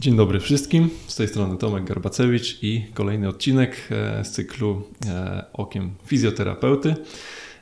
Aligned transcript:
Dzień 0.00 0.16
dobry 0.16 0.40
wszystkim. 0.40 0.90
Z 1.06 1.16
tej 1.16 1.28
strony 1.28 1.58
Tomek 1.58 1.84
Garbacewicz 1.84 2.62
i 2.62 2.86
kolejny 2.94 3.28
odcinek 3.28 3.88
e, 3.90 4.24
z 4.24 4.30
cyklu 4.30 4.82
e, 5.06 5.44
Okiem 5.52 5.94
Fizjoterapeuty. 6.06 6.94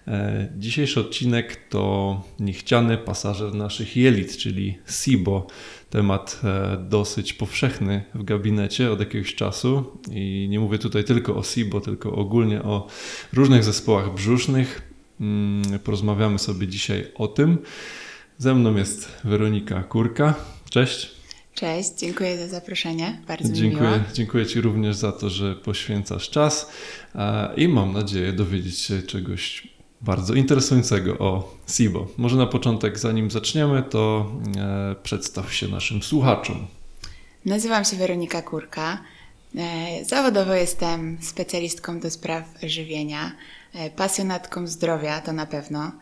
E, 0.08 0.48
dzisiejszy 0.56 1.00
odcinek 1.00 1.68
to 1.68 2.22
niechciany 2.40 2.98
pasażer 2.98 3.54
naszych 3.54 3.96
jelit, 3.96 4.36
czyli 4.36 4.78
SIBO. 4.90 5.46
Temat 5.90 6.40
dosyć 6.88 7.32
powszechny 7.32 8.04
w 8.14 8.24
gabinecie 8.24 8.92
od 8.92 9.00
jakiegoś 9.00 9.34
czasu 9.34 9.98
i 10.12 10.46
nie 10.50 10.60
mówię 10.60 10.78
tutaj 10.78 11.04
tylko 11.04 11.36
o 11.36 11.42
SIBO, 11.42 11.80
tylko 11.80 12.12
ogólnie 12.12 12.62
o 12.62 12.88
różnych 13.32 13.64
zespołach 13.64 14.14
brzusznych. 14.14 14.92
Mm, 15.20 15.78
porozmawiamy 15.78 16.38
sobie 16.38 16.66
dzisiaj 16.66 17.06
o 17.14 17.28
tym. 17.28 17.58
Ze 18.38 18.54
mną 18.54 18.76
jest 18.76 19.08
Weronika 19.24 19.82
Kurka. 19.82 20.34
Cześć. 20.70 21.15
Cześć, 21.56 21.90
dziękuję 21.96 22.38
za 22.38 22.48
zaproszenie. 22.48 23.20
Bardzo 23.28 23.52
dziękuję, 23.52 23.90
mi 23.90 23.96
miło. 23.96 24.04
Dziękuję 24.12 24.46
Ci 24.46 24.60
również 24.60 24.96
za 24.96 25.12
to, 25.12 25.30
że 25.30 25.54
poświęcasz 25.54 26.30
czas 26.30 26.70
i 27.56 27.68
mam 27.68 27.92
nadzieję 27.92 28.32
dowiedzieć 28.32 28.78
się 28.78 29.02
czegoś 29.02 29.68
bardzo 30.00 30.34
interesującego 30.34 31.18
o 31.18 31.54
SIBO. 31.68 32.06
Może 32.16 32.36
na 32.36 32.46
początek, 32.46 32.98
zanim 32.98 33.30
zaczniemy, 33.30 33.82
to 33.82 34.32
e, 34.56 34.94
przedstaw 35.02 35.54
się 35.54 35.68
naszym 35.68 36.02
słuchaczom. 36.02 36.66
Nazywam 37.44 37.84
się 37.84 37.96
Weronika 37.96 38.42
Kurka. 38.42 38.98
E, 39.56 40.04
zawodowo 40.04 40.54
jestem 40.54 41.18
specjalistką 41.20 42.00
do 42.00 42.10
spraw 42.10 42.44
żywienia, 42.62 43.32
e, 43.74 43.90
pasjonatką 43.90 44.66
zdrowia, 44.66 45.20
to 45.20 45.32
na 45.32 45.46
pewno. 45.46 45.92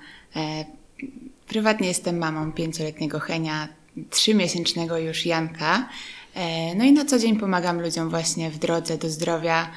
Prywatnie 1.49 1.89
jestem 1.89 2.19
mamą 2.19 2.53
pięcioletniego 2.53 3.21
Henia, 3.21 3.69
trzymiesięcznego 4.11 4.99
już 4.99 5.27
Janka. 5.27 5.89
E, 6.35 6.75
no 6.75 6.85
i 6.85 6.93
na 6.93 7.05
co 7.05 7.19
dzień 7.19 7.39
pomagam 7.39 7.81
ludziom 7.81 8.11
właśnie 8.11 8.51
w 8.51 8.59
drodze 8.59 8.99
do 8.99 9.11
zdrowia, 9.11 9.71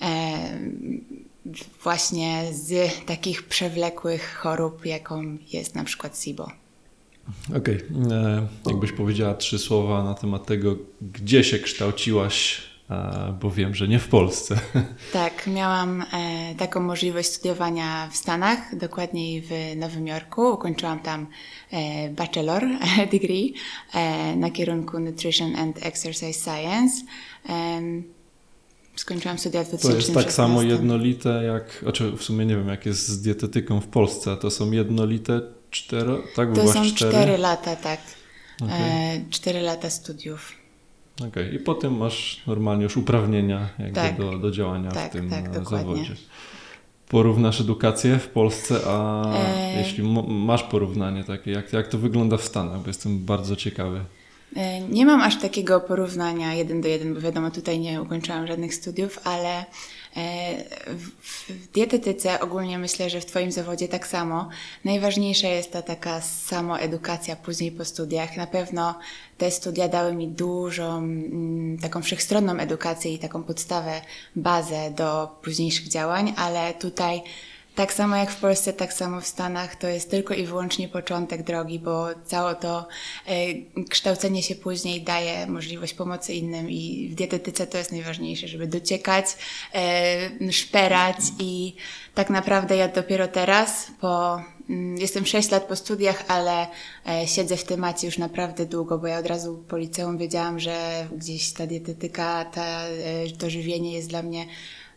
e, 0.00 0.58
właśnie 1.82 2.44
z 2.52 3.04
takich 3.06 3.42
przewlekłych 3.42 4.34
chorób, 4.34 4.86
jaką 4.86 5.38
jest 5.52 5.74
na 5.74 5.84
przykład 5.84 6.18
SIBO. 6.18 6.50
Okej, 7.56 7.76
okay. 7.76 8.16
E, 8.16 8.46
jakbyś 8.66 8.92
powiedziała 8.92 9.34
trzy 9.34 9.58
słowa 9.58 10.04
na 10.04 10.14
temat 10.14 10.46
tego, 10.46 10.76
gdzie 11.00 11.44
się 11.44 11.58
kształciłaś 11.58 12.62
bo 13.40 13.50
wiem, 13.50 13.74
że 13.74 13.88
nie 13.88 13.98
w 13.98 14.08
Polsce. 14.08 14.58
Tak, 15.12 15.46
miałam 15.46 16.02
e, 16.02 16.54
taką 16.54 16.80
możliwość 16.80 17.28
studiowania 17.28 18.08
w 18.12 18.16
Stanach, 18.16 18.78
dokładniej 18.78 19.42
w 19.42 19.76
Nowym 19.76 20.06
Jorku. 20.06 20.42
Ukończyłam 20.42 21.00
tam 21.00 21.26
e, 21.70 22.08
bachelor 22.08 22.64
degree 23.12 23.54
e, 23.94 24.36
na 24.36 24.50
kierunku 24.50 25.00
Nutrition 25.00 25.56
and 25.56 25.86
Exercise 25.86 26.40
Science. 26.50 27.04
Skończyłam 28.96 29.38
studia 29.38 29.64
w 29.64 29.68
2016. 29.68 30.12
To 30.12 30.18
jest 30.18 30.26
tak 30.26 30.36
samo 30.36 30.62
jednolite 30.62 31.44
jak, 31.44 31.78
znaczy 31.82 32.12
w 32.12 32.22
sumie 32.22 32.46
nie 32.46 32.56
wiem 32.56 32.68
jak 32.68 32.86
jest 32.86 33.08
z 33.08 33.22
dietetyką 33.22 33.80
w 33.80 33.86
Polsce, 33.86 34.36
to 34.36 34.50
są 34.50 34.70
jednolite 34.70 35.40
cztery, 35.70 36.16
tak? 36.36 36.54
To 36.54 36.72
są 36.72 36.84
cztery? 36.84 37.12
cztery 37.12 37.38
lata, 37.38 37.76
tak. 37.76 38.00
Okay. 38.62 39.24
Cztery 39.30 39.60
lata 39.60 39.90
studiów. 39.90 40.61
Okej, 41.16 41.28
okay. 41.28 41.48
i 41.54 41.58
potem 41.58 41.96
masz 41.96 42.42
normalnie 42.46 42.82
już 42.82 42.96
uprawnienia 42.96 43.68
tak. 43.94 44.16
do, 44.16 44.38
do 44.38 44.50
działania 44.50 44.90
tak, 44.90 45.10
w 45.10 45.12
tym 45.12 45.30
tak, 45.30 45.56
e, 45.56 45.64
zawodzie. 45.64 46.14
Porównasz 47.08 47.60
edukację 47.60 48.18
w 48.18 48.28
Polsce, 48.28 48.80
a 48.86 49.24
e... 49.34 49.78
jeśli 49.78 50.04
masz 50.28 50.62
porównanie 50.62 51.24
takie, 51.24 51.50
jak, 51.50 51.72
jak 51.72 51.88
to 51.88 51.98
wygląda 51.98 52.36
w 52.36 52.44
Stanach, 52.44 52.80
bo 52.80 52.86
jestem 52.86 53.18
bardzo 53.18 53.56
ciekawy. 53.56 54.04
E, 54.56 54.80
nie 54.80 55.06
mam 55.06 55.20
aż 55.20 55.40
takiego 55.40 55.80
porównania 55.80 56.54
jeden 56.54 56.80
do 56.80 56.88
jeden, 56.88 57.14
bo 57.14 57.20
wiadomo, 57.20 57.50
tutaj 57.50 57.80
nie 57.80 58.02
ukończyłam 58.02 58.46
żadnych 58.46 58.74
studiów, 58.74 59.18
ale 59.24 59.64
w 61.22 61.72
dietetyce 61.74 62.40
ogólnie 62.40 62.78
myślę, 62.78 63.10
że 63.10 63.20
w 63.20 63.26
Twoim 63.26 63.52
zawodzie 63.52 63.88
tak 63.88 64.06
samo. 64.06 64.48
Najważniejsza 64.84 65.48
jest 65.48 65.72
ta 65.72 65.82
taka 65.82 66.20
samoedukacja 66.20 67.36
później 67.36 67.72
po 67.72 67.84
studiach. 67.84 68.36
Na 68.36 68.46
pewno 68.46 68.98
te 69.38 69.50
studia 69.50 69.88
dały 69.88 70.14
mi 70.14 70.28
dużą, 70.28 70.98
mm, 70.98 71.78
taką 71.78 72.02
wszechstronną 72.02 72.56
edukację 72.56 73.14
i 73.14 73.18
taką 73.18 73.42
podstawę, 73.42 74.00
bazę 74.36 74.90
do 74.90 75.38
późniejszych 75.42 75.88
działań, 75.88 76.34
ale 76.36 76.74
tutaj 76.74 77.22
tak 77.74 77.92
samo 77.92 78.16
jak 78.16 78.30
w 78.30 78.40
Polsce, 78.40 78.72
tak 78.72 78.92
samo 78.92 79.20
w 79.20 79.26
Stanach, 79.26 79.76
to 79.76 79.88
jest 79.88 80.10
tylko 80.10 80.34
i 80.34 80.46
wyłącznie 80.46 80.88
początek 80.88 81.42
drogi, 81.42 81.78
bo 81.78 82.06
całe 82.24 82.54
to 82.54 82.88
y, 83.28 83.84
kształcenie 83.90 84.42
się 84.42 84.54
później 84.54 85.02
daje 85.02 85.46
możliwość 85.46 85.94
pomocy 85.94 86.34
innym 86.34 86.70
i 86.70 87.08
w 87.12 87.14
dietetyce 87.14 87.66
to 87.66 87.78
jest 87.78 87.92
najważniejsze, 87.92 88.48
żeby 88.48 88.66
dociekać, 88.66 89.26
y, 90.40 90.52
szperać 90.52 91.16
i 91.38 91.74
tak 92.14 92.30
naprawdę 92.30 92.76
ja 92.76 92.88
dopiero 92.88 93.28
teraz, 93.28 93.86
po, 94.00 94.38
y, 94.70 94.74
jestem 94.98 95.26
6 95.26 95.50
lat 95.50 95.62
po 95.62 95.76
studiach, 95.76 96.24
ale 96.28 96.66
y, 97.22 97.26
siedzę 97.26 97.56
w 97.56 97.64
temacie 97.64 98.06
już 98.06 98.18
naprawdę 98.18 98.66
długo, 98.66 98.98
bo 98.98 99.06
ja 99.06 99.18
od 99.18 99.26
razu 99.26 99.64
po 99.68 99.76
liceum 99.76 100.18
wiedziałam, 100.18 100.60
że 100.60 101.06
gdzieś 101.16 101.52
ta 101.52 101.66
dietetyka, 101.66 102.44
ta, 102.44 102.82
to 103.38 103.50
żywienie 103.50 103.92
jest 103.92 104.08
dla 104.08 104.22
mnie 104.22 104.46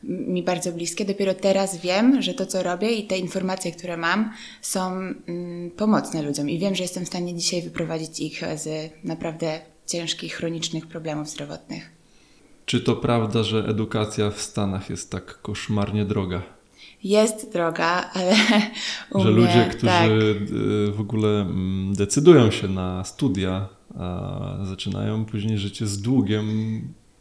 mi 0.03 0.43
bardzo 0.43 0.71
bliskie. 0.71 1.05
Dopiero 1.05 1.33
teraz 1.33 1.81
wiem, 1.81 2.21
że 2.21 2.33
to, 2.33 2.45
co 2.45 2.63
robię 2.63 2.91
i 2.91 3.07
te 3.07 3.17
informacje, 3.17 3.71
które 3.71 3.97
mam, 3.97 4.31
są 4.61 4.91
mm, 4.91 5.71
pomocne 5.71 6.21
ludziom 6.21 6.49
i 6.49 6.59
wiem, 6.59 6.75
że 6.75 6.83
jestem 6.83 7.05
w 7.05 7.07
stanie 7.07 7.35
dzisiaj 7.35 7.61
wyprowadzić 7.61 8.19
ich 8.19 8.41
z 8.55 8.91
naprawdę 9.03 9.59
ciężkich, 9.85 10.33
chronicznych 10.33 10.87
problemów 10.87 11.29
zdrowotnych. 11.29 11.91
Czy 12.65 12.81
to 12.81 12.95
prawda, 12.95 13.43
że 13.43 13.65
edukacja 13.67 14.31
w 14.31 14.41
Stanach 14.41 14.89
jest 14.89 15.11
tak 15.11 15.41
koszmarnie 15.41 16.05
droga? 16.05 16.41
Jest 17.03 17.53
droga, 17.53 18.11
ale 18.13 18.35
u 19.13 19.19
Że 19.19 19.31
mnie, 19.31 19.41
ludzie, 19.41 19.65
którzy 19.69 19.85
tak. 19.85 20.09
W 20.95 20.99
ogóle 20.99 21.41
mm, 21.41 21.93
decydują 21.95 22.51
się 22.51 22.67
na 22.67 23.03
studia, 23.03 23.69
zaczynają 24.63 25.25
później 25.25 25.57
życie 25.57 25.87
z 25.87 26.01
długiem 26.01 26.47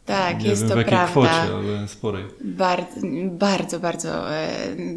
tak, 0.05 0.43
nie 0.43 0.49
jest 0.49 0.61
wiem, 0.61 0.69
to 0.69 0.75
w 0.75 0.77
jakiej 0.77 0.89
prawda. 0.89 1.11
kwocie, 1.11 1.55
ale 1.55 1.87
sporej. 1.87 2.25
Bardzo, 2.41 2.99
bardzo, 3.31 3.79
bardzo 3.79 4.35
e, 4.35 4.47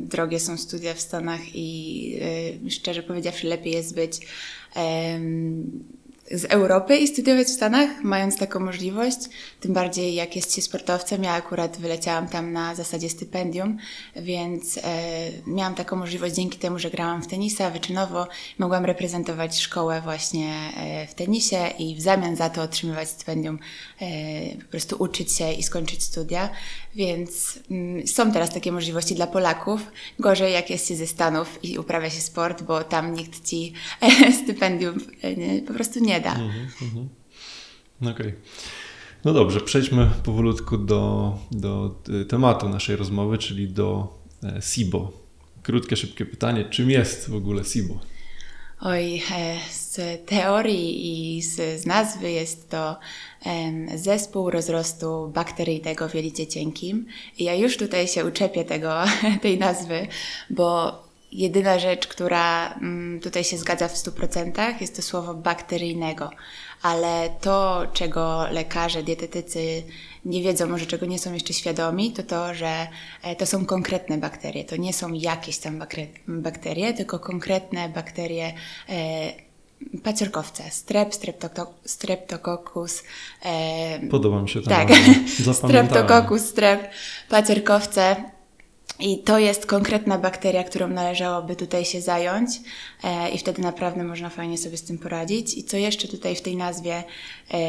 drogie 0.02 0.41
są 0.41 0.56
studia 0.56 0.94
w 0.94 1.00
Stanach 1.00 1.41
i 1.54 2.19
e, 2.66 2.70
szczerze 2.70 3.02
powiedziawszy 3.02 3.46
lepiej 3.46 3.72
jest 3.72 3.94
być 3.94 4.20
z 6.30 6.44
Europy 6.44 6.96
i 6.96 7.08
studiować 7.08 7.46
w 7.46 7.50
Stanach, 7.50 7.90
mając 8.02 8.36
taką 8.36 8.60
możliwość, 8.60 9.18
tym 9.60 9.72
bardziej 9.72 10.14
jak 10.14 10.36
jest 10.36 10.54
się 10.54 10.62
sportowcem. 10.62 11.24
Ja 11.24 11.32
akurat 11.32 11.78
wyleciałam 11.78 12.28
tam 12.28 12.52
na 12.52 12.74
zasadzie 12.74 13.10
stypendium, 13.10 13.78
więc 14.16 14.78
e, 14.78 14.80
miałam 15.46 15.74
taką 15.74 15.96
możliwość 15.96 16.34
dzięki 16.34 16.58
temu, 16.58 16.78
że 16.78 16.90
grałam 16.90 17.22
w 17.22 17.26
tenisa 17.26 17.70
wyczynowo, 17.70 18.26
mogłam 18.58 18.84
reprezentować 18.84 19.60
szkołę 19.60 20.00
właśnie 20.00 20.54
e, 20.76 21.06
w 21.06 21.14
tenisie 21.14 21.68
i 21.78 21.94
w 21.94 22.00
zamian 22.00 22.36
za 22.36 22.50
to 22.50 22.62
otrzymywać 22.62 23.08
stypendium, 23.08 23.58
e, 24.00 24.06
po 24.56 24.70
prostu 24.70 24.96
uczyć 24.98 25.32
się 25.32 25.52
i 25.52 25.62
skończyć 25.62 26.02
studia, 26.02 26.50
więc 26.94 27.58
mm, 27.70 28.06
są 28.06 28.32
teraz 28.32 28.54
takie 28.54 28.72
możliwości 28.72 29.14
dla 29.14 29.26
Polaków. 29.26 29.80
Gorzej 30.18 30.52
jak 30.52 30.70
jest 30.70 30.88
się 30.88 30.96
ze 30.96 31.06
Stanów 31.06 31.64
i 31.64 31.78
uprawia 31.78 32.10
się 32.10 32.20
sport, 32.20 32.62
bo 32.62 32.84
tam 32.84 33.14
nikt 33.14 33.48
ci 33.48 33.72
e, 34.00 34.32
stypendium 34.44 34.98
e, 35.22 35.62
po 35.62 35.74
prostu 35.74 36.00
nie 36.00 36.17
da. 36.20 36.32
Mhm, 36.32 36.68
mhm. 36.82 37.08
Okej. 38.00 38.12
Okay. 38.12 38.32
No 39.24 39.32
dobrze, 39.32 39.60
przejdźmy 39.60 40.10
powolutku 40.22 40.78
do, 40.78 41.32
do 41.50 41.94
y, 42.08 42.25
tematu 42.25 42.69
naszej 42.69 42.96
rozmowy, 42.96 43.38
czyli 43.38 43.69
do 43.69 44.14
e, 44.43 44.62
SIBO. 44.62 45.12
Krótkie, 45.62 45.96
szybkie 45.96 46.26
pytanie, 46.26 46.64
czym 46.64 46.90
jest 46.90 47.31
w 47.31 47.34
ogóle 47.34 47.64
SIBO? 47.64 48.00
Oj, 48.81 49.22
e, 49.32 49.58
z 49.70 50.00
teorii 50.26 51.37
i 51.37 51.43
z, 51.43 51.82
z 51.82 51.87
nazwy 51.87 52.31
jest 52.31 52.70
to 52.70 52.98
zespół 53.94 54.50
rozrostu 54.50 55.31
bakteryjnego 55.34 56.08
w 56.08 56.14
jelicie 56.14 56.46
cienkim. 56.46 57.06
I 57.38 57.44
ja 57.44 57.54
już 57.54 57.76
tutaj 57.76 58.08
się 58.08 58.25
uczepię 58.25 58.64
tego, 58.64 59.04
tej 59.43 59.58
nazwy, 59.58 60.06
bo 60.50 61.07
Jedyna 61.32 61.78
rzecz, 61.78 62.06
która 62.06 62.75
mm, 62.75 63.20
tutaj 63.20 63.44
się 63.44 63.58
zgadza 63.58 63.88
w 63.88 63.94
100% 63.94 64.80
jest 64.80 64.96
to 64.96 65.02
słowo 65.02 65.34
bakteryjnego, 65.34 66.30
ale 66.82 67.30
to, 67.40 67.86
czego 67.92 68.46
lekarze, 68.50 69.02
dietetycy 69.02 69.82
nie 70.25 70.42
wiedzą, 70.42 70.66
może 70.66 70.86
czego 70.86 71.06
nie 71.06 71.19
są 71.19 71.32
jeszcze 71.32 71.52
świadomi, 71.52 72.12
to 72.12 72.22
to, 72.22 72.54
że 72.54 72.88
e, 73.22 73.36
to 73.36 73.46
są 73.46 73.66
konkretne 73.66 74.19
bakterie. 74.19 74.64
To 74.64 74.76
nie 74.76 74.92
są 74.92 75.12
jakieś 75.12 75.58
tam 75.58 75.82
bakterie, 76.28 76.94
tylko 76.94 77.19
konkretne 77.19 77.88
bakterie 77.88 78.52
e, 78.88 79.32
paciorkowce, 80.02 80.70
strep, 80.70 81.14
streptococcus. 81.86 83.02
E, 83.44 84.00
Podoba 84.10 84.42
mi 84.42 84.48
się 84.48 84.60
to. 84.60 84.70
Tak, 84.70 84.88
streptococcus, 85.66 86.42
strep, 86.42 86.90
paciorkowce 87.28 88.16
I 89.00 89.18
to 89.18 89.38
jest 89.38 89.66
konkretna 89.66 90.18
bakteria, 90.18 90.64
którą 90.64 90.88
należałoby 90.88 91.56
tutaj 91.56 91.84
się 91.84 92.00
zająć, 92.00 92.50
e, 93.04 93.30
i 93.30 93.38
wtedy 93.38 93.62
naprawdę 93.62 94.04
można 94.04 94.28
fajnie 94.28 94.58
sobie 94.58 94.76
z 94.76 94.84
tym 94.84 94.98
poradzić. 94.98 95.54
I 95.58 95.64
co 95.64 95.76
jeszcze 95.76 96.08
tutaj 96.08 96.36
w 96.36 96.42
tej 96.42 96.56
nazwie 96.56 97.04
e, 97.50 97.60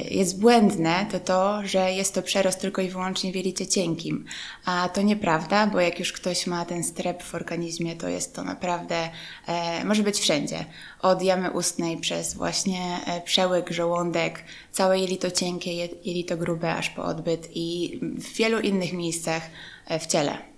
jest 0.00 0.40
błędne, 0.40 1.06
to 1.12 1.20
to, 1.20 1.60
że 1.66 1.92
jest 1.92 2.14
to 2.14 2.22
przerost 2.22 2.60
tylko 2.60 2.82
i 2.82 2.88
wyłącznie 2.88 3.32
w 3.32 3.36
jelicie 3.36 3.66
cienkim. 3.66 4.24
A 4.64 4.88
to 4.88 5.02
nieprawda, 5.02 5.66
bo 5.66 5.80
jak 5.80 5.98
już 5.98 6.12
ktoś 6.12 6.46
ma 6.46 6.64
ten 6.64 6.84
strep 6.84 7.22
w 7.22 7.34
organizmie, 7.34 7.96
to 7.96 8.08
jest 8.08 8.34
to 8.34 8.44
naprawdę, 8.44 9.08
e, 9.46 9.84
może 9.84 10.02
być 10.02 10.18
wszędzie. 10.18 10.64
Od 11.02 11.22
jamy 11.22 11.50
ustnej 11.50 11.96
przez 11.96 12.34
właśnie 12.34 12.98
e, 13.06 13.20
przełyk, 13.20 13.70
żołądek, 13.70 14.44
całe 14.72 14.98
jelito 14.98 15.30
cienkie, 15.30 15.72
je- 15.72 15.88
jelito 16.04 16.36
grube, 16.36 16.74
aż 16.74 16.90
po 16.90 17.04
odbyt 17.04 17.48
i 17.54 17.98
w 18.02 18.36
wielu 18.36 18.60
innych 18.60 18.92
miejscach 18.92 19.42
e, 19.86 19.98
w 19.98 20.06
ciele. 20.06 20.55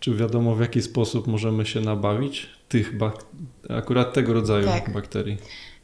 Czy 0.00 0.14
wiadomo 0.14 0.54
w 0.54 0.60
jaki 0.60 0.82
sposób 0.82 1.26
możemy 1.26 1.66
się 1.66 1.80
nabawić 1.80 2.48
tych 2.68 2.98
bak- 2.98 3.24
akurat 3.78 4.12
tego 4.12 4.32
rodzaju 4.32 4.66
Tak. 4.66 4.92
bakterii? 4.92 5.36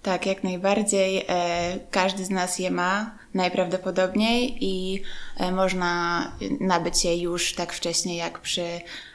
Tak, 0.02 0.26
jak 0.26 0.44
najbardziej. 0.44 1.24
E, 1.28 1.78
każdy 1.90 2.24
z 2.24 2.30
nas 2.30 2.58
je 2.58 2.70
ma 2.70 3.18
najprawdopodobniej 3.34 4.56
i 4.64 5.02
e, 5.36 5.52
można 5.52 6.22
nabyć 6.60 7.04
je 7.04 7.22
już 7.22 7.52
tak 7.54 7.72
wcześnie 7.72 8.16
jak 8.16 8.38
przy 8.40 8.62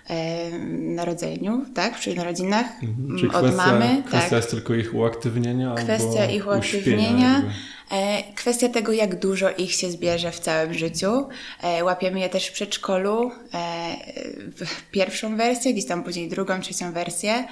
e, 0.10 0.50
narodzeniu, 0.72 1.66
tak? 1.76 1.96
Przy 2.00 2.16
narodzinach 2.16 2.66
Mhm. 2.84 3.18
Czy 3.20 3.26
m, 3.26 3.32
od 3.36 3.42
kwestia, 3.42 3.66
mamy. 3.66 4.04
kwestia 4.08 4.30
tak. 4.30 4.32
jest 4.32 4.52
tylko 4.52 4.74
ich 4.74 4.94
uaktywnienia? 4.96 5.76
Kwestia 5.76 6.26
ich 6.26 6.48
uaktywnienia, 6.48 7.34
jakby? 7.34 7.52
E, 7.92 8.24
kwestia 8.36 8.70
tego, 8.70 8.92
jak 8.92 9.20
dużo 9.20 9.50
ich 9.50 9.72
się 9.72 9.92
zbierze 9.92 10.32
w 10.32 10.40
całym 10.40 10.74
życiu. 10.74 11.28
E, 11.62 11.84
łapiemy 11.84 12.20
je 12.20 12.30
też 12.30 12.48
w 12.48 12.52
przedszkolu, 12.52 13.32
e, 13.54 13.96
w 14.66 14.92
pierwszą 14.92 15.38
wersję, 15.38 15.74
gdzieś 15.74 15.86
tam 15.86 16.04
później 16.04 16.30
drugą, 16.30 16.62
trzecią 16.62 16.92
wersję. 16.92 17.48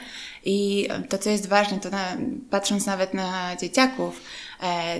I 0.45 0.88
to, 1.09 1.18
co 1.18 1.30
jest 1.30 1.47
ważne, 1.47 1.80
to 1.80 1.89
na, 1.89 2.18
patrząc 2.50 2.86
nawet 2.86 3.13
na 3.13 3.56
dzieciaków, 3.56 4.21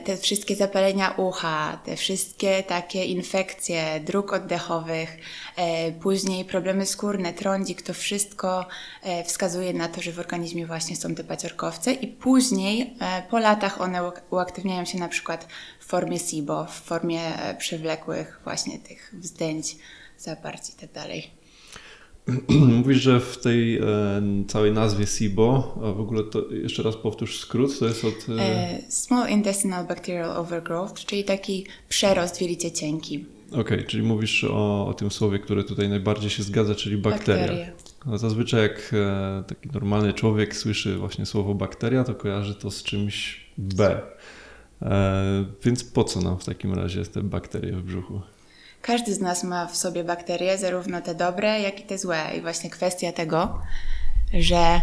te 0.06 0.18
wszystkie 0.18 0.56
zapalenia 0.56 1.12
ucha, 1.18 1.80
te 1.86 1.96
wszystkie 1.96 2.64
takie 2.64 3.06
infekcje 3.06 4.00
dróg 4.00 4.34
oddechowych, 4.34 5.18
e, 5.56 5.92
później 5.92 6.46
problemy 6.46 6.86
skórne, 6.86 7.34
trądzik, 7.34 7.82
to 7.82 7.94
wszystko 7.94 8.66
e, 9.04 9.24
wskazuje 9.24 9.74
na 9.74 9.88
to, 9.88 10.02
że 10.02 10.12
w 10.12 10.20
organizmie 10.20 10.66
właśnie 10.66 10.96
są 10.96 11.16
te 11.16 11.24
paciorkowce 11.24 11.94
i 11.94 12.08
później 12.08 12.94
e, 13.00 13.24
po 13.30 13.40
latach 13.40 13.82
one 13.82 14.00
uak- 14.00 14.22
uaktywniają 14.30 14.86
się 14.86 14.98
na 14.98 15.08
przykład 15.08 15.48
w 15.80 15.86
formie 15.86 16.20
SIBO, 16.20 16.66
w 16.66 16.82
formie 16.82 17.22
e, 17.22 17.56
przewlekłych 17.56 18.40
właśnie 18.44 18.80
tych 18.80 19.14
wzdęć, 19.14 19.76
zaparć 20.18 20.70
i 20.70 20.74
tak 20.74 20.92
dalej. 20.92 21.39
Mówisz, 22.78 22.98
że 22.98 23.20
w 23.20 23.38
tej 23.38 23.78
e, 23.78 23.84
całej 24.48 24.72
nazwie 24.72 25.08
SIBO, 25.08 25.78
a 25.84 25.92
w 25.92 26.00
ogóle 26.00 26.24
to 26.24 26.50
jeszcze 26.52 26.84
raz 26.84 26.96
powtórz 26.96 27.40
skrót, 27.40 27.80
to 27.80 27.86
jest 27.86 28.06
od... 28.06 28.30
E, 28.30 28.42
E, 28.42 28.80
Small 28.90 29.30
Intestinal 29.30 29.88
Bacterial 29.88 30.38
Overgrowth, 30.38 31.06
czyli 31.06 31.24
taki 31.24 31.66
przerost 31.90 32.38
w 32.38 32.42
jelicie 32.42 32.72
cienkim. 32.72 33.26
Okej, 33.52 33.86
czyli 33.86 34.04
mówisz 34.04 34.44
o, 34.44 34.88
o 34.88 34.94
tym 34.94 35.12
słowie, 35.12 35.40
które 35.40 35.64
tutaj 35.64 35.90
najbardziej 35.90 36.30
się 36.30 36.44
zgadza, 36.44 36.76
czyli 36.76 36.98
bakteria. 36.98 37.48
Bakterie. 37.48 37.72
No 38.06 38.18
zazwyczaj 38.18 38.62
jak 38.62 38.96
taki 39.48 39.70
normalny 39.74 40.14
człowiek 40.14 40.56
słyszy 40.56 40.98
właśnie 40.98 41.26
słowo 41.26 41.54
bakteria, 41.54 42.04
to 42.04 42.16
kojarzy 42.16 42.56
to 42.56 42.72
z 42.72 42.84
czymś 42.84 43.46
B. 43.58 44.02
Więc 45.64 45.84
po 45.84 46.04
co 46.04 46.22
nam 46.22 46.40
w 46.40 46.46
takim 46.46 46.74
razie 46.74 47.06
te 47.06 47.24
bakterie 47.24 47.72
w 47.72 47.84
brzuchu? 47.84 48.22
Każdy 48.82 49.14
z 49.14 49.20
nas 49.20 49.44
ma 49.44 49.68
w 49.68 49.76
sobie 49.76 50.04
bakterie, 50.04 50.58
zarówno 50.58 51.02
te 51.02 51.16
dobre, 51.16 51.62
jak 51.62 51.80
i 51.80 51.84
te 51.84 51.98
złe. 51.98 52.32
I 52.38 52.42
właśnie 52.42 52.70
kwestia 52.70 53.12
tego, 53.12 53.62
że 54.34 54.82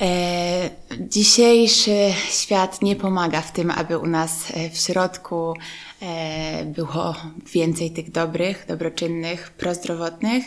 e, 0.00 0.70
dzisiejszy 1.00 2.12
świat 2.30 2.82
nie 2.82 2.96
pomaga 2.96 3.40
w 3.40 3.52
tym, 3.52 3.70
aby 3.70 3.98
u 3.98 4.06
nas 4.06 4.50
e, 4.50 4.70
w 4.70 4.76
środku 4.76 5.54
e, 6.02 6.64
było 6.64 7.14
więcej 7.52 7.90
tych 7.90 8.10
dobrych, 8.10 8.64
dobroczynnych, 8.68 9.50
prozdrowotnych 9.50 10.44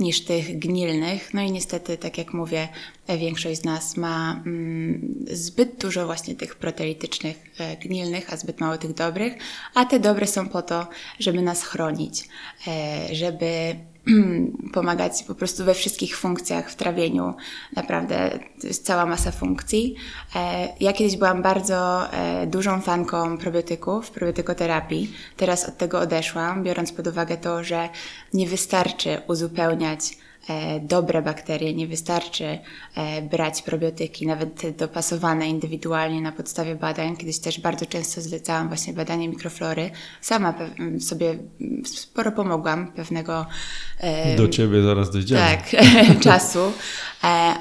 niż 0.00 0.24
tych 0.24 0.58
gnilnych. 0.58 1.34
No 1.34 1.42
i 1.42 1.52
niestety, 1.52 1.96
tak 1.96 2.18
jak 2.18 2.34
mówię, 2.34 2.68
e, 3.06 3.18
większość 3.18 3.60
z 3.60 3.64
nas 3.64 3.96
ma 3.96 4.42
mm, 4.46 5.24
zbyt 5.30 5.80
dużo 5.80 6.06
właśnie 6.06 6.34
tych 6.34 6.56
proteitycznych 6.56 7.36
e, 7.58 7.76
gnilnych, 7.76 8.32
a 8.32 8.36
zbyt 8.36 8.60
mało 8.60 8.78
tych 8.78 8.94
dobrych, 8.94 9.34
a 9.74 9.84
te 9.84 10.00
dobre 10.00 10.26
są 10.26 10.48
po 10.48 10.62
to, 10.62 10.86
żeby 11.18 11.42
nas 11.42 11.62
chronić, 11.62 12.28
e, 12.66 13.14
żeby 13.14 13.76
pomagać 14.72 15.22
po 15.22 15.34
prostu 15.34 15.64
we 15.64 15.74
wszystkich 15.74 16.16
funkcjach 16.16 16.70
w 16.70 16.76
trawieniu. 16.76 17.34
Naprawdę 17.76 18.38
to 18.60 18.66
jest 18.66 18.86
cała 18.86 19.06
masa 19.06 19.30
funkcji. 19.30 19.94
E, 20.36 20.68
Ja 20.80 20.92
kiedyś 20.92 21.16
byłam 21.16 21.42
bardzo 21.42 22.12
e, 22.12 22.46
dużą 22.46 22.80
fanką 22.80 23.38
probiotyków, 23.38 24.10
probiotykoterapii. 24.10 25.12
Teraz 25.36 25.68
od 25.68 25.76
tego 25.76 26.00
odeszłam, 26.00 26.62
biorąc 26.64 26.92
pod 26.92 27.06
uwagę 27.06 27.36
to, 27.36 27.64
że 27.64 27.88
nie 28.34 28.46
wystarczy 28.46 29.22
uzupełniać 29.28 30.00
e, 30.48 30.80
dobre 30.80 31.22
bakterie, 31.22 31.74
nie 31.74 31.86
wystarczy 31.86 32.58
brać 33.30 33.62
probiotyki, 33.62 34.26
nawet 34.26 34.76
dopasowane 34.76 35.48
indywidualnie 35.48 36.20
na 36.20 36.32
podstawie 36.32 36.74
badań. 36.74 37.16
Kiedyś 37.16 37.38
też 37.38 37.60
bardzo 37.60 37.86
często 37.86 38.20
zlecałam 38.20 38.68
właśnie 38.68 38.92
badanie 38.92 39.28
mikroflory. 39.28 39.90
Sama 40.20 40.54
sobie 41.00 41.38
sporo 41.86 42.32
pomogłam 42.32 42.92
pewnego 42.92 43.46
Do 44.36 44.48
ciebie 44.48 44.82
zaraz 44.82 45.10
dojdziemy. 45.10 45.40
tak, 45.40 45.82
czasu. 46.24 46.72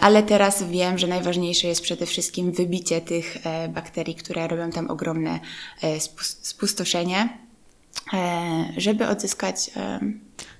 Ale 0.01 0.23
teraz 0.23 0.63
wiem, 0.63 0.86
że 0.95 1.07
najważniejsze 1.07 1.67
jest 1.67 1.81
przede 1.81 2.05
wszystkim 2.05 2.51
wybicie 2.51 3.01
tych 3.01 3.37
e, 3.45 3.69
bakterii, 3.69 4.15
które 4.15 4.47
robią 4.47 4.71
tam 4.71 4.89
ogromne 4.89 5.39
e, 5.81 5.97
spus- 5.97 6.37
spustoszenie, 6.41 7.37
e, 8.13 8.73
żeby 8.77 9.07
odzyskać. 9.07 9.71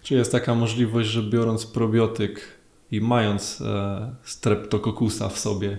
Czy 0.04 0.16
jest 0.16 0.32
taka 0.32 0.56
możliwość, 0.56 1.10
że 1.10 1.24
biorąc 1.24 1.66
probiotyk 1.66 2.42
i 2.92 3.02
mając 3.02 3.64
streptokokusa 4.24 5.30
w 5.30 5.40
sobie, 5.40 5.78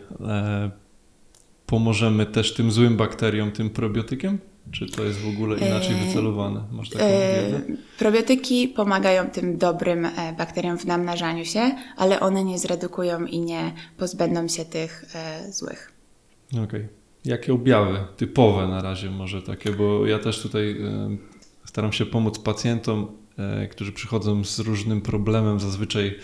pomożemy 1.66 2.26
też 2.26 2.54
tym 2.54 2.72
złym 2.72 2.96
bakteriom 2.96 3.52
tym 3.52 3.70
probiotykiem? 3.70 4.38
Czy 4.72 4.86
to 4.86 5.04
jest 5.04 5.18
w 5.18 5.28
ogóle 5.28 5.56
inaczej 5.58 5.94
E, 5.94 6.06
wycelowane? 6.06 6.64
Masz 6.72 6.90
taką 6.90 7.04
e, 7.04 7.42
wiedzę? 7.42 7.60
Probiotyki 7.98 8.68
pomagają 8.68 9.30
tym 9.30 9.58
dobrym 9.58 10.04
e, 10.04 10.34
bakteriom 10.38 10.78
w 10.78 10.84
namnażaniu 10.84 11.44
się, 11.44 11.74
ale 11.96 12.20
one 12.20 12.44
nie 12.44 12.58
zredukują 12.58 13.24
i 13.24 13.40
nie 13.40 13.72
pozbędą 13.96 14.48
się 14.48 14.64
tych 14.64 15.04
złych. 15.50 15.92
Okej. 16.64 16.88
Jakie 17.24 17.52
objawy 17.52 17.98
typowe 18.16 18.68
na 18.68 18.82
razie 18.82 19.10
może 19.10 19.42
takie, 19.42 19.72
bo 19.72 20.06
ja 20.06 20.18
też 20.18 20.42
tutaj 20.42 20.76
staram 21.64 21.92
się 21.92 22.06
pomóc 22.06 22.38
pacjentom, 22.38 23.06
którzy 23.70 23.92
przychodzą 23.92 24.44
z 24.44 24.58
różnym 24.58 25.00
problemem, 25.00 25.60
zazwyczaj 25.60 26.18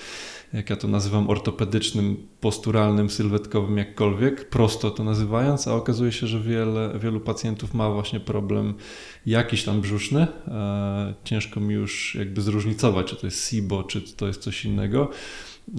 jak 0.54 0.70
ja 0.70 0.76
to 0.76 0.88
nazywam 0.88 1.30
ortopedycznym, 1.30 2.16
posturalnym, 2.40 3.10
sylwetkowym, 3.10 3.78
jakkolwiek, 3.78 4.48
prosto 4.48 4.90
to 4.90 5.04
nazywając, 5.04 5.68
a 5.68 5.74
okazuje 5.74 6.12
się, 6.12 6.26
że 6.26 6.40
wiele, 6.40 6.98
wielu 7.00 7.20
pacjentów 7.20 7.74
ma 7.74 7.90
właśnie 7.90 8.20
problem 8.20 8.74
jakiś 9.26 9.64
tam 9.64 9.80
brzuszny. 9.80 10.26
E, 10.48 11.14
ciężko 11.24 11.60
mi 11.60 11.74
już 11.74 12.14
jakby 12.14 12.42
zróżnicować, 12.42 13.06
czy 13.06 13.16
to 13.16 13.26
jest 13.26 13.48
SIBO, 13.48 13.82
czy 13.82 14.00
to 14.16 14.26
jest 14.26 14.42
coś 14.42 14.64
innego, 14.64 15.10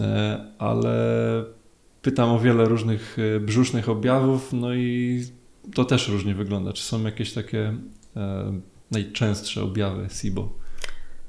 e, 0.01 0.46
ale 0.58 0.96
pytam 2.01 2.29
o 2.29 2.39
wiele 2.39 2.65
różnych 2.65 3.17
e, 3.36 3.39
brzusznych 3.39 3.89
objawów, 3.89 4.53
no 4.53 4.74
i 4.74 5.22
to 5.74 5.86
też 5.86 6.08
różnie 6.08 6.36
wygląda. 6.36 6.74
Czy 6.74 6.84
są 6.84 7.03
jakieś 7.03 7.34
takie 7.34 7.74
najczęstsze 8.91 9.63
objawy 9.63 10.08
SIBO? 10.10 10.64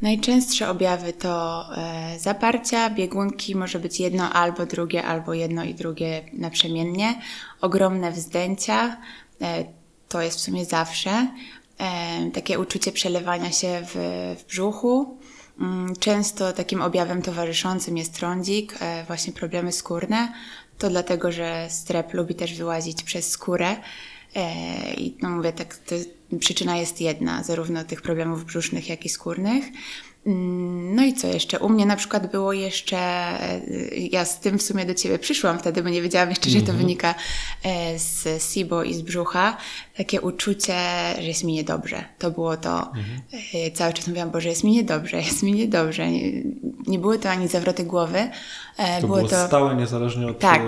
Najczęstsze 0.02 0.68
objawy 0.70 1.12
to 1.12 1.64
e, 1.76 2.18
zaparcia, 2.18 2.90
biegunki, 2.90 3.54
może 3.56 3.78
być 3.78 4.00
jedno 4.00 4.32
albo 4.32 4.66
drugie, 4.66 5.04
albo 5.04 5.34
jedno 5.34 5.64
i 5.64 5.74
drugie 5.74 6.24
naprzemiennie, 6.32 7.20
ogromne 7.60 8.12
wzdęcia, 8.12 8.96
e, 9.40 9.64
to 10.08 10.22
jest 10.22 10.38
w 10.38 10.40
sumie 10.40 10.64
zawsze, 10.64 11.28
e, 11.78 12.30
takie 12.30 12.58
uczucie 12.58 12.92
przelewania 12.92 13.52
się 13.52 13.82
w, 13.84 13.94
w 14.40 14.46
brzuchu. 14.48 15.18
Mm, 15.60 15.96
Często 15.96 16.52
takim 16.52 16.82
objawem 16.82 17.22
towarzyszącym 17.22 17.96
jest 17.96 18.14
trądzik, 18.14 18.78
właśnie 19.06 19.32
problemy 19.32 19.72
skórne. 19.72 20.32
To 20.78 20.90
dlatego, 20.90 21.32
że 21.32 21.66
strep 21.70 22.14
lubi 22.14 22.34
też 22.34 22.54
wyłazić 22.54 23.02
przez 23.02 23.30
skórę. 23.30 23.76
I 24.96 25.16
no 25.22 25.30
mówię, 25.30 25.52
tak, 25.52 25.76
to 25.76 25.94
przyczyna 26.38 26.76
jest 26.76 27.00
jedna, 27.00 27.42
zarówno 27.42 27.84
tych 27.84 28.02
problemów 28.02 28.44
brzusznych, 28.44 28.88
jak 28.88 29.04
i 29.04 29.08
skórnych. 29.08 29.64
Mm, 30.26 30.94
No 30.94 31.04
i 31.04 31.14
co 31.14 31.26
jeszcze? 31.28 31.58
U 31.58 31.68
mnie 31.68 31.86
na 31.86 31.96
przykład 31.96 32.30
było 32.30 32.52
jeszcze, 32.52 32.96
e, 32.98 33.60
ja 34.10 34.24
z 34.24 34.40
tym 34.40 34.58
w 34.58 34.62
sumie 34.62 34.86
do 34.86 34.94
Ciebie 34.94 35.18
przyszłam 35.18 35.58
wtedy, 35.58 35.82
bo 35.82 35.88
nie 35.88 36.02
wiedziałam 36.02 36.30
jeszcze, 36.30 36.50
że 36.50 36.62
to 36.62 36.72
wynika 36.72 37.14
e, 37.62 37.98
z 37.98 38.42
SIBO 38.52 38.82
i 38.82 38.94
z 38.94 39.02
brzucha. 39.02 39.56
Takie 39.96 40.20
uczucie, 40.20 40.74
że 41.16 41.22
jest 41.26 41.44
mi 41.44 41.52
niedobrze. 41.52 42.04
To 42.18 42.30
było 42.30 42.56
to. 42.56 42.92
E, 43.54 43.70
Cały 43.70 43.92
czas 43.92 44.06
mówiłam, 44.08 44.30
Boże, 44.30 44.48
jest 44.48 44.64
mi 44.64 44.72
niedobrze, 44.72 45.16
jest 45.16 45.42
mi 45.42 45.52
niedobrze. 45.52 46.10
nie 46.86 46.98
były 46.98 47.18
to 47.18 47.30
ani 47.30 47.48
zawroty 47.48 47.84
głowy. 47.84 48.30
To 49.00 49.06
było, 49.06 49.28
stałe, 49.28 49.76
niezależnie 49.76 50.26
od, 50.26 50.38
Tak, 50.38 50.62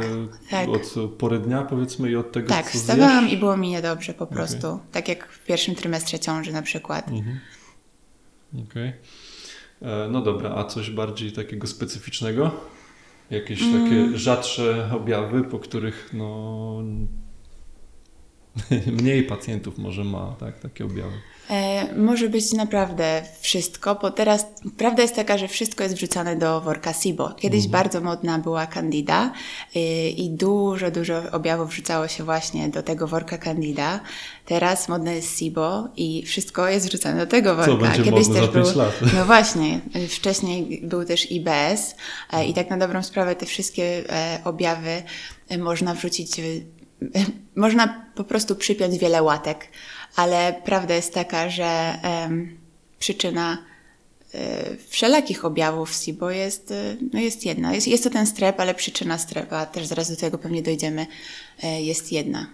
tak. 0.51 0.69
od 0.69 0.95
pory 1.19 1.39
dnia, 1.39 1.63
powiedzmy, 1.63 2.11
i 2.11 2.17
od 2.17 2.33
tego, 2.33 2.49
Tak, 2.49 2.71
co 2.71 2.79
wstawałam 2.79 3.21
zjesz? 3.25 3.33
i 3.33 3.37
było 3.37 3.57
mi 3.57 3.69
niedobrze 3.69 4.15
po 4.15 4.27
prostu. 4.27 4.79
Tak 4.93 5.09
jak 5.09 5.29
pierwszym 5.49 5.75
trymestrze 5.75 6.19
ciąży 6.19 6.53
na 6.53 6.63
przykład. 6.63 7.09
Mhm. 7.09 7.41
Okej. 8.69 8.93
E, 9.83 10.09
No 10.11 10.21
dobra, 10.23 10.51
a 10.55 10.65
coś 10.65 10.91
bardziej 10.91 11.33
takiego 11.33 11.67
specyficznego? 11.67 12.51
Jakieś 13.31 13.63
Mm. 13.63 13.83
takie 13.85 14.19
rzadsze 14.19 14.91
objawy, 14.95 15.45
po 15.45 15.59
których 15.59 16.11
no 16.13 16.83
mniej 19.03 19.23
pacjentów 19.23 19.79
może 19.79 20.05
ma 20.05 20.37
tak, 20.41 20.61
takie 20.61 20.85
objawy. 20.85 21.17
E, 21.51 21.95
może 21.95 22.29
być 22.29 22.53
naprawdę 22.53 23.23
wszystko, 23.41 23.95
bo 23.95 24.11
teraz 24.11 24.47
prawda 24.77 25.03
jest 25.03 25.15
taka, 25.15 25.39
że 25.39 25.49
wszystko 25.49 25.83
jest 25.83 25.97
wrzucane 25.97 26.37
do 26.37 26.61
worka 26.61 26.93
SIBO. 26.93 27.35
Kiedyś 27.35 27.69
bardzo 27.69 28.01
modna 28.01 28.39
była 28.39 28.67
Candida 28.67 29.33
y, 29.77 29.81
i 30.09 30.31
dużo, 30.31 30.91
dużo 30.91 31.23
objawów 31.33 31.71
wrzucało 31.71 32.09
się 32.09 32.25
właśnie 32.25 32.69
do 32.69 32.83
tego 32.83 33.07
worka 33.07 33.39
Candida. 33.39 34.01
Teraz 34.47 34.89
modne 34.89 35.15
jest 35.15 35.39
SIBO 35.39 35.89
i 35.97 36.23
wszystko 36.27 36.69
jest 36.69 36.89
wrzucane 36.89 37.21
do 37.21 37.27
tego 37.27 37.57
worka. 37.57 37.75
będzie 37.75 38.03
Kiedyś 38.03 38.27
modne 38.27 38.41
też 38.41 38.47
za 38.47 38.53
pięć 38.53 38.69
był, 38.69 38.79
lat? 38.79 39.01
No 39.17 39.25
właśnie, 39.25 39.81
wcześniej 40.09 40.81
był 40.83 41.05
też 41.05 41.33
IBS 41.33 41.95
e, 42.33 42.45
i 42.45 42.55
tak 42.55 42.71
na 42.71 42.77
dobrą 42.77 43.03
sprawę 43.03 43.37
te 43.37 43.47
wszystkie 43.47 44.13
e, 44.13 44.41
objawy 44.45 45.03
e, 45.49 45.59
można 45.59 45.95
wrzucić 45.95 46.41
można 47.57 48.05
po 48.15 48.25
prostu 48.25 48.57
przypiąć 48.57 48.99
wiele 48.99 49.23
łatek, 49.23 49.69
ale 50.17 50.61
prawda 50.65 50.95
jest 50.95 51.15
taka, 51.15 51.51
że 51.51 51.95
przyczyna 52.99 53.59
e, 54.35 54.77
wszelakich 54.89 55.45
objawów 55.45 55.93
SIBO 55.93 56.31
jest, 56.31 56.71
e, 56.71 56.97
no 57.13 57.21
jest 57.21 57.47
jedna. 57.47 57.75
Jest, 57.75 57.89
jest 57.89 58.05
to 58.05 58.11
ten 58.11 58.27
strep, 58.27 58.61
ale 58.61 58.75
przyczyna 58.75 59.19
strepa, 59.19 59.67
też 59.67 59.87
zaraz 59.87 60.11
do 60.11 60.17
tego 60.17 60.39
pewnie 60.39 60.63
dojdziemy, 60.63 61.07
e, 61.63 61.83
jest 61.83 62.13
jedna. 62.13 62.47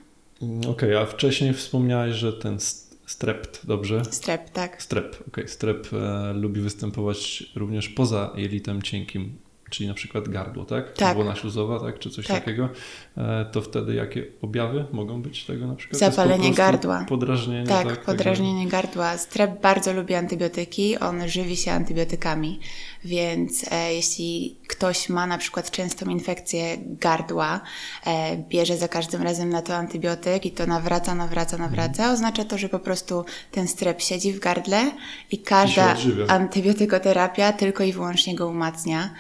Mm, 0.43 0.71
Okej, 0.71 0.97
a 0.97 1.07
wcześniej 1.07 1.55
wspomniałeś, 1.55 2.15
że 2.17 2.33
ten 2.33 2.61
st- 2.61 2.97
strept, 3.07 3.67
dobrze? 3.67 4.03
Strep, 4.11 4.51
tak. 4.51 4.83
Strep, 4.83 5.25
okej. 5.29 5.49
Strep 5.49 5.89
e, 5.93 6.33
lubi 6.33 6.61
występować 6.61 7.45
również 7.57 7.89
poza 7.89 8.33
jelitem 8.37 8.83
cienkim, 8.83 9.39
czyli 9.75 9.89
na 9.89 9.95
przykład 9.95 10.29
gardło, 10.29 10.65
tak? 10.65 10.93
Tak. 10.93 11.17
Błona 11.17 11.35
śluzowa, 11.35 11.81
tak? 11.81 11.99
Czy 11.99 12.11
coś 12.11 12.27
Tak. 12.27 12.39
takiego. 12.45 12.69
E, 13.17 13.45
to 13.53 13.63
wtedy 13.63 13.95
jakie 13.95 14.27
objawy 14.43 14.85
mogą 14.93 15.23
być 15.23 15.45
tego 15.45 15.67
na 15.67 15.75
przykład? 15.75 15.99
Zapalenie 16.01 16.55
gardła. 16.55 17.05
Podrażnienie, 17.09 17.67
Tak, 17.67 17.87
tak? 17.89 18.01
podrażnienie 18.05 18.67
gardła. 18.69 19.19
Strep 19.19 19.61
bardzo 19.61 19.93
lubi 19.93 20.15
antybiotyki, 20.15 20.99
on 20.99 21.29
żywi 21.29 21.57
się 21.57 21.73
antybiotykami, 21.73 22.61
więc 23.05 23.73
e, 23.73 23.95
jeśli 23.95 24.57
ktoś 24.69 25.09
ma 25.09 25.27
na 25.27 25.39
przykład 25.39 25.71
częstą 25.71 26.07
infekcję 26.07 26.77
gardła, 26.81 27.61
e, 28.07 28.37
bierze 28.49 28.77
za 28.77 28.89
każdym 28.89 29.23
razem 29.23 29.49
na 29.49 29.63
to 29.63 29.75
antybiotyk 29.77 30.47
i 30.47 30.51
to 30.51 30.67
nawraca, 30.67 31.15
nawraca, 31.15 31.59
nawraca, 31.59 32.13
oznacza 32.13 32.45
to, 32.45 32.59
że 32.59 32.69
po 32.69 32.79
prostu 32.79 33.25
ten 33.51 33.69
strep 33.69 34.01
siedzi 34.03 34.33
w 34.33 34.41
gardle 34.41 34.91
i 35.31 35.39
każda 35.39 35.93
odżywia. 35.93 36.27
antybiotykoterapia 36.27 37.53
tylko 37.53 37.85
i 37.85 37.93
wyłącznie 37.93 38.35
go 38.35 38.49
umacnia. 38.49 39.11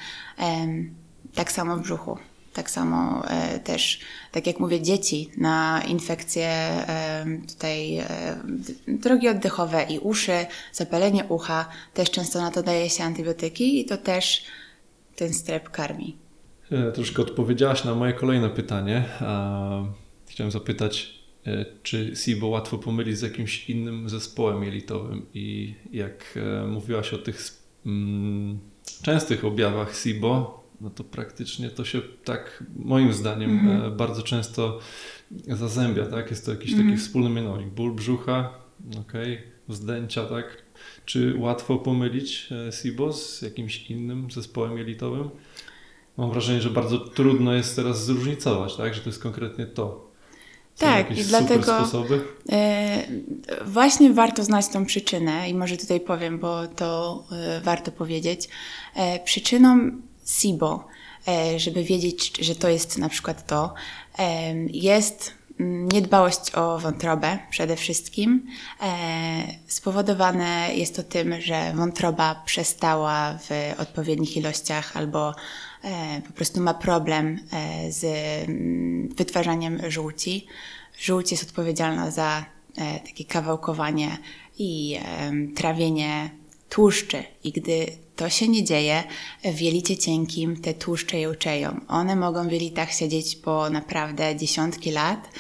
Tak 1.35 1.53
samo 1.53 1.77
w 1.77 1.83
brzuchu. 1.83 2.19
Tak 2.55 2.71
samo 2.71 3.29
e, 3.29 3.59
też, 3.59 4.01
tak 4.33 4.47
jak 4.47 4.61
mówię, 4.61 4.83
dzieci 4.83 5.31
na 5.37 5.83
infekcje 5.89 6.71
tutaj 7.49 7.99
e, 7.99 8.07
drogi 8.89 9.29
oddechowe 9.29 9.87
i 9.91 9.99
uszy, 9.99 10.47
zapalenie 10.73 11.25
ucha, 11.25 11.69
też 11.95 12.11
często 12.11 12.41
na 12.41 12.51
to 12.51 12.63
daje 12.63 12.91
się 12.91 13.05
antybiotyki 13.05 13.81
i 13.81 13.85
to 13.85 13.97
też 13.97 14.45
ten 15.17 15.35
strep 15.35 15.71
karmi. 15.71 16.17
E, 16.71 16.93
Troszkę 16.93 17.23
odpowiedziałaś 17.23 17.85
na 17.85 17.95
moje 17.95 18.13
kolejne 18.13 18.51
pytanie. 18.51 19.05
Chciałem 20.27 20.51
zapytać, 20.51 21.15
czy 21.83 22.13
SIBO 22.17 22.47
łatwo 22.47 22.79
pomylić 22.79 23.19
z 23.19 23.23
jakimś 23.23 23.71
innym 23.71 24.09
zespołem 24.09 24.65
jelitowym 24.65 25.27
i 25.35 25.75
jak 25.93 26.39
mówiłaś 26.69 27.15
o 27.15 27.19
tych 27.19 27.41
mm, 27.87 28.59
częstych 29.03 29.45
objawach 29.45 29.97
SIBO, 29.97 30.65
no 30.81 30.91
to 30.91 31.05
praktycznie 31.05 31.71
to 31.71 31.85
się 31.85 32.01
tak 32.25 32.65
moim 32.77 33.13
zdaniem 33.13 33.71
e, 33.71 33.91
bardzo 33.91 34.23
często 34.23 34.79
zazębia, 35.49 36.07
tak? 36.07 36.31
Jest 36.31 36.45
to 36.47 36.51
jakiś 36.51 36.77
taki 36.77 36.97
wspólny 36.97 37.31
mianownik. 37.31 37.69
Ból 37.69 37.95
brzucha, 37.95 38.55
okej, 39.01 39.43
wzdęcia, 39.69 40.25
tak? 40.25 40.63
Czy 41.05 41.35
łatwo 41.39 41.77
pomylić 41.79 42.49
e, 42.69 42.73
SIBO 42.73 43.13
z 43.13 43.43
jakimś 43.43 43.91
innym 43.91 44.31
zespołem 44.31 44.79
jelitowym? 44.79 45.31
Mam 46.17 46.31
wrażenie, 46.31 46.61
że 46.61 46.71
bardzo 46.71 46.99
trudno 46.99 47.55
jest 47.55 47.77
teraz 47.77 48.05
zróżnicować, 48.05 48.77
tak? 48.77 48.95
Że 48.95 49.01
to 49.01 49.09
jest 49.09 49.23
konkretnie 49.23 49.67
to. 49.67 50.04
Są 50.75 50.87
Tak, 50.87 51.19
i 51.19 51.25
dlatego-? 51.25 51.87
E, 52.53 53.03
Właśnie 53.67 54.13
warto 54.13 54.45
znać 54.45 54.69
tą 54.69 54.87
przyczynę 54.87 55.51
i 55.51 55.55
może 55.55 55.77
tutaj 55.77 56.01
powiem, 56.01 56.39
bo 56.39 56.69
to 56.69 57.25
e, 57.33 57.61
warto 57.61 57.93
powiedzieć. 57.93 58.49
E, 58.95 59.19
Przyczyną 59.19 59.91
SIBO, 60.27 60.87
żeby 61.57 61.85
wiedzieć, 61.85 62.33
że 62.41 62.55
to 62.55 62.69
jest 62.69 62.99
na 62.99 63.09
przykład 63.09 63.47
to, 63.47 63.75
jest 64.69 65.35
mm, 65.61 65.89
niedbałość 65.89 66.55
o 66.55 66.79
wątrobę 66.79 67.39
przede 67.51 67.77
wszystkim. 67.77 68.47
Spowodowane 69.67 70.69
jest 70.75 70.97
to 70.97 71.03
tym, 71.03 71.41
że 71.41 71.73
wątroba 71.75 72.43
przestała 72.47 73.39
w 73.39 73.81
odpowiednich 73.81 74.37
ilościach 74.37 74.97
albo 74.97 75.35
po 76.27 76.33
prostu 76.33 76.61
ma 76.61 76.75
problem 76.75 77.39
e, 77.53 77.93
z 77.93 78.05
mm, 78.49 79.09
wytwarzaniem 79.09 79.79
żółci. 79.89 80.47
Żółć 81.01 81.31
jest 81.31 81.43
odpowiedzialna 81.43 82.11
za 82.11 82.45
e, 82.77 83.01
takie 83.01 83.25
kawałkowanie 83.25 84.19
i 84.59 84.99
trawienie 85.55 86.31
tłuszczy. 86.69 87.23
I 87.45 87.53
gdy 87.53 87.87
to 88.17 88.29
się 88.29 88.49
nie 88.49 88.65
dzieje, 88.65 89.03
w 89.45 89.61
jelicie 89.61 89.97
cienkim 89.97 90.57
te 90.57 90.75
tłuszcze 90.75 91.21
jączeją. 91.21 91.81
One 91.89 92.17
mogą 92.17 92.49
w 92.49 92.53
jelitach 92.53 92.93
siedzieć 92.93 93.37
po 93.37 93.71
naprawdę 93.71 94.37
dziesiątki 94.37 94.91
lat. 94.91 95.31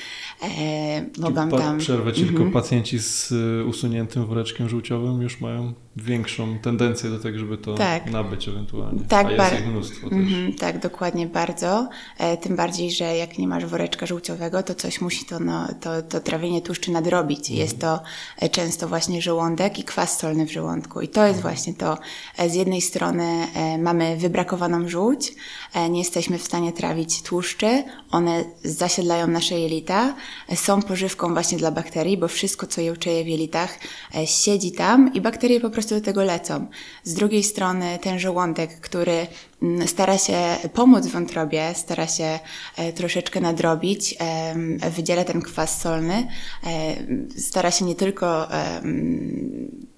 E, 0.42 1.06
mogą 1.18 1.50
tam... 1.50 1.78
Przerwę 1.78 2.12
ci, 2.12 2.24
tylko 2.24 2.44
pacjenci 2.44 2.98
z 2.98 3.32
usuniętym 3.66 4.26
woreczkiem 4.26 4.68
żółciowym 4.68 5.22
już 5.22 5.40
mają 5.40 5.74
większą 5.96 6.58
tendencję 6.58 7.10
do 7.10 7.18
tego, 7.18 7.38
żeby 7.38 7.58
to 7.58 7.74
Tak. 7.74 8.10
nabyć 8.10 8.48
ewentualnie. 8.48 9.00
Tak, 9.08 9.26
A 9.26 9.30
jest 9.30 9.38
bar- 9.44 9.60
ich 9.60 9.66
mnóstwo 9.66 10.08
też. 10.10 10.18
Mhm, 10.18 10.52
tak, 10.52 10.78
dokładnie 10.78 11.26
bardzo. 11.26 11.88
E, 12.18 12.36
tym 12.36 12.56
bardziej, 12.56 12.90
że 12.92 13.16
jak 13.16 13.38
nie 13.38 13.48
masz 13.48 13.66
woreczka 13.66 14.06
żółciowego, 14.06 14.62
to 14.62 14.74
coś 14.74 15.00
musi 15.00 15.24
to, 15.24 15.40
no, 15.40 15.68
to, 15.80 16.02
to 16.02 16.20
trawienie 16.20 16.62
tłuszczy 16.62 16.90
nadrobić. 16.90 17.50
Jest 17.50 17.78
to 17.80 18.00
e, 18.38 18.48
często 18.48 18.88
właśnie 18.88 19.22
żołądek 19.22 19.78
i 19.78 19.84
kwas 19.84 20.18
solny 20.18 20.46
w 20.46 20.52
żołądku. 20.52 21.00
I 21.00 21.08
to 21.08 21.26
jest 21.26 21.40
właśnie 21.40 21.74
to. 21.74 21.98
E, 22.38 22.50
z 22.50 22.54
jednej 22.54 22.80
strony 22.80 23.24
e, 23.54 23.78
mamy 23.78 24.16
wybrakowaną 24.16 24.88
żółć, 24.88 25.32
e, 25.74 25.88
nie 25.90 25.98
jesteśmy 25.98 26.38
w 26.38 26.42
stanie 26.42 26.72
trawić 26.72 27.22
tłuszczy, 27.22 27.84
one 28.10 28.44
zasiedlają 28.64 29.26
nasze 29.26 29.60
jelita, 29.60 30.14
e, 30.48 30.56
są 30.56 30.82
pożywką 30.82 31.32
właśnie 31.32 31.58
dla 31.58 31.70
bakterii, 31.70 32.16
bo 32.18 32.28
wszystko, 32.28 32.66
co 32.66 32.80
jączeje 32.80 33.24
w 33.24 33.26
jelitach, 33.28 33.78
siedzi 34.24 34.72
tam 34.72 35.14
i 35.14 35.20
bakterie 35.20 35.60
po 35.60 35.70
prostu 35.70 35.83
do 35.86 36.00
tego 36.00 36.24
lecą. 36.24 36.66
Z 37.04 37.14
drugiej 37.14 37.42
strony 37.42 37.98
ten 38.02 38.18
żołądek, 38.18 38.80
który 38.80 39.26
mm, 39.62 39.88
stara 39.88 40.18
się 40.18 40.56
pomóc 40.72 41.06
wątrobie, 41.06 41.74
stara 41.74 42.06
się 42.06 42.38
e, 42.76 42.92
troszeczkę 42.92 43.40
nadrobić, 43.40 44.14
em, 44.18 44.78
wydziela 44.78 45.24
ten 45.24 45.42
kwas 45.42 45.80
solny, 45.80 46.28
e, 46.66 47.40
stara 47.40 47.70
się 47.70 47.84
nie 47.84 47.94
tylko 47.94 48.48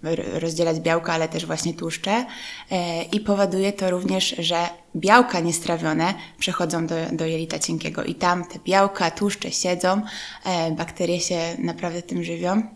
r- 0.05 0.25
rozdzielać 0.43 0.81
białka, 0.81 1.13
ale 1.13 1.29
też 1.29 1.47
właśnie 1.47 1.75
tłuszcze 1.75 2.27
e, 2.71 3.03
i 3.03 3.21
powoduje 3.21 3.73
to 3.73 3.91
również, 3.91 4.35
że 4.39 4.69
białka 4.97 5.41
niestrawione 5.41 6.15
przechodzą 6.39 6.87
do, 6.87 6.95
do 7.13 7.27
jelita 7.27 7.59
cienkiego 7.59 8.05
i 8.05 8.15
tam 8.15 8.45
te 8.45 8.59
białka, 8.65 9.11
tłuszcze 9.11 9.51
siedzą, 9.53 10.03
e, 10.45 10.71
bakterie 10.71 11.21
się 11.21 11.39
naprawdę 11.59 12.03
tym 12.03 12.25
żywią. 12.25 12.76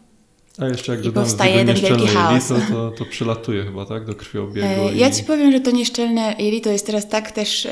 A 0.60 0.66
jeszcze 0.66 0.92
jak 0.92 1.00
dodamy 1.00 1.26
powstaje 1.26 1.56
jeden 1.56 1.76
wielki 1.76 2.06
chaos. 2.06 2.50
jelito, 2.50 2.66
to, 2.72 2.90
to 2.90 3.04
przylatuje 3.04 3.64
chyba, 3.64 3.86
tak? 3.86 4.04
Do 4.04 4.14
krwiobiegu. 4.14 4.66
E, 4.66 4.94
i... 4.94 4.98
Ja 4.98 5.10
Ci 5.10 5.24
powiem, 5.24 5.52
że 5.52 5.60
to 5.60 5.70
nieszczelne 5.70 6.34
jelito 6.38 6.70
jest 6.70 6.86
teraz 6.86 7.08
tak 7.08 7.30
też 7.32 7.66
e, 7.66 7.70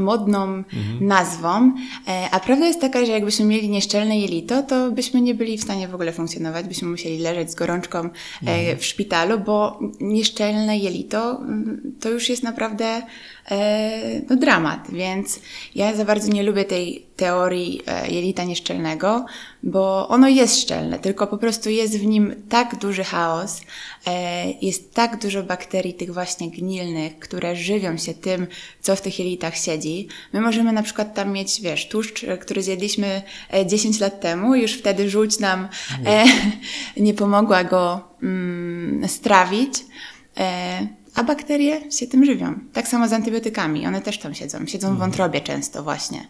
modną 0.00 0.42
Mhm. 0.42 0.66
nazwą, 1.00 1.72
e, 2.08 2.30
a 2.30 2.40
prawda 2.40 2.66
jest 2.66 2.80
taka, 2.80 3.06
że 3.06 3.12
jakbyśmy 3.12 3.44
mieli 3.44 3.68
nieszczelne 3.68 4.18
jelito, 4.20 4.62
to 4.62 4.90
byśmy 4.90 5.20
nie 5.20 5.34
byli 5.34 5.58
w 5.58 5.62
stanie 5.62 5.88
w 5.88 5.94
ogóle 5.94 6.12
funkcjonować, 6.12 6.66
byśmy 6.66 6.88
musieli 6.88 7.18
leżeć 7.18 7.50
z 7.50 7.54
gorączką 7.54 7.98
e, 7.98 8.10
Mhm. 8.42 8.78
w 8.78 8.84
szpitalu, 8.84 9.38
bo 9.38 9.78
nieszczelne 10.00 10.78
jelito 10.78 11.38
mm, 11.40 11.92
to 12.00 12.10
już 12.10 12.28
jest 12.28 12.42
naprawdę 12.42 13.02
no, 14.30 14.36
dramat, 14.36 14.90
więc 14.92 15.40
ja 15.74 15.94
za 15.94 16.04
bardzo 16.04 16.28
nie 16.28 16.42
lubię 16.42 16.64
tej, 16.64 17.06
teorii 17.22 17.82
e, 17.86 18.10
jelita 18.10 18.44
nieszczelnego, 18.44 19.26
bo 19.62 20.08
ono 20.08 20.28
jest 20.28 20.60
szczelne, 20.60 20.98
tylko 20.98 21.26
po 21.26 21.38
prostu 21.38 21.70
jest 21.70 21.98
w 21.98 22.06
nim 22.06 22.34
tak 22.48 22.78
duży 22.78 23.04
chaos, 23.04 23.60
e, 24.06 24.50
jest 24.50 24.94
tak 24.94 25.22
dużo 25.22 25.42
bakterii 25.42 25.94
tych 25.94 26.14
właśnie 26.14 26.50
gnilnych, 26.50 27.18
które 27.18 27.56
żywią 27.56 27.96
się 27.96 28.14
tym, 28.14 28.46
co 28.80 28.96
w 28.96 29.00
tych 29.00 29.18
jelitach 29.18 29.56
siedzi. 29.56 30.08
My 30.32 30.40
możemy 30.40 30.72
na 30.72 30.82
przykład 30.82 31.14
tam 31.14 31.32
mieć, 31.32 31.60
wiesz, 31.60 31.88
tłuszcz, 31.88 32.24
e, 32.24 32.38
który 32.38 32.62
zjedliśmy 32.62 33.22
10 33.66 34.00
lat 34.00 34.20
temu, 34.20 34.54
już 34.54 34.72
wtedy 34.72 35.10
żółć 35.10 35.38
nam 35.38 35.68
e, 36.06 36.24
nie 36.96 37.14
pomogła 37.22 37.64
go 37.64 38.00
mm, 38.22 39.08
strawić. 39.08 39.74
A 41.14 41.22
bakterie 41.24 41.92
się 41.92 42.06
tym 42.06 42.24
żywią. 42.24 42.54
Tak 42.72 42.88
samo 42.88 43.08
z 43.08 43.12
antybiotykami, 43.12 43.86
one 43.86 44.00
też 44.00 44.18
tam 44.18 44.34
siedzą. 44.34 44.66
Siedzą 44.66 44.88
w 44.88 44.90
Mhm. 44.90 45.10
wątrobie 45.10 45.40
często 45.40 45.82
właśnie. 45.82 46.28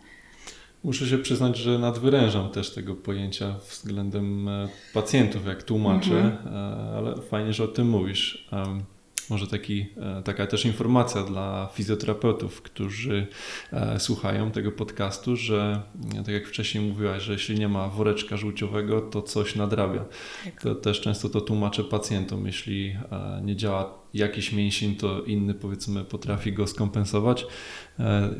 Muszę 0.84 1.06
się 1.06 1.18
przyznać, 1.18 1.56
że 1.56 1.78
nadwyrężam 1.78 2.50
też 2.50 2.74
tego 2.74 2.94
pojęcia 2.94 3.54
względem 3.70 4.48
e, 4.48 4.68
pacjentów, 4.94 5.46
jak 5.46 5.62
tłumaczę, 5.62 6.14
Mhm. 6.20 6.54
e, 6.54 6.96
ale 6.96 7.22
fajnie, 7.22 7.52
że 7.52 7.64
o 7.64 7.68
tym 7.68 7.88
mówisz. 7.90 8.48
Em, 8.52 8.82
Może 9.30 9.46
taki, 9.46 9.86
e, 9.96 10.22
taka 10.22 10.46
też 10.46 10.64
informacja 10.64 11.22
dla 11.22 11.68
fizjoterapeutów, 11.74 12.62
którzy 12.62 13.26
e, 13.72 14.00
słuchają 14.00 14.50
tego 14.50 14.72
podcastu, 14.72 15.36
że 15.36 15.82
e, 16.14 16.24
tak 16.24 16.34
jak 16.34 16.46
wcześniej 16.46 16.88
mówiłaś, 16.88 17.22
że 17.22 17.32
jeśli 17.32 17.58
nie 17.58 17.68
ma 17.68 17.88
woreczka 17.88 18.36
żółciowego, 18.36 19.00
to 19.00 19.22
coś 19.22 19.56
nadrabia. 19.56 20.04
Tak. 20.44 20.62
To 20.62 20.74
też 20.74 21.00
często 21.00 21.28
to 21.28 21.40
tłumaczę 21.40 21.84
pacjentom. 21.84 22.46
Jeśli 22.46 22.96
nie 23.42 23.56
działa 23.56 23.98
jakiś 24.14 24.52
mięsień, 24.52 24.96
to 24.96 25.22
inny 25.22 25.54
powiedzmy 25.54 26.04
potrafi 26.04 26.52
go 26.52 26.66
skompensować. 26.66 27.46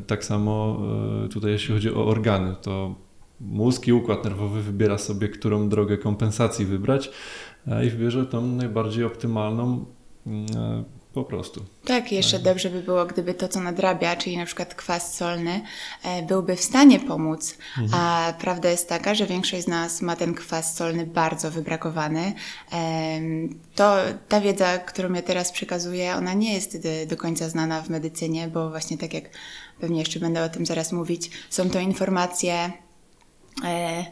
Tak 0.07 0.25
samo 0.25 0.83
tutaj 1.31 1.51
jeśli 1.51 1.75
chodzi 1.75 1.95
o 1.95 2.07
organy, 2.07 2.57
to 2.63 2.95
mózg 3.41 3.87
i 3.87 3.93
układ 3.93 4.25
nerwowy 4.25 4.63
wybiera 4.63 4.99
sobie, 4.99 5.29
którą 5.29 5.69
drogę 5.69 5.99
kompensacji 5.99 6.67
wybrać 6.67 7.11
i 7.87 7.91
wybierze 7.91 8.27
tą 8.27 8.47
najbardziej 8.47 9.05
optymalną 9.05 9.85
po 11.15 11.25
prostu. 11.25 11.65
Tak, 11.85 12.13
jeszcze 12.13 12.39
dobrze 12.39 12.71
by 12.71 12.83
było, 12.83 13.07
gdyby 13.07 13.35
to, 13.35 13.49
co 13.49 13.61
nadrabia, 13.61 14.17
czyli 14.17 14.37
na 14.37 14.47
przykład 14.47 14.75
kwas 14.75 15.15
solny, 15.15 15.61
e, 16.03 16.23
byłby 16.23 16.57
w 16.57 16.61
stanie 16.61 17.01
pomóc. 17.01 17.59
A 17.93 18.33
prawda 18.39 18.71
jest 18.71 18.89
taka, 18.89 19.15
że 19.15 19.27
większość 19.27 19.65
z 19.65 19.69
nas 19.69 20.03
ma 20.03 20.17
ten 20.17 20.35
kwas 20.35 20.77
solny 20.77 21.07
bardzo 21.07 21.51
wybrakowany. 21.51 22.33
To 23.75 23.97
ta 24.29 24.41
wiedza, 24.41 24.79
którą 24.79 25.13
ja 25.13 25.23
teraz 25.23 25.53
przekazuję, 25.53 26.15
ona 26.17 26.35
nie 26.35 26.55
jest 26.55 26.83
do, 26.83 26.89
do 27.09 27.17
końca 27.17 27.49
znana 27.49 27.83
w 27.83 27.91
medycynie, 27.91 28.49
bo 28.49 28.71
właśnie 28.71 28.99
tak 28.99 29.15
jak 29.15 29.25
pewnie 29.81 29.99
jeszcze 29.99 30.21
będę 30.21 30.45
o 30.45 30.49
tym 30.49 30.67
zaraz 30.67 30.93
mówić, 30.93 31.31
są 31.51 31.71
to 31.71 31.81
informacje, 31.81 32.73
e, 33.65 34.05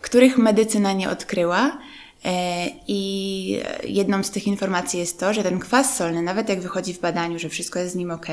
których 0.00 0.38
medycyna 0.38 0.92
nie 0.92 1.10
odkryła. 1.10 1.78
E, 2.24 2.66
I 2.88 3.62
jedną 3.84 4.22
z 4.22 4.30
tych 4.30 4.46
informacji 4.46 5.00
jest 5.00 5.20
to, 5.20 5.34
że 5.34 5.42
ten 5.42 5.58
kwas 5.58 5.96
solny, 5.96 6.22
nawet 6.22 6.48
jak 6.48 6.60
wychodzi 6.60 6.94
w 6.94 7.00
badaniu, 7.00 7.38
że 7.38 7.48
wszystko 7.48 7.78
jest 7.78 7.92
z 7.92 7.96
nim 7.96 8.10
ok, 8.10 8.26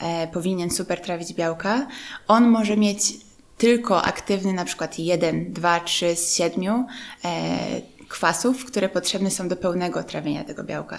e, 0.00 0.26
powinien 0.32 0.70
super 0.70 1.00
trawić 1.00 1.34
białka, 1.34 1.86
on 2.28 2.48
może 2.48 2.76
mieć 2.76 3.12
tylko 3.58 4.02
aktywny 4.02 4.52
na 4.52 4.64
przykład 4.64 4.98
1, 4.98 5.52
2, 5.52 5.80
3 5.80 6.16
z 6.16 6.34
7 6.34 6.86
e, 7.24 7.80
kwasów, 8.08 8.64
które 8.64 8.88
potrzebne 8.88 9.30
są 9.30 9.48
do 9.48 9.56
pełnego 9.56 10.02
trawienia 10.02 10.44
tego 10.44 10.64
białka. 10.64 10.98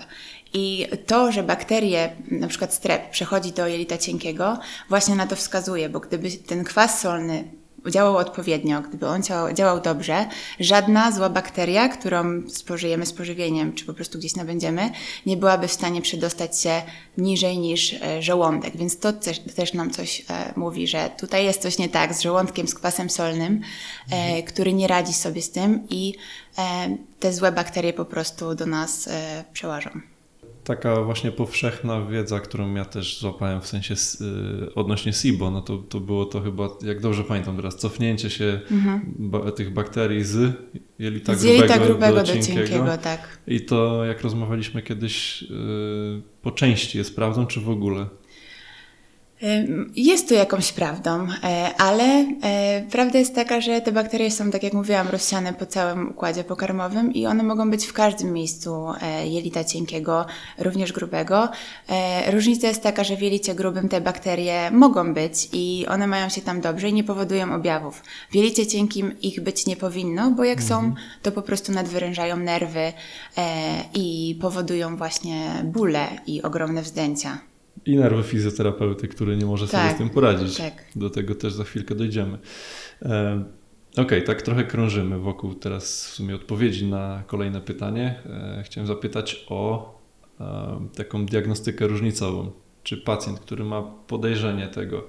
I 0.54 0.88
to, 1.06 1.32
że 1.32 1.44
bakterie, 1.44 2.16
na 2.32 2.48
przykład 2.48 2.74
strep, 2.74 3.10
przechodzi 3.10 3.52
do 3.52 3.68
jelita 3.68 3.98
cienkiego, 3.98 4.60
właśnie 4.90 5.16
na 5.16 5.28
to 5.28 5.36
wskazuje, 5.36 5.90
bo 5.90 6.00
gdyby 6.00 6.32
ten 6.32 6.64
kwas 6.64 7.00
solny 7.00 7.44
działał 7.92 8.18
odpowiednio, 8.18 8.82
gdyby 8.82 9.08
on 9.08 9.22
działał, 9.54 9.82
dobrze, 9.82 10.26
żadna 10.60 11.12
zła 11.12 11.30
bakteria, 11.30 11.90
którą 11.90 12.50
spożyjemy 12.50 13.06
z 13.06 13.14
pożywieniem, 13.14 13.74
czy 13.74 13.86
po 13.86 13.94
prostu 13.94 14.18
gdzieś 14.18 14.36
nabędziemy, 14.36 14.90
nie 15.26 15.38
byłaby 15.38 15.68
w 15.68 15.74
stanie 15.74 16.02
przedostać 16.02 16.62
się 16.62 16.82
niżej 17.18 17.58
niż 17.58 17.94
e, 17.94 18.22
żołądek. 18.22 18.78
Więc 18.78 19.00
to 19.00 19.14
też, 19.14 19.40
też 19.40 19.74
nam 19.74 19.92
coś 19.92 20.26
e, 20.30 20.54
mówi, 20.56 20.88
że 20.88 21.10
tutaj 21.20 21.46
jest 21.46 21.62
coś 21.62 21.78
nie 21.78 21.90
tak 21.90 22.14
z 22.14 22.22
żołądkiem, 22.22 22.68
z 22.68 22.76
kwasem 22.76 23.10
solnym, 23.10 23.62
e, 24.12 24.44
który 24.44 24.74
nie 24.74 24.88
radzi 24.88 25.14
sobie 25.14 25.42
z 25.42 25.52
tym 25.52 25.88
i 25.90 26.14
te 27.20 27.34
złe 27.34 27.52
bakterie 27.52 27.94
po 27.94 28.06
prostu 28.06 28.56
do 28.56 28.66
nas 28.66 29.10
przełażą. 29.54 30.17
Taka 30.68 31.04
właśnie 31.04 31.32
powszechna 31.32 32.06
wiedza, 32.06 32.40
którą 32.40 32.74
ja 32.76 32.86
też 32.86 33.20
złapałem 33.20 33.62
w 33.62 33.68
sensie 33.68 33.94
y, 33.94 34.74
odnośnie 34.76 35.14
SIBO, 35.14 35.52
no 35.52 35.62
to, 35.62 35.78
to 35.78 36.00
było 36.00 36.26
to 36.26 36.42
chyba, 36.42 36.70
jak 36.84 37.02
dobrze 37.02 37.24
pamiętam 37.24 37.56
teraz, 37.56 37.76
cofnięcie 37.76 38.30
się 38.30 38.60
ba- 39.20 39.52
tych 39.52 39.74
bakterii 39.74 40.24
z 40.24 40.54
jelita 41.00 41.36
z 41.36 41.44
jelita 41.44 41.66
grubego, 41.68 41.86
grubego 41.86 42.14
do, 42.16 42.22
do 42.22 42.28
cienkiego. 42.34 42.68
cienkiego, 42.68 42.98
tak. 42.98 43.38
I 43.48 43.62
to, 43.62 44.06
jak 44.06 44.22
rozmawialiśmy 44.22 44.82
kiedyś, 44.82 45.44
y, 45.44 45.48
po 46.42 46.52
części 46.52 46.98
jest 46.98 47.16
prawdą, 47.16 47.46
czy 47.46 47.62
w 47.62 47.70
ogóle? 47.70 48.06
Jest 49.96 50.30
to 50.30 50.34
jakąś 50.34 50.72
prawdą, 50.72 51.28
e, 51.44 51.76
ale 51.78 52.26
e, 52.44 52.86
prawda 52.92 53.20
jest 53.20 53.36
taka, 53.36 53.62
że 53.62 53.82
te 53.82 53.92
bakterie 53.92 54.32
są, 54.32 54.52
tak 54.52 54.64
jak 54.64 54.74
mówiłam, 54.74 55.08
rozsiane 55.08 55.54
po 55.54 55.66
całym 55.66 56.10
układzie 56.10 56.44
pokarmowym 56.44 57.14
i 57.14 57.26
one 57.26 57.44
mogą 57.44 57.72
być 57.72 57.86
w 57.86 57.94
każdym 57.94 58.34
miejscu 58.34 58.88
e, 59.02 59.28
jelita 59.28 59.64
cienkiego, 59.64 60.26
również 60.58 60.94
grubego. 60.94 61.50
Różnica 62.32 62.68
jest 62.68 62.84
taka, 62.84 63.04
że 63.04 63.16
w 63.16 63.22
jelicie 63.22 63.56
grubym 63.56 63.90
te 63.90 64.02
bakterie 64.02 64.72
mogą 64.72 65.14
być 65.14 65.50
i 65.54 65.86
one 65.90 66.08
mają 66.08 66.30
się 66.30 66.42
tam 66.42 66.62
dobrze 66.62 66.90
i 66.90 66.94
nie 66.94 67.04
powodują 67.04 67.56
objawów. 67.56 68.04
W 68.32 68.36
jelicie 68.36 68.68
cienkim 68.68 69.20
ich 69.22 69.42
być 69.42 69.66
nie 69.66 69.76
powinno, 69.76 70.32
bo 70.32 70.44
jak 70.44 70.64
są, 70.64 70.94
to 71.22 71.32
po 71.32 71.42
prostu 71.42 71.72
nadwyrężają 71.72 72.38
nerwy 72.38 72.94
i 73.94 74.38
powodują 74.42 74.98
właśnie 74.98 75.50
bóle 75.64 76.08
i 76.28 76.42
ogromne 76.42 76.82
wzdęcia. 76.82 77.57
I 77.88 77.96
nerwy 77.96 78.24
fizjoterapeuty, 78.24 79.08
który 79.08 79.38
nie 79.38 79.46
może 79.46 79.68
sobie 79.68 79.84
Tak, 79.84 79.96
z 79.96 79.98
tym 79.98 80.10
poradzić. 80.10 80.58
tak. 80.58 80.84
Do 80.96 81.10
tego 81.10 81.36
też 81.36 81.54
za 81.54 81.64
chwilkę 81.64 81.96
dojdziemy. 81.96 82.38
E, 83.02 83.44
Okej, 83.98 84.24
tak 84.24 84.42
trochę 84.42 84.64
krążymy 84.64 85.20
wokół 85.20 85.54
teraz 85.56 86.06
w 86.08 86.14
sumie 86.14 86.36
odpowiedzi 86.36 86.86
na 86.86 87.24
kolejne 87.28 87.62
pytanie. 87.62 88.24
E, 88.26 88.64
chciałem 88.66 88.88
zapytać 88.88 89.46
o 89.50 89.94
e, 90.40 90.88
taką 90.96 91.26
diagnostykę 91.26 91.88
różnicową. 91.88 92.52
Czy 92.84 92.98
pacjent, 92.98 93.40
który 93.40 93.64
ma 93.64 93.82
podejrzenie 93.82 94.68
tego, 94.68 95.08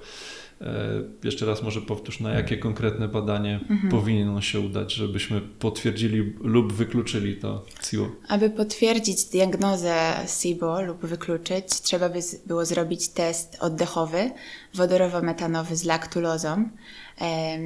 jeszcze 1.23 1.45
raz 1.45 1.63
może 1.63 1.81
powtórz, 1.81 2.19
na 2.19 2.31
jakie 2.31 2.57
konkretne 2.57 3.07
badanie 3.07 3.59
Mhm. 3.69 3.91
powinien 3.91 4.29
on 4.29 4.41
się 4.41 4.59
udać, 4.59 4.93
żebyśmy 4.93 5.41
potwierdzili 5.41 6.33
lub 6.41 6.73
wykluczyli 6.73 7.35
to 7.35 7.65
CIO? 7.89 8.11
Aby 8.27 8.49
potwierdzić 8.49 9.23
diagnozę 9.25 9.95
SIBO 10.27 10.81
lub 10.81 11.05
wykluczyć, 11.05 11.81
trzeba 11.81 12.09
by 12.09 12.19
było 12.45 12.65
zrobić 12.65 13.07
test 13.07 13.57
oddechowy, 13.59 14.31
wodorowo-metanowy 14.75 15.75
z 15.75 15.83
laktulozą. 15.83 16.69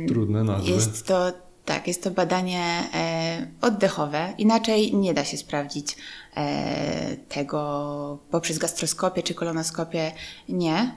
Trudne 0.07 0.43
nazwy. 0.43 0.71
Jest 0.71 1.07
to, 1.07 1.31
tak, 1.65 1.87
jest 1.87 2.03
to 2.03 2.11
badanie 2.11 2.83
e, 2.93 3.47
oddechowe. 3.61 4.33
Inaczej 4.37 4.95
nie 4.95 5.13
da 5.13 5.25
się 5.25 5.37
sprawdzić 5.37 5.95
e, 6.37 7.17
tego 7.29 8.19
poprzez 8.31 8.57
gastroskopię 8.57 9.23
czy 9.23 9.33
kolonoskopię. 9.33 10.11
Nie, 10.49 10.75
e, 10.75 10.91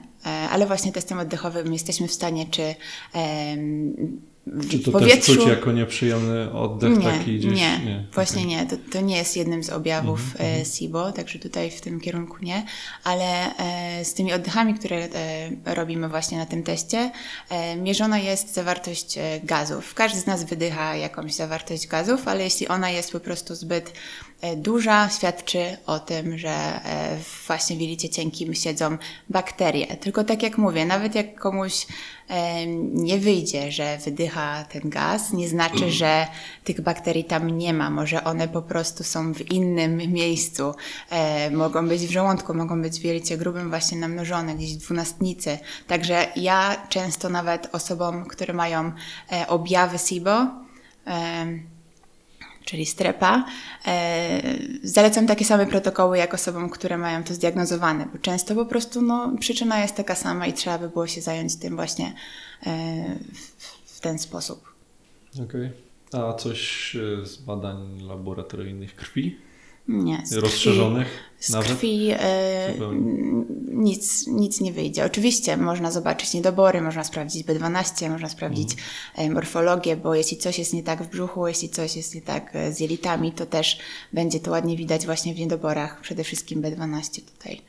ale 0.51 0.65
właśnie 0.65 0.91
testem 0.91 1.19
oddechowym 1.19 1.73
jesteśmy 1.73 2.07
w 2.07 2.13
stanie, 2.13 2.45
czy 2.51 2.75
Czy 4.69 4.79
to 4.79 4.91
powietrzu... 4.91 5.35
też 5.35 5.35
czuć 5.35 5.47
jako 5.47 5.71
nieprzyjemny 5.71 6.51
oddech 6.51 7.03
taki 7.03 7.37
gdzieś? 7.39 7.53
nie, 7.53 8.05
właśnie 8.13 8.41
okej. 8.41 8.53
Mhm, 8.53 8.69
nie. 8.69 8.77
To, 8.77 8.91
to 8.91 9.01
nie 9.01 9.17
jest 9.17 9.37
jednym 9.37 9.63
z 9.63 9.69
objawów 9.69 10.19
e, 10.39 10.65
SIBO, 10.65 11.11
także 11.11 11.39
tutaj 11.39 11.71
w 11.71 11.81
tym 11.81 11.99
kierunku 11.99 12.35
nie, 12.41 12.65
ale 13.03 13.57
e, 13.57 14.05
z 14.05 14.13
tymi 14.13 14.33
oddechami, 14.33 14.73
które 14.73 14.97
e, 14.97 15.75
robimy 15.75 16.09
właśnie 16.09 16.37
na 16.37 16.45
tym 16.45 16.63
teście, 16.63 17.11
e, 17.49 17.75
mierzona 17.75 18.19
jest 18.19 18.53
zawartość 18.53 19.17
e, 19.17 19.39
gazów. 19.43 19.93
Każdy 19.93 20.19
z 20.19 20.25
nas 20.25 20.43
wydycha 20.43 20.95
jakąś 20.95 21.33
zawartość 21.33 21.87
gazów, 21.87 22.27
ale 22.27 22.43
jeśli 22.43 22.67
ona 22.67 22.89
jest 22.89 23.11
po 23.11 23.19
prostu 23.19 23.55
zbyt 23.55 23.89
e, 23.89 23.93
duża, 24.57 25.09
świadczy 25.09 25.77
o 25.85 25.99
tym, 25.99 26.37
że 26.37 26.49
e, 26.49 27.17
właśnie 27.47 27.75
w 27.75 27.81
jelicie 27.81 28.09
cienkim 28.09 28.53
siedzą 28.53 28.97
bakterie. 29.29 29.87
Tylko 29.87 30.23
tak 30.23 30.43
jak 30.43 30.57
mówię, 30.57 30.85
nawet 30.85 31.15
jak 31.15 31.35
komuś 31.35 31.87
em, 32.27 32.95
nie 33.03 33.17
wyjdzie, 33.17 33.71
że 33.71 33.97
wydycha 34.05 34.63
ten 34.63 34.89
gaz, 34.89 35.33
nie 35.33 35.47
znaczy, 35.47 35.91
że 35.91 36.27
tych 36.63 36.81
bakterii 36.81 37.23
tam 37.23 37.57
nie 37.57 37.73
ma. 37.73 37.89
Może 37.89 38.23
one 38.23 38.47
po 38.47 38.61
prostu 38.61 39.03
są 39.03 39.33
w 39.33 39.51
innym 39.51 39.97
miejscu. 39.97 40.73
E, 41.09 41.51
mogą 41.51 41.87
być 41.87 42.07
w 42.07 42.11
żołądku, 42.11 42.53
mogą 42.53 42.81
być 42.81 42.99
w 42.99 43.03
jelicie 43.03 43.37
grubym 43.37 43.69
właśnie 43.69 43.97
namnożone, 43.97 44.55
gdzieś 44.55 44.73
w 44.75 44.77
dwunastnicy. 44.77 45.59
Także 45.87 46.27
ja 46.35 46.87
często 46.89 47.29
nawet 47.29 47.75
osobom, 47.75 48.25
które 48.25 48.53
mają 48.53 48.91
e, 49.31 49.47
objawy 49.47 49.97
SIBO, 49.97 50.47
czyli 52.67 52.85
strepa, 52.85 53.45
e, 53.87 54.41
zalecam 54.83 55.27
takie 55.27 55.45
same 55.45 55.65
protokoły 55.65 56.17
jak 56.17 56.33
osobom, 56.33 56.69
które 56.69 56.97
mają 56.97 57.23
to 57.23 57.33
zdiagnozowane, 57.33 58.05
bo 58.13 58.19
często 58.19 58.55
po 58.55 58.65
prostu 58.65 59.01
no, 59.01 59.31
przyczyna 59.39 59.81
jest 59.81 59.95
taka 59.95 60.15
sama 60.15 60.47
i 60.47 60.53
trzeba 60.53 60.77
by 60.77 60.89
było 60.89 61.07
się 61.07 61.21
zająć 61.21 61.55
tym 61.55 61.75
właśnie 61.75 62.13
e, 62.65 62.71
w, 63.85 63.99
ten 63.99 64.19
sposób. 64.19 64.73
Okej. 65.43 65.71
A 66.13 66.33
coś 66.33 66.95
e, 66.95 67.25
z 67.25 67.37
badań 67.37 68.01
laboratoryjnych 68.01 68.95
krwi? 68.95 69.37
Nie. 69.87 70.21
z 70.25 70.29
krwi- 70.33 70.39
Rozszerzonych 70.41 71.07
Z 71.39 71.49
nawet? 71.49 71.67
krwi 71.67 72.09
e, 72.11 72.73
nic, 73.71 74.27
nic 74.27 74.61
nie 74.61 74.73
wyjdzie. 74.73 75.05
Oczywiście 75.05 75.57
można 75.57 75.91
zobaczyć 75.91 76.33
niedobory, 76.33 76.81
można 76.81 77.03
sprawdzić 77.03 77.45
B12, 77.47 78.09
można 78.09 78.29
sprawdzić 78.29 78.69
Mhm. 78.71 79.31
e, 79.31 79.33
morfologię, 79.33 79.97
bo 79.97 80.15
jeśli 80.15 80.37
coś 80.37 80.59
jest 80.59 80.73
nie 80.73 80.83
tak 80.83 81.03
w 81.03 81.07
brzuchu, 81.09 81.47
jeśli 81.47 81.69
coś 81.69 81.95
jest 81.95 82.15
nie 82.15 82.21
tak 82.21 82.55
e, 82.55 82.73
z 82.73 82.79
jelitami, 82.79 83.31
to 83.31 83.45
też 83.45 83.77
będzie 84.13 84.39
to 84.39 84.51
ładnie 84.51 84.77
widać 84.77 85.05
właśnie 85.05 85.33
w 85.33 85.39
niedoborach, 85.39 86.01
przede 86.01 86.23
wszystkim 86.23 86.61
B12 86.61 87.21
tutaj. 87.33 87.61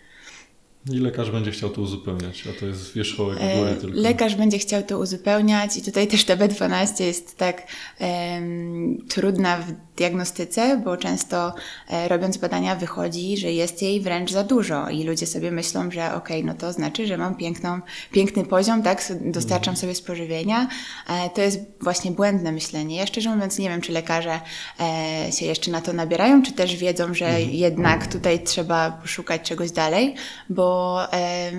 I 0.86 0.98
lekarz 0.98 1.30
będzie 1.30 1.50
chciał 1.50 1.70
to 1.70 1.80
uzupełniać, 1.80 2.44
a 2.46 2.60
to 2.60 2.66
jest 2.66 2.94
wierzchołek 2.94 3.38
E, 3.40 3.58
góry 3.58 3.76
tylko. 3.80 4.00
Lekarz 4.00 4.34
będzie 4.34 4.58
chciał 4.58 4.82
to 4.82 4.98
uzupełniać 4.98 5.76
i 5.76 5.82
tutaj 5.82 6.06
też 6.06 6.24
ta 6.24 6.36
B12 6.36 7.04
jest 7.04 7.36
tak 7.36 7.62
em, 7.98 8.98
trudna 9.08 9.58
w 9.58 9.72
diagnostyce, 9.96 10.82
bo 10.84 10.96
często 10.96 11.54
e, 11.88 12.08
robiąc 12.08 12.36
badania 12.36 12.76
wychodzi, 12.76 13.36
że 13.36 13.52
jest 13.52 13.82
jej 13.82 14.00
wręcz 14.00 14.32
za 14.32 14.44
dużo 14.44 14.88
i 14.88 15.04
ludzie 15.04 15.26
sobie 15.26 15.50
myślą, 15.50 15.90
że 15.90 16.14
okej, 16.14 16.44
no 16.44 16.54
to 16.54 16.72
znaczy, 16.72 17.06
że 17.06 17.18
mam 17.18 17.34
piękną, 17.34 17.80
piękny 18.12 18.44
poziom, 18.44 18.82
tak, 18.82 19.12
dostarczam 19.20 19.76
sobie 19.76 19.94
spożywienia. 19.94 20.68
E, 21.08 21.30
to 21.30 21.40
jest 21.40 21.60
właśnie 21.80 22.10
błędne 22.10 22.52
myślenie. 22.52 22.96
Ja 22.96 23.06
szczerze 23.06 23.34
mówiąc 23.34 23.58
nie 23.58 23.68
wiem, 23.68 23.80
czy 23.80 23.92
lekarze 23.92 24.40
e, 24.80 25.32
się 25.32 25.46
jeszcze 25.46 25.70
na 25.70 25.80
to 25.80 25.92
nabierają, 25.92 26.42
czy 26.42 26.52
też 26.52 26.76
wiedzą, 26.76 27.14
że 27.14 27.42
jednak 27.42 28.06
tutaj 28.06 28.44
trzeba 28.44 28.90
poszukać 28.90 29.42
czegoś 29.42 29.70
dalej, 29.70 30.14
bo 30.50 30.67
e, 31.12 31.52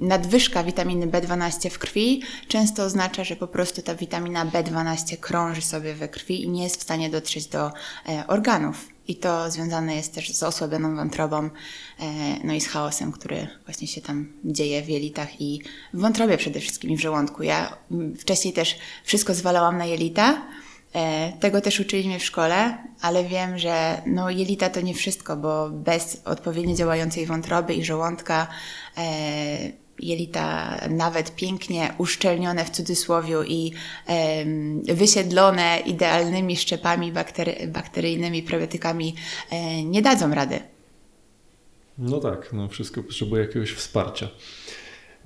nadwyżka 0.00 0.64
witaminy 0.64 1.06
B12 1.06 1.70
w 1.70 1.78
krwi 1.78 2.22
często 2.48 2.84
oznacza, 2.84 3.24
że 3.24 3.36
po 3.36 3.46
prostu 3.46 3.82
ta 3.82 3.94
witamina 3.94 4.46
B12 4.46 5.16
krąży 5.16 5.62
sobie 5.62 5.94
we 5.94 6.08
krwi 6.08 6.42
i 6.42 6.48
nie 6.48 6.62
jest 6.62 6.76
w 6.76 6.82
stanie 6.82 7.10
dotrzeć 7.10 7.46
do 7.46 7.66
e, 7.66 8.24
organów. 8.26 8.88
I 9.08 9.16
to 9.16 9.50
związane 9.50 9.96
jest 9.96 10.14
też 10.14 10.32
z 10.32 10.42
osłabioną 10.42 10.96
wątrobą, 10.96 11.38
e, 11.44 11.50
no 12.44 12.54
i 12.54 12.60
z 12.60 12.68
chaosem, 12.68 13.12
który 13.12 13.48
właśnie 13.64 13.88
się 13.88 14.00
tam 14.00 14.32
dzieje 14.44 14.82
w 14.82 14.88
jelitach 14.88 15.40
i 15.40 15.62
w 15.94 16.00
wątrobie 16.00 16.38
przede 16.38 16.60
wszystkim 16.60 16.90
i 16.90 16.96
w 16.96 17.00
żołądku. 17.00 17.42
Ja 17.42 17.76
wcześniej 18.18 18.54
też 18.54 18.78
wszystko 19.04 19.34
zwalałam 19.34 19.78
na 19.78 19.84
jelita, 19.84 20.42
Tego 21.40 21.60
też 21.60 21.80
uczyli 21.80 22.08
mnie 22.08 22.18
w 22.18 22.24
szkole, 22.24 22.78
ale 23.00 23.24
wiem, 23.24 23.58
że 23.58 24.02
no, 24.06 24.30
jelita 24.30 24.70
to 24.70 24.80
nie 24.80 24.94
wszystko, 24.94 25.36
bo 25.36 25.70
bez 25.70 26.22
odpowiednio 26.24 26.74
działającej 26.74 27.26
wątroby 27.26 27.74
i 27.74 27.84
żołądka 27.84 28.46
e, 28.98 29.02
jelita 29.98 30.76
nawet 30.90 31.34
pięknie 31.34 31.94
uszczelnione 31.98 32.64
w 32.64 32.70
cudzysłowie 32.70 33.36
i 33.46 33.72
em, 34.06 34.82
wysiedlone 34.82 35.80
idealnymi 35.86 36.56
szczepami 36.56 37.12
baktery, 37.12 37.66
bakteryjnymi, 37.68 38.42
probiotykami 38.42 39.14
e, 39.50 39.84
nie 39.84 40.02
dadzą 40.02 40.34
rady. 40.34 40.60
No 41.98 42.20
tak, 42.20 42.52
no 42.52 42.68
wszystko 42.68 43.02
potrzebuje 43.02 43.42
jakiegoś 43.42 43.72
wsparcia. 43.72 44.28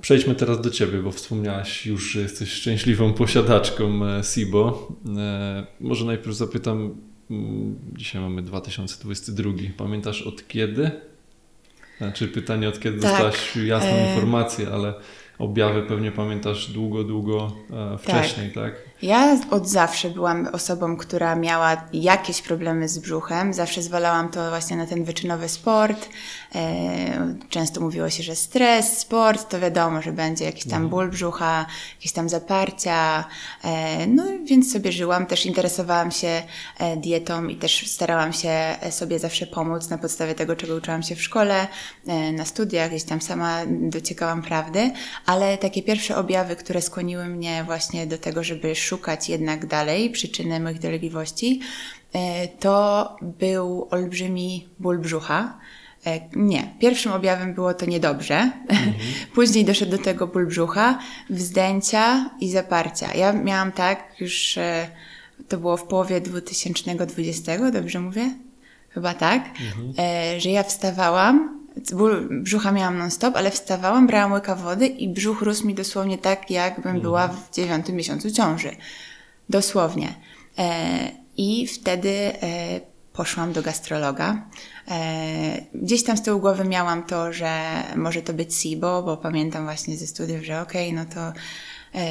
Przejdźmy 0.01 0.35
teraz 0.35 0.61
do 0.61 0.71
Ciebie, 0.71 0.99
bo 0.99 1.13
wspomniałaś 1.13 1.87
już, 1.87 2.11
że 2.13 2.21
jesteś 2.21 2.53
szczęśliwą 2.53 3.13
posiadaczką 3.13 4.07
e, 4.07 4.25
SIBO. 4.25 4.93
E, 5.19 5.67
Może 5.81 6.05
najpierw 6.05 6.37
zapytam, 6.37 6.95
mm, 7.31 7.79
dzisiaj 7.93 8.23
mamy 8.23 8.43
2022, 8.43 9.53
pamiętasz 9.77 10.23
od 10.23 10.49
kiedy? 10.49 10.91
Znaczy 11.99 12.29
pytanie 12.29 12.69
od 12.69 12.81
kiedy 12.81 13.01
Tak, 13.01 13.11
dostałaś 13.11 13.57
jasną 13.57 13.91
e- 13.91 14.09
informację, 14.09 14.69
ale 14.73 14.95
objawy 15.39 15.83
pewnie 15.83 16.13
pamiętasz 16.13 16.71
długo, 16.71 17.05
długo 17.05 17.53
e, 17.95 17.99
wcześniej, 17.99 18.53
tak? 18.53 18.75
Ja 19.03 19.39
od 19.51 19.69
zawsze 19.69 20.11
byłam 20.11 20.49
osobą, 20.53 20.97
która 20.97 21.35
miała 21.35 21.77
jakieś 21.93 22.43
problemy 22.43 22.89
z 22.89 22.99
brzuchem. 22.99 23.55
Zawsze 23.55 23.83
zwalałam 23.83 24.29
to 24.29 24.49
właśnie 24.49 24.77
na 24.77 24.87
ten 24.87 25.05
wyczynowy 25.05 25.49
sport. 25.49 26.09
E, 26.55 27.37
Często 27.49 27.81
mówiło 27.81 28.11
się, 28.11 28.23
że 28.23 28.37
stres, 28.37 28.99
sport, 28.99 29.49
to 29.49 29.61
wiadomo, 29.61 30.03
że 30.03 30.13
będzie 30.13 30.45
jakiś 30.45 30.67
tam 30.67 30.89
ból 30.89 31.11
brzucha, 31.11 31.67
jakieś 31.97 32.13
tam 32.13 32.29
zaparcia. 32.29 33.25
E, 33.65 34.07
No 34.07 34.25
więc 34.45 34.73
sobie 34.73 34.93
żyłam. 34.93 35.27
Też 35.27 35.47
interesowałam 35.47 36.11
się 36.11 36.43
e, 36.79 36.97
dietą 36.97 37.47
i 37.47 37.57
też 37.57 37.91
starałam 37.91 38.33
się 38.33 38.77
sobie 38.91 39.19
zawsze 39.19 39.47
pomóc 39.47 39.91
na 39.91 39.99
podstawie 39.99 40.35
tego, 40.35 40.57
czego 40.57 40.75
uczyłam 40.75 41.03
się 41.03 41.17
w 41.17 41.23
szkole, 41.23 41.69
na 42.33 42.45
studiach, 42.45 42.91
gdzieś 42.91 43.05
tam 43.05 43.21
sama 43.21 43.61
dociekałam 43.67 44.43
prawdy. 44.43 44.93
Ale 45.27 45.59
takie 45.59 45.83
pierwsze 45.83 46.17
objawy, 46.17 46.57
które 46.57 46.83
skłoniły 46.83 47.25
mnie 47.25 47.65
właśnie 47.65 48.07
do 48.07 48.19
tego, 48.19 48.45
żeby 48.45 48.75
szukać 48.87 49.29
jednak 49.29 49.67
dalej 49.67 50.11
przyczyny 50.11 50.61
moich 50.61 50.79
dolegliwości, 50.79 51.61
e, 52.13 52.49
to 52.49 53.17
był 53.23 53.89
olbrzymi 53.91 54.69
ból 54.79 54.99
brzucha. 54.99 55.59
E, 56.07 56.21
Nie, 56.37 56.75
pierwszym 56.81 57.13
objawem 57.13 57.55
było 57.55 57.75
to 57.75 57.87
niedobrze. 57.87 58.53
Później 59.35 59.65
doszedł 59.65 59.91
do 59.91 59.99
tego 59.99 60.27
ból 60.27 60.47
brzucha, 60.47 60.99
wzdęcia 61.31 62.31
i 62.41 62.51
zaparcia. 62.51 63.15
Ja 63.15 63.33
miałam 63.33 63.73
tak 63.73 64.21
już, 64.21 64.59
e, 64.59 64.91
to 65.49 65.59
było 65.59 65.77
w 65.77 65.85
połowie 65.85 66.21
2020, 66.21 67.71
dobrze 67.71 68.01
mówię? 68.01 68.31
Chyba 68.89 69.15
tak, 69.15 69.51
e, 69.99 70.41
że 70.41 70.51
ja 70.51 70.63
wstawałam, 70.63 71.66
ból 71.93 72.29
brzucha 72.31 72.73
miałam 72.73 72.99
non-stop, 72.99 73.37
ale 73.37 73.51
wstawałam, 73.51 74.07
brałam 74.07 74.33
łyka 74.33 74.55
wody 74.55 74.87
i 74.87 75.09
brzuch 75.09 75.43
rósł 75.43 75.67
mi 75.67 75.75
dosłownie 75.75 76.19
tak, 76.19 76.51
jakbym 76.51 77.01
była 77.01 77.29
w 77.29 77.51
dziewiątym 77.55 77.97
miesiącu 77.97 78.31
ciąży. 78.31 78.77
Dosłownie. 79.49 80.15
E, 80.59 80.99
I 81.37 81.67
wtedy 81.67 82.09
e, 82.09 82.81
poszłam 83.13 83.53
do 83.53 83.63
gastrologa. 83.63 84.43
E, 84.89 85.63
gdzieś 85.75 86.05
tam 86.05 86.17
z 86.17 86.23
tyłu 86.23 86.41
głowy 86.41 86.65
miałam 86.65 87.03
to, 87.03 87.33
że 87.33 87.83
może 87.97 88.23
to 88.23 88.33
być 88.33 88.55
SIBO, 88.55 89.03
bo 89.03 89.17
pamiętam 89.17 89.65
właśnie 89.65 89.97
ze 89.97 90.07
studiów, 90.07 90.45
że 90.45 90.61
okej, 90.61 90.93
no 90.93 91.05
to 91.05 91.33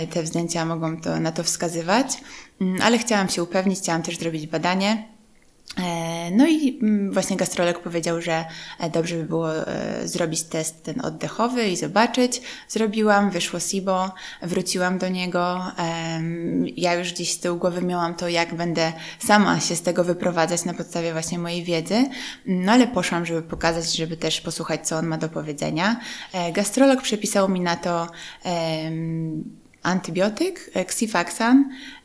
te 0.09 0.23
wzdęcia 0.23 0.65
mogą 0.65 1.01
to, 1.01 1.19
na 1.19 1.31
to 1.31 1.43
wskazywać, 1.43 2.17
Mm, 2.61 2.81
ale 2.81 2.97
chciałam 2.97 3.29
się 3.29 3.43
upewnić, 3.43 3.79
chciałam 3.79 4.01
też 4.01 4.17
zrobić 4.17 4.47
badanie. 4.47 5.14
E, 5.77 6.31
No 6.31 6.47
i 6.47 6.79
mm, 6.81 7.13
właśnie 7.13 7.37
gastrolog 7.37 7.79
powiedział, 7.79 8.21
że 8.21 8.45
e, 8.79 8.89
dobrze 8.89 9.15
by 9.15 9.23
było 9.23 9.67
e, 9.67 10.07
zrobić 10.07 10.43
test 10.43 10.83
ten 10.83 11.01
oddechowy 11.01 11.67
i 11.69 11.77
zobaczyć. 11.77 12.41
Zrobiłam, 12.67 13.31
wyszło 13.31 13.59
SIBO, 13.59 14.11
wróciłam 14.41 14.97
do 14.97 15.09
niego. 15.09 15.61
Ja 16.77 16.93
już 16.93 17.13
gdzieś 17.13 17.31
z 17.31 17.39
tyłu 17.39 17.57
głowy 17.57 17.81
miałam 17.81 18.15
to, 18.15 18.29
jak 18.29 18.55
będę 18.55 18.93
sama 19.19 19.59
się 19.59 19.75
z 19.75 19.81
tego 19.81 20.03
wyprowadzać 20.03 20.65
na 20.65 20.73
podstawie 20.73 21.13
właśnie 21.13 21.39
mojej 21.39 21.63
wiedzy. 21.63 22.09
No 22.45 22.71
ale 22.71 22.87
poszłam, 22.87 23.25
żeby 23.25 23.41
pokazać, 23.41 23.95
żeby 23.95 24.17
też 24.17 24.41
posłuchać, 24.41 24.87
co 24.87 24.97
on 24.97 25.07
ma 25.07 25.17
do 25.17 25.29
powiedzenia. 25.29 25.99
Gastrolog 26.53 27.01
przepisał 27.01 27.49
mi 27.49 27.59
na 27.59 27.75
to 27.75 28.07
antybiotyk, 29.83 30.71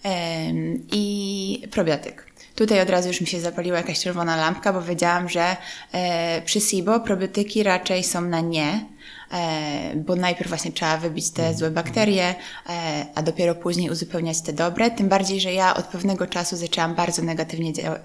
em, 0.03 0.87
i 0.92 1.68
probiotyk. 1.70 2.30
Tutaj 2.61 2.81
od 2.81 2.90
razu 2.90 3.09
już 3.09 3.20
mi 3.20 3.27
się 3.27 3.40
zapaliła 3.40 3.79
jakaś 3.79 4.01
czerwona 4.01 4.37
lampka, 4.37 4.73
bo 4.73 4.83
wiedziałam, 4.83 5.29
że 5.29 5.57
e, 5.92 6.42
przy 6.42 6.61
SIBO 6.61 7.01
probiotyki 7.01 7.62
raczej 7.62 8.05
są 8.05 8.20
na 8.20 8.40
nie, 8.40 8.87
e, 9.33 9.96
bo 9.96 10.16
najpierw 10.16 10.49
właśnie 10.49 10.73
trzeba 10.73 10.96
wybić 10.96 11.31
te 11.31 11.55
złe 11.55 11.70
bakterie, 11.70 12.35
e, 12.68 13.07
a 13.14 13.23
dopiero 13.23 13.55
później 13.55 13.90
uzupełniać 13.90 14.42
te 14.42 14.53
dobre. 14.53 14.90
Tym 14.90 15.09
bardziej, 15.09 15.40
że 15.40 15.53
ja 15.53 15.75
od 15.75 15.87
pewnego 15.87 16.27
czasu 16.27 16.57
zaczęłam 16.57 16.94
bardzo 16.94 17.23
negatywnie 17.23 17.73
e, 17.85 18.01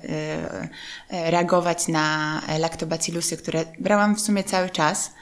e, 1.09 1.31
reagować 1.31 1.87
na 1.87 2.41
e, 2.47 2.59
laktobacillusy, 2.59 3.37
które 3.37 3.65
brałam 3.79 4.15
w 4.15 4.21
sumie 4.21 4.43
cały 4.43 4.69
czas. 4.69 5.13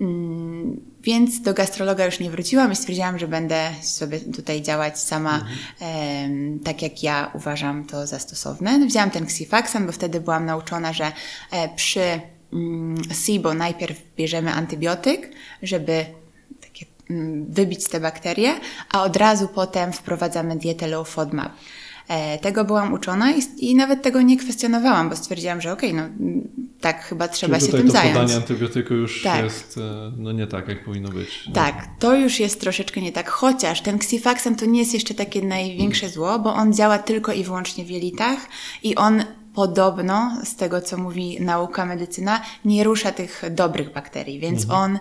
Mm, 0.00 0.80
Więc 1.02 1.40
do 1.40 1.54
gastrologa 1.54 2.06
już 2.06 2.20
nie 2.20 2.30
wróciłam 2.30 2.72
i 2.72 2.76
stwierdziłam, 2.76 3.18
że 3.18 3.28
będę 3.28 3.70
sobie 3.82 4.20
tutaj 4.20 4.62
działać 4.62 5.00
sama 5.00 5.44
em, 5.80 6.60
tak, 6.64 6.82
jak 6.82 7.02
ja 7.02 7.30
uważam 7.34 7.84
to 7.84 8.06
za 8.06 8.18
stosowne. 8.18 8.86
Wzięłam 8.86 9.10
ten 9.10 9.24
Xifaxan, 9.24 9.86
bo 9.86 9.92
wtedy 9.92 10.20
byłam 10.20 10.46
nauczona, 10.46 10.92
że 10.92 11.12
e, 11.50 11.68
przy 11.76 12.20
mm, 12.52 13.02
SIBO 13.24 13.54
najpierw 13.54 13.98
bierzemy 14.16 14.52
antybiotyk, 14.52 15.30
żeby 15.62 16.04
takie, 16.60 16.86
mm, 17.10 17.52
wybić 17.52 17.88
te 17.88 18.00
bakterie, 18.00 18.60
a 18.92 19.02
od 19.02 19.16
razu 19.16 19.48
potem 19.48 19.92
wprowadzamy 19.92 20.56
dietę 20.56 20.88
low 20.88 21.08
FODMAP. 21.08 21.52
E, 22.10 22.38
Tego 22.38 22.64
byłam 22.64 22.92
uczona 22.92 23.32
i, 23.32 23.40
i 23.58 23.74
nawet 23.74 24.02
tego 24.02 24.22
nie 24.22 24.36
kwestionowałam, 24.36 25.08
bo 25.08 25.16
stwierdziłam, 25.16 25.60
że 25.60 25.72
okej, 25.72 25.94
no 25.94 26.02
mm, 26.02 26.48
tak 26.80 27.04
chyba 27.04 27.28
trzeba 27.28 27.58
Czyli 27.58 27.70
się 27.70 27.76
tym 27.78 27.86
to 27.86 27.92
zająć. 27.92 28.14
podanie 28.14 28.36
antybiotyku 28.36 28.94
już 28.94 29.22
Tak. 29.22 29.44
jest 29.44 29.78
e, 29.78 30.12
no 30.18 30.32
nie 30.32 30.46
tak, 30.46 30.68
jak 30.68 30.84
powinno 30.84 31.08
być. 31.08 31.48
Tak, 31.54 31.88
to 31.98 32.16
już 32.16 32.40
jest 32.40 32.60
troszeczkę 32.60 33.00
nie 33.00 33.12
tak. 33.12 33.28
Chociaż 33.30 33.80
ten 33.80 33.94
Xifaxan 33.96 34.56
to 34.56 34.66
nie 34.66 34.80
jest 34.80 34.94
jeszcze 34.94 35.14
takie 35.14 35.42
największe 35.42 36.08
zło, 36.08 36.38
bo 36.38 36.54
on 36.54 36.72
działa 36.72 36.98
tylko 36.98 37.32
i 37.32 37.44
wyłącznie 37.44 37.84
w 37.84 37.90
jelitach 37.90 38.38
i 38.82 38.94
on 38.94 39.24
podobno, 39.54 40.36
z 40.44 40.56
tego 40.56 40.80
co 40.80 40.96
mówi 40.96 41.40
nauka 41.40 41.86
medycyna, 41.86 42.40
nie 42.64 42.84
rusza 42.84 43.12
tych 43.12 43.42
dobrych 43.50 43.92
bakterii, 43.92 44.40
więc 44.40 44.70
on 44.70 44.98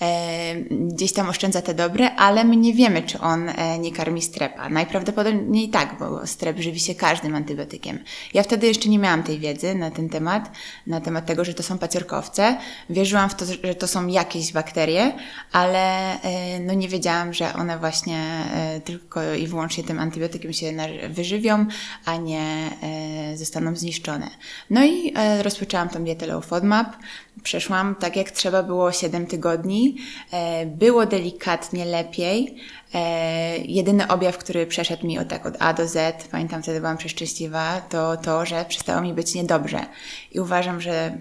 e, 0.00 0.54
gdzieś 0.70 1.12
tam 1.12 1.28
oszczędza 1.28 1.62
te 1.62 1.74
dobre, 1.74 2.14
ale 2.14 2.44
my 2.44 2.56
nie 2.56 2.74
wiemy, 2.74 3.02
czy 3.02 3.20
on 3.20 3.48
e, 3.48 3.78
nie 3.78 3.92
karmi 3.92 4.22
strepa. 4.22 4.68
Najprawdopodobniej 4.68 5.68
tak, 5.68 5.98
bo 5.98 6.26
strep 6.26 6.58
żywi 6.58 6.80
się 6.80 6.94
każdym 6.94 7.34
antybiotykiem. 7.34 7.98
Ja 8.34 8.42
wtedy 8.42 8.66
jeszcze 8.66 8.88
nie 8.88 8.98
miałam 8.98 9.22
tej 9.22 9.38
wiedzy 9.38 9.74
na 9.74 9.90
ten 9.90 10.08
temat, 10.08 10.50
na 10.86 11.00
temat 11.00 11.26
tego, 11.26 11.44
że 11.44 11.54
to 11.54 11.62
są 11.62 11.78
paciorkowce. 11.78 12.56
Wierzyłam 12.90 13.30
w 13.30 13.34
to, 13.34 13.44
że 13.64 13.74
to 13.74 13.88
są 13.88 14.06
jakieś 14.06 14.52
bakterie, 14.52 15.12
ale 15.52 16.12
e, 16.22 16.60
no 16.60 16.74
nie 16.74 16.88
wiedziałam, 16.88 17.34
że 17.34 17.54
one 17.54 17.78
właśnie 17.78 18.18
e, 18.54 18.80
tylko 18.80 19.34
i 19.34 19.46
wyłącznie 19.46 19.84
tym 19.84 19.98
antybiotykiem 19.98 20.52
się 20.52 20.72
wyżywią, 21.08 21.66
a 22.04 22.16
nie 22.16 22.70
e, 22.82 23.36
zostaną 23.36 23.76
zniszczone. 23.76 23.91
No 24.70 24.84
i 24.84 25.12
e, 25.16 25.42
rozpoczęłam 25.42 25.88
tą 25.88 26.04
dietę 26.04 26.26
low 26.26 26.46
FODMAP. 26.46 26.96
Przeszłam 27.42 27.94
tak 27.94 28.16
jak 28.16 28.30
trzeba 28.30 28.62
było 28.62 28.92
7 28.92 29.26
tygodni. 29.26 29.96
E, 30.32 30.66
było 30.66 31.06
delikatnie 31.06 31.84
lepiej. 31.84 32.56
E, 32.94 33.58
jedyny 33.58 34.08
objaw, 34.08 34.38
który 34.38 34.66
przeszedł 34.66 35.06
mi 35.06 35.18
od, 35.18 35.28
tak 35.28 35.46
od 35.46 35.54
A 35.58 35.72
do 35.74 35.88
Z, 35.88 36.24
pamiętam 36.30 36.62
wtedy 36.62 36.80
byłam 36.80 36.96
przeszczęśliwa, 36.96 37.80
to 37.80 38.16
to, 38.16 38.46
że 38.46 38.64
przestało 38.68 39.02
mi 39.02 39.14
być 39.14 39.34
niedobrze. 39.34 39.86
I 40.32 40.40
uważam, 40.40 40.80
że 40.80 41.18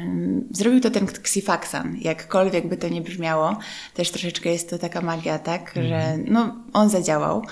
Mm, 0.00 0.48
Zrobił 0.50 0.80
to 0.80 0.90
ten 0.90 1.04
Xifaxan, 1.04 1.96
jakkolwiek 2.00 2.68
by 2.68 2.76
to 2.76 2.88
nie 2.88 3.00
brzmiało. 3.00 3.58
Też 3.94 4.10
troszeczkę 4.10 4.48
jest 4.48 4.70
to 4.70 4.78
taka 4.78 5.00
magia, 5.00 5.38
tak, 5.38 5.72
że 5.88 6.18
no, 6.26 6.56
on 6.72 6.88
zadziałał. 6.88 7.42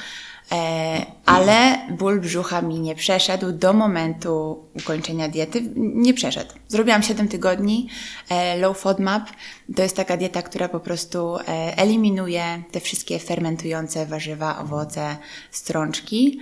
E, 0.53 1.07
ale 1.27 1.79
ból 1.91 2.21
brzucha 2.21 2.63
mi 2.63 2.81
nie 2.81 2.95
przeszedł 2.95 3.53
do 3.53 3.73
momentu 3.73 4.65
ukończenia 4.75 5.29
diety. 5.29 5.63
Nie 5.77 6.15
przeszedł. 6.15 6.55
Zrobiłam 6.69 7.03
7 7.03 7.29
tygodni 7.29 7.89
e, 8.29 8.59
low 8.59 8.79
FODMAP. 8.79 9.31
To 9.77 9.83
jest 9.83 9.97
taka 9.97 10.17
dieta, 10.17 10.43
która 10.43 10.69
po 10.69 10.81
prostu 10.81 11.37
e, 11.37 11.43
eliminuje 11.79 12.63
te 12.71 12.81
wszystkie 12.81 13.19
fermentujące 13.19 14.07
warzywa, 14.07 14.59
owoce, 14.59 15.17
strączki, 15.51 16.41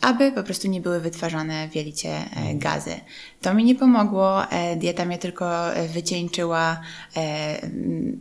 aby 0.00 0.32
po 0.32 0.42
prostu 0.42 0.68
nie 0.68 0.80
były 0.80 1.00
wytwarzane 1.00 1.68
w 1.68 1.76
jelicie 1.76 2.18
gazy. 2.54 2.94
To 3.40 3.54
mi 3.54 3.64
nie 3.64 3.74
pomogło. 3.74 4.42
Dieta 4.76 5.04
mnie 5.04 5.18
tylko 5.18 5.50
wycieńczyła. 5.94 6.80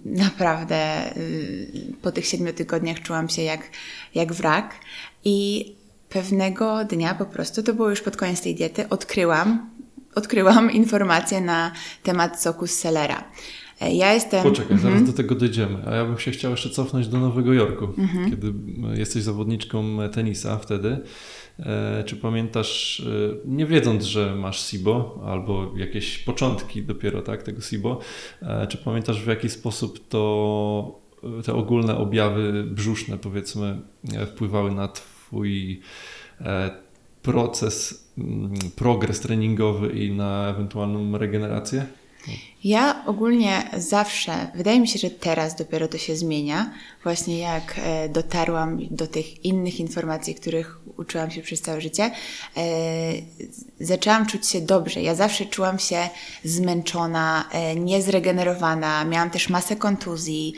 Naprawdę 0.05 1.11
y, 1.17 1.93
po 2.01 2.11
tych 2.11 2.25
siedmiu 2.25 2.53
tygodniach 2.53 3.01
czułam 3.01 3.29
się 3.29 3.41
jak, 3.41 3.61
jak 4.15 4.33
wrak. 4.33 4.75
I 5.25 5.65
pewnego 6.09 6.85
dnia 6.85 7.15
po 7.15 7.25
prostu, 7.25 7.63
to 7.63 7.73
było 7.73 7.89
już 7.89 8.01
pod 8.01 8.17
koniec 8.17 8.41
tej 8.41 8.55
diety, 8.55 8.89
odkryłam, 8.89 9.69
odkryłam 10.15 10.71
informacje 10.71 11.41
na 11.41 11.71
temat 12.03 12.41
soku 12.41 12.67
z 12.67 12.71
selera. 12.71 13.23
E, 13.81 13.93
Ja 13.95 14.13
jestem... 14.13 14.43
Poczekaj, 14.43 14.77
zaraz 14.77 15.03
do 15.03 15.13
tego 15.13 15.35
dojdziemy. 15.35 15.77
A 15.87 15.95
ja 15.95 16.05
bym 16.05 16.17
się 16.19 16.31
chciał 16.31 16.51
jeszcze 16.51 16.69
cofnąć 16.69 17.07
do 17.07 17.19
Nowego 17.19 17.53
Jorku, 17.53 17.87
kiedy 18.29 18.47
m, 18.47 18.93
jesteś 18.95 19.23
zawodniczką 19.23 19.97
tenisa 20.13 20.57
wtedy. 20.57 20.99
E, 21.59 22.03
czy 22.03 22.15
pamiętasz, 22.15 22.99
e, 22.99 23.35
nie 23.45 23.65
wiedząc, 23.65 24.03
że 24.03 24.35
masz 24.35 24.65
SIBO, 24.69 25.21
albo 25.25 25.71
jakieś 25.77 26.17
początki 26.17 26.83
dopiero 26.83 27.21
tak, 27.21 27.43
tego 27.43 27.61
SIBO, 27.61 27.99
e, 28.41 28.67
czy 28.67 28.77
pamiętasz 28.77 29.23
w 29.23 29.27
jaki 29.27 29.49
sposób 29.49 30.07
to 30.07 31.01
e, 31.10 31.10
te 31.45 31.53
ogólne 31.53 31.97
objawy 31.97 32.63
brzuszne, 32.63 33.17
powiedzmy, 33.17 33.81
e, 34.13 34.25
wpływały 34.25 34.71
na 34.71 34.87
Twój 34.87 35.81
e, 36.41 36.71
proces, 37.21 38.07
mm, 38.17 38.53
progres 38.75 39.19
treningowy 39.19 39.89
i 39.89 40.11
na 40.11 40.47
ewentualną 40.49 41.17
regenerację? 41.17 41.85
Ja 42.63 43.03
ogólnie 43.05 43.69
zawsze, 43.77 44.47
wydaje 44.55 44.79
mi 44.79 44.87
się, 44.87 44.99
że 44.99 45.09
teraz 45.09 45.55
dopiero 45.55 45.87
to 45.87 45.97
się 45.97 46.15
zmienia, 46.15 46.71
właśnie 47.03 47.39
jak 47.39 47.75
e, 47.77 48.09
dotarłam 48.09 48.79
do 48.91 49.07
tych 49.07 49.45
innych 49.45 49.79
informacji, 49.79 50.35
których 50.35 50.77
uczyłam 50.97 51.31
się 51.31 51.41
przez 51.41 51.61
całe 51.61 51.81
życie, 51.81 52.11
e, 52.57 52.61
zaczęłam 53.79 54.25
czuć 54.25 54.47
się 54.47 54.61
dobrze. 54.61 55.01
Ja 55.01 55.15
zawsze 55.15 55.45
czułam 55.45 55.79
się 55.79 56.09
zmęczona, 56.43 57.49
e, 57.51 57.75
niezregenerowana, 57.75 59.05
miałam 59.05 59.29
też 59.29 59.49
masę 59.49 59.75
kontuzji. 59.75 60.53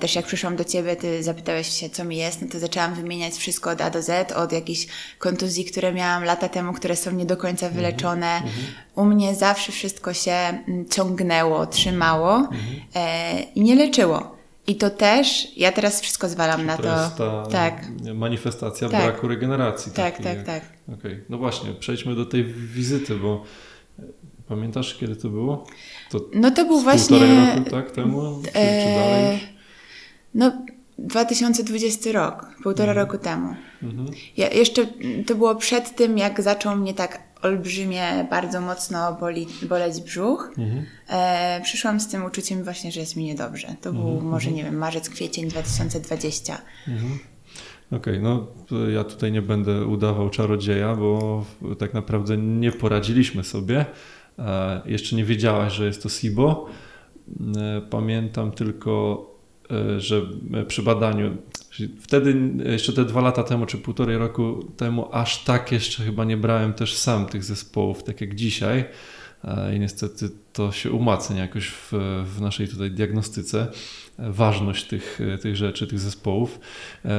Też 0.00 0.14
jak 0.14 0.26
przyszłam 0.26 0.56
do 0.56 0.64
Ciebie, 0.64 0.96
Ty 0.96 1.22
zapytałeś 1.22 1.68
się, 1.68 1.90
co 1.90 2.04
mi 2.04 2.16
jest, 2.16 2.42
no 2.42 2.48
to 2.48 2.58
zaczęłam 2.58 2.94
wymieniać 2.94 3.34
wszystko 3.34 3.70
od 3.70 3.80
A 3.80 3.90
do 3.90 4.02
Z, 4.02 4.32
od 4.32 4.52
jakichś 4.52 4.86
kontuzji, 5.18 5.64
które 5.64 5.92
miałam 5.92 6.24
lata 6.24 6.48
temu, 6.48 6.72
które 6.72 6.96
są 6.96 7.10
nie 7.10 7.26
do 7.26 7.36
końca 7.36 7.68
wyleczone. 7.68 8.42
U 8.94 9.04
mnie 9.04 9.34
zawsze 9.34 9.72
wszystko 9.72 10.14
się 10.14 10.32
mm, 10.32 10.84
ciągnęło, 11.42 11.66
trzymało 11.66 12.48
e, 12.94 13.42
i 13.54 13.60
nie 13.60 13.74
leczyło. 13.74 14.36
I 14.66 14.76
to 14.76 14.90
też, 14.90 15.56
ja 15.56 15.72
teraz 15.72 16.00
wszystko 16.00 16.28
zwalam 16.28 16.66
na 16.66 16.76
to. 16.76 17.02
Jest 17.02 17.16
ta 17.16 17.46
tak, 17.46 17.86
manifestacja 18.14 18.88
Tak. 18.88 19.02
braku 19.02 19.28
regeneracji. 19.28 19.92
tak, 19.92 20.16
tak, 20.16 20.24
jak- 20.24 20.46
tak. 20.46 20.62
Okej, 20.98 21.24
no 21.28 21.38
właśnie, 21.38 21.70
przejdźmy 21.72 22.14
do 22.14 22.26
tej 22.26 22.44
wizyty, 22.44 23.14
bo 23.14 23.44
e, 23.98 24.02
pamiętasz 24.48 24.94
kiedy 24.94 25.16
to 25.16 25.28
było? 25.28 25.66
To 26.10 26.20
No 26.34 26.50
to 26.50 26.64
był 26.64 26.80
właśnie. 26.80 27.18
roku 27.18 27.70
tak 27.70 27.90
temu? 27.90 28.40
Czy, 28.44 28.50
czy 28.52 28.54
dalej 28.94 29.24
e, 29.24 29.32
już? 29.32 29.40
No, 30.34 30.52
2020 30.98 32.12
rok, 32.12 32.46
półtora 32.62 32.92
Mhm. 32.92 33.06
roku 33.08 33.24
temu. 33.24 33.54
Ja 34.36 34.48
jeszcze 34.50 34.86
to 35.26 35.34
było 35.34 35.54
przed 35.54 35.96
tym, 35.96 36.18
jak 36.18 36.42
zaczął 36.42 36.76
mnie 36.76 36.94
tak 36.94 37.31
olbrzymie, 37.42 38.26
bardzo 38.30 38.60
mocno 38.60 39.16
boli, 39.20 39.46
boleć 39.68 40.00
brzuch. 40.00 40.50
Mhm. 40.58 40.86
E, 41.08 41.60
przyszłam 41.64 42.00
z 42.00 42.08
tym 42.08 42.24
uczuciem 42.24 42.64
właśnie, 42.64 42.92
że 42.92 43.00
jest 43.00 43.16
mi 43.16 43.24
niedobrze. 43.24 43.68
To 43.80 43.92
był 43.92 44.08
Mhm, 44.08 44.26
może, 44.26 44.50
nie 44.50 44.64
wiem, 44.64 44.76
marzec, 44.76 45.08
kwiecień 45.08 45.48
2020. 45.48 46.58
Okej, 47.92 48.20
no 48.20 48.46
to 48.66 48.88
ja 48.90 49.04
tutaj 49.04 49.32
nie 49.32 49.42
będę 49.42 49.86
udawał 49.86 50.30
czarodzieja, 50.30 50.94
bo 50.94 51.44
tak 51.78 51.94
naprawdę 51.94 52.36
nie 52.36 52.72
poradziliśmy 52.72 53.44
sobie. 53.44 53.86
E, 54.38 54.80
Jeszcze 54.86 55.16
nie 55.16 55.24
wiedziałaś, 55.24 55.72
że 55.72 55.86
jest 55.86 56.02
to 56.02 56.08
SIBO. 56.08 56.66
E, 57.56 57.80
Pamiętam 57.90 58.52
tylko, 58.52 59.26
e, 59.70 60.00
że 60.00 60.22
przy 60.68 60.82
badaniu, 60.82 61.36
wtedy 62.00 62.34
jeszcze 62.64 62.92
te 62.92 63.04
dwa 63.04 63.20
lata 63.20 63.42
temu, 63.42 63.66
czy 63.66 63.78
półtorej 63.78 64.18
roku 64.18 64.64
temu, 64.76 65.08
aż 65.12 65.44
tak 65.44 65.72
jeszcze 65.72 66.04
chyba 66.04 66.24
nie 66.24 66.36
brałem 66.36 66.72
też 66.72 66.96
sam 66.96 67.26
tych 67.26 67.44
zespołów, 67.44 68.04
tak 68.04 68.20
jak 68.20 68.34
dzisiaj. 68.34 68.84
E, 69.44 69.76
I 69.76 69.80
niestety 69.80 70.30
to 70.52 70.72
się 70.72 70.90
umacnia 70.90 71.36
jakoś 71.36 71.68
w, 71.68 71.92
w 72.36 72.40
naszej 72.40 72.68
tutaj 72.68 72.90
diagnostyce, 72.90 73.66
e, 74.18 74.32
ważność 74.32 74.84
tych, 74.84 75.20
e, 75.20 75.38
tych 75.38 75.56
rzeczy, 75.56 75.86
tych 75.86 75.98
zespołów. 75.98 76.60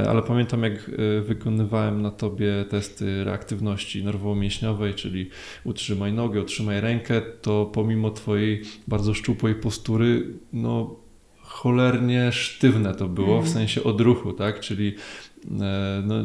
Ale 0.10 0.22
pamiętam, 0.22 0.64
jak 0.64 0.92
wykonywałem 1.26 2.02
na 2.02 2.12
tobie 2.12 2.66
testy 2.70 3.24
reaktywności 3.24 4.04
nerwowo-mięśniowej, 4.04 4.94
czyli 4.96 5.30
utrzymaj 5.64 6.14
nogę, 6.14 6.42
utrzymaj 6.42 6.82
rękę, 6.82 7.22
to 7.42 7.66
pomimo 7.66 8.12
twojej 8.12 8.62
bardzo 8.88 9.14
szczupłej 9.14 9.56
postury, 9.56 10.28
no 10.54 11.03
cholernie 11.54 12.32
sztywne 12.32 12.96
to 12.96 13.08
było, 13.08 13.42
w 13.42 13.50
sensie 13.50 13.84
odruchu, 13.84 14.34
tak? 14.34 14.60
Czyli 14.60 14.96
e, 15.62 16.04
no, 16.06 16.16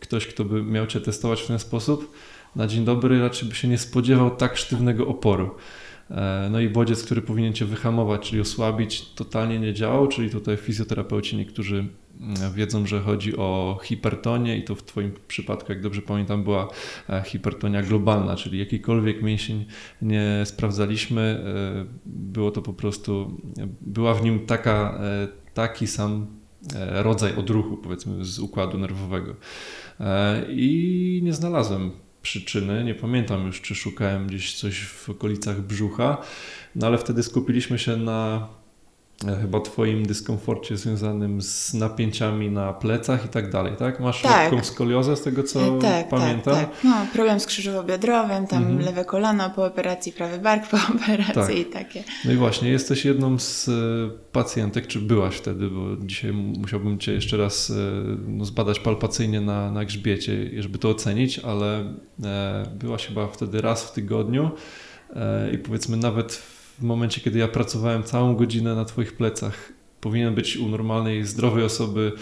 ktoś, 0.00 0.26
kto 0.26 0.44
by 0.44 0.62
miał 0.62 0.86
cię 0.86 1.00
testować 1.00 1.42
w 1.42 1.46
ten 1.46 1.58
sposób, 1.58 2.12
na 2.56 2.66
dzień 2.66 2.84
dobry 2.84 3.20
raczej 3.20 3.48
by 3.48 3.54
się 3.54 3.68
nie 3.68 3.78
spodziewał 3.78 4.30
tak 4.36 4.56
sztywnego 4.56 5.06
oporu. 5.06 5.50
E, 6.10 6.48
No 6.50 6.60
i 6.60 6.68
bodziec, 6.68 7.04
który 7.04 7.22
powinien 7.22 7.52
cię 7.52 7.64
wyhamować, 7.64 8.30
czyli 8.30 8.40
osłabić, 8.40 9.02
totalnie 9.14 9.58
nie 9.58 9.74
działał, 9.74 10.08
czyli 10.08 10.30
tutaj 10.30 10.56
fizjoterapeuci 10.56 11.36
niektórzy 11.36 11.76
mm, 11.76 11.94
wiedzą, 12.54 12.86
że 12.86 13.00
chodzi 13.00 13.36
o 13.36 13.78
hipertonię 13.82 14.58
i 14.58 14.64
to 14.64 14.74
w 14.74 14.82
twoim 14.82 15.12
przypadku, 15.28 15.72
jak 15.72 15.80
dobrze 15.80 16.02
pamiętam, 16.02 16.44
była 16.44 16.68
e, 17.10 17.22
hipertonia 17.26 17.82
globalna, 17.82 18.36
czyli 18.36 18.58
jakikolwiek 18.58 19.22
mięsień 19.22 19.64
nie 20.02 20.42
sprawdzaliśmy, 20.44 21.20
e, 21.22 21.86
było 22.06 22.50
to 22.50 22.62
po 22.62 22.72
prostu, 22.72 23.40
była 23.80 24.14
w 24.14 24.22
nim 24.22 24.46
taka, 24.46 25.00
e, 25.02 25.28
taki 25.54 25.86
sam 25.86 26.26
rodzaj 26.92 27.36
odruchu, 27.36 27.76
powiedzmy, 27.76 28.24
z 28.24 28.38
układu 28.38 28.78
nerwowego. 28.78 29.34
I 30.48 31.20
nie 31.24 31.32
znalazłem 31.32 31.90
przyczyny. 32.22 32.84
Nie 32.84 32.94
pamiętam 32.94 33.46
już, 33.46 33.60
czy 33.60 33.74
szukałem 33.74 34.26
gdzieś 34.26 34.54
coś 34.54 34.84
w 34.84 35.10
okolicach 35.10 35.60
brzucha, 35.60 36.16
no 36.74 36.86
ale 36.86 36.98
wtedy 36.98 37.22
skupiliśmy 37.22 37.78
się 37.78 37.96
na 37.96 38.48
chyba 39.40 39.60
twoim 39.60 40.06
dyskomforcie 40.06 40.76
związanym 40.76 41.42
z 41.42 41.74
napięciami 41.74 42.50
na 42.50 42.72
plecach 42.72 43.24
i 43.24 43.28
tak 43.28 43.50
dalej, 43.50 43.72
tak? 43.78 44.00
Masz 44.00 44.22
Tak. 44.22 44.52
lekką 44.52 44.66
skoliozę 44.66 45.16
z 45.16 45.22
tego, 45.22 45.42
co 45.42 45.60
E, 45.78 45.78
tak, 45.80 46.08
pamiętam? 46.08 46.54
tak, 46.54 46.70
tak. 46.70 46.84
No, 46.84 47.06
problem 47.12 47.40
z 47.40 47.46
krzyżowo-biodrowym, 47.46 48.46
tam 48.46 48.62
Mhm. 48.62 48.78
lewe 48.80 49.04
kolano 49.04 49.50
po 49.50 49.64
operacji, 49.66 50.12
prawy 50.12 50.38
bark 50.38 50.68
po 50.70 50.76
operacji 50.96 51.34
Tak. 51.34 51.56
i 51.56 51.64
takie. 51.64 52.04
No 52.24 52.32
i 52.32 52.36
właśnie, 52.36 52.70
jesteś 52.70 53.04
jedną 53.04 53.38
z 53.38 53.68
e, 53.68 53.72
pacjentek, 54.32 54.86
czy 54.86 54.98
byłaś 55.00 55.34
wtedy, 55.36 55.68
bo 55.70 55.96
dzisiaj 56.06 56.32
musiałbym 56.32 56.98
Cię 56.98 57.12
jeszcze 57.12 57.36
raz 57.36 57.70
e, 57.70 57.74
no, 58.28 58.44
zbadać 58.44 58.80
palpacyjnie 58.80 59.40
na, 59.40 59.70
na 59.72 59.84
grzbiecie, 59.84 60.62
żeby 60.62 60.78
to 60.78 60.88
ocenić, 60.90 61.38
ale 61.38 61.94
e, 62.24 62.62
byłaś 62.74 63.06
chyba 63.06 63.26
wtedy 63.26 63.60
raz 63.60 63.84
w 63.84 63.92
tygodniu 63.92 64.50
e, 65.16 65.50
i 65.52 65.58
powiedzmy 65.58 65.96
nawet 65.96 66.32
w 66.32 66.57
momencie, 66.82 67.20
kiedy 67.20 67.38
ja 67.38 67.48
pracowałem 67.48 68.02
całą 68.02 68.36
godzinę 68.36 68.74
na 68.74 68.84
Twoich 68.84 69.16
plecach, 69.16 69.72
powinien 70.00 70.34
być 70.34 70.56
u 70.56 70.68
normalnej, 70.68 71.24
zdrowej 71.24 71.64
osoby 71.64 72.12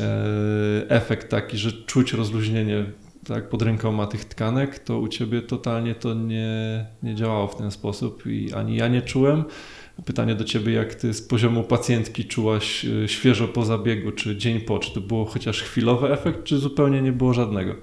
e, 0.00 0.90
efekt 0.90 1.28
taki, 1.30 1.58
że 1.58 1.72
czuć 1.72 2.12
rozluźnienie 2.12 2.84
tak, 3.26 3.48
pod 3.48 3.62
rękoma 3.62 4.06
tych 4.06 4.24
tkanek, 4.24 4.78
to 4.78 4.98
u 4.98 5.08
Ciebie 5.08 5.42
totalnie 5.42 5.94
to 5.94 6.14
nie, 6.14 6.86
nie 7.02 7.14
działało 7.14 7.46
w 7.46 7.56
ten 7.56 7.70
sposób 7.70 8.26
i 8.26 8.52
ani 8.52 8.76
ja 8.76 8.88
nie 8.88 9.02
czułem. 9.02 9.44
Pytanie 10.04 10.34
do 10.34 10.44
Ciebie, 10.44 10.72
jak 10.72 10.94
Ty 10.94 11.14
z 11.14 11.22
poziomu 11.22 11.64
pacjentki 11.64 12.24
czułaś 12.24 12.84
e, 12.84 13.08
świeżo 13.08 13.48
po 13.48 13.64
zabiegu, 13.64 14.12
czy 14.12 14.36
dzień 14.36 14.60
po, 14.60 14.78
czy 14.78 14.94
to 14.94 15.00
było 15.00 15.24
chociaż 15.24 15.62
chwilowy 15.62 16.12
efekt, 16.12 16.44
czy 16.44 16.58
zupełnie 16.58 17.02
nie 17.02 17.12
było 17.12 17.34
żadnego? 17.34 17.74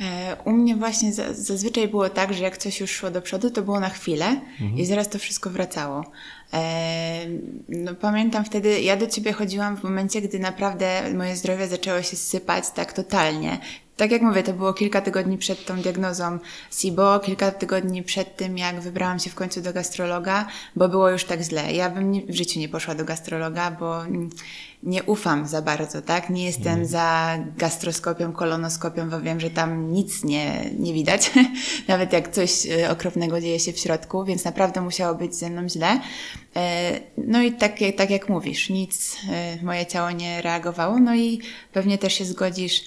E, 0.00 0.36
U 0.44 0.50
mnie 0.52 0.76
właśnie 0.76 1.12
za- 1.12 1.34
zazwyczaj 1.34 1.88
było 1.88 2.08
tak, 2.10 2.34
że 2.34 2.42
jak 2.44 2.56
coś 2.56 2.80
już 2.80 2.90
szło 2.90 3.10
do 3.10 3.22
przodu, 3.22 3.50
to 3.50 3.62
było 3.62 3.80
na 3.80 3.88
chwilę 3.90 4.40
i 4.76 4.86
zaraz 4.86 5.08
to 5.08 5.18
wszystko 5.18 5.50
wracało. 5.50 6.04
E, 6.52 7.26
No, 7.68 7.94
pamiętam 7.94 8.44
wtedy, 8.44 8.80
ja 8.80 8.96
do 8.96 9.06
ciebie 9.06 9.32
chodziłam 9.32 9.76
w 9.76 9.82
momencie, 9.82 10.20
gdy 10.22 10.38
naprawdę 10.38 11.02
moje 11.14 11.36
zdrowie 11.36 11.68
zaczęło 11.68 12.02
się 12.02 12.16
sypać 12.16 12.64
tak 12.74 12.92
totalnie. 12.92 13.58
Tak 13.96 14.10
jak 14.10 14.22
mówię, 14.22 14.42
to 14.42 14.52
było 14.52 14.72
kilka 14.74 15.00
tygodni 15.00 15.38
przed 15.38 15.64
tą 15.64 15.76
diagnozą 15.76 16.38
SIBO, 16.72 17.20
kilka 17.20 17.50
tygodni 17.50 18.02
przed 18.02 18.36
tym, 18.36 18.58
jak 18.58 18.80
wybrałam 18.80 19.18
się 19.18 19.30
w 19.30 19.34
końcu 19.34 19.60
do 19.60 19.72
gastrologa, 19.72 20.46
bo 20.76 20.88
było 20.88 21.10
już 21.10 21.24
tak 21.24 21.40
źle. 21.42 21.72
Ja 21.72 21.90
bym 21.90 22.12
w 22.26 22.34
życiu 22.34 22.60
nie 22.60 22.68
poszła 22.68 22.94
do 22.94 23.04
gastrologa, 23.04 23.70
bo 23.70 24.02
nie 24.86 25.02
ufam 25.02 25.46
za 25.46 25.62
bardzo, 25.62 26.02
tak? 26.02 26.30
Nie 26.30 26.44
jestem 26.44 26.86
za 26.86 27.38
gastroskopią, 27.56 28.32
kolonoskopią, 28.32 29.10
bo 29.10 29.20
wiem, 29.20 29.40
że 29.40 29.50
tam 29.50 29.92
nic 29.92 30.24
nie, 30.24 30.70
nie 30.78 30.92
widać, 30.94 31.30
nawet 31.88 32.12
jak 32.12 32.32
coś 32.34 32.66
e, 32.66 32.90
okropnego 32.90 33.40
dzieje 33.40 33.60
się 33.60 33.72
w 33.72 33.78
środku, 33.78 34.24
więc 34.24 34.44
naprawdę 34.44 34.80
musiało 34.80 35.14
być 35.14 35.34
ze 35.34 35.50
mną 35.50 35.68
źle. 35.68 36.00
E, 36.56 37.00
No 37.18 37.42
i 37.42 37.52
tak, 37.52 37.80
jak- 37.80 37.96
tak 37.96 38.10
jak 38.10 38.28
mówisz, 38.28 38.70
nic 38.70 39.16
e, 39.32 39.58
moje 39.62 39.86
ciało 39.86 40.10
nie 40.10 40.42
reagowało, 40.42 40.98
no 41.00 41.14
i 41.14 41.40
pewnie 41.72 41.98
też 41.98 42.12
się 42.14 42.24
zgodzisz 42.24 42.84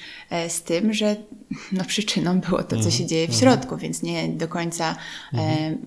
z 0.50 0.62
tym, 0.62 0.94
że 0.94 1.16
no 1.72 1.84
przyczyną 1.86 2.40
było 2.40 2.64
to, 2.64 2.84
co 2.84 2.92
się 2.92 3.06
dzieje 3.06 3.28
w 3.28 3.36
środku, 3.36 3.78
więc 3.78 4.04
nie 4.04 4.28
do 4.28 4.48
końca 4.48 4.96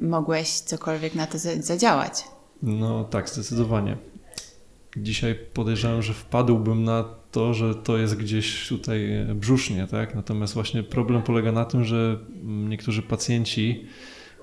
mogłeś 0.00 0.48
cokolwiek 0.50 1.14
na 1.14 1.26
to 1.26 1.38
za- 1.38 1.62
zadziałać. 1.62 2.24
No 2.62 3.04
tak, 3.04 3.28
zdecydowanie. 3.28 3.96
Dzisiaj 4.96 5.34
podejrzewam, 5.54 6.02
że 6.02 6.14
wpadłbym 6.14 6.84
na 6.84 7.04
to, 7.30 7.54
że 7.54 7.74
to 7.74 7.98
jest 7.98 8.16
gdzieś 8.16 8.68
tutaj 8.68 9.12
e, 9.12 9.34
brzusznie, 9.34 9.86
tak? 9.86 10.14
Natomiast 10.14 10.54
właśnie 10.54 10.82
problem 10.82 11.22
polega 11.22 11.52
na 11.52 11.64
tym, 11.64 11.84
że 11.84 12.18
niektórzy 12.44 13.02
pacjenci, 13.02 13.86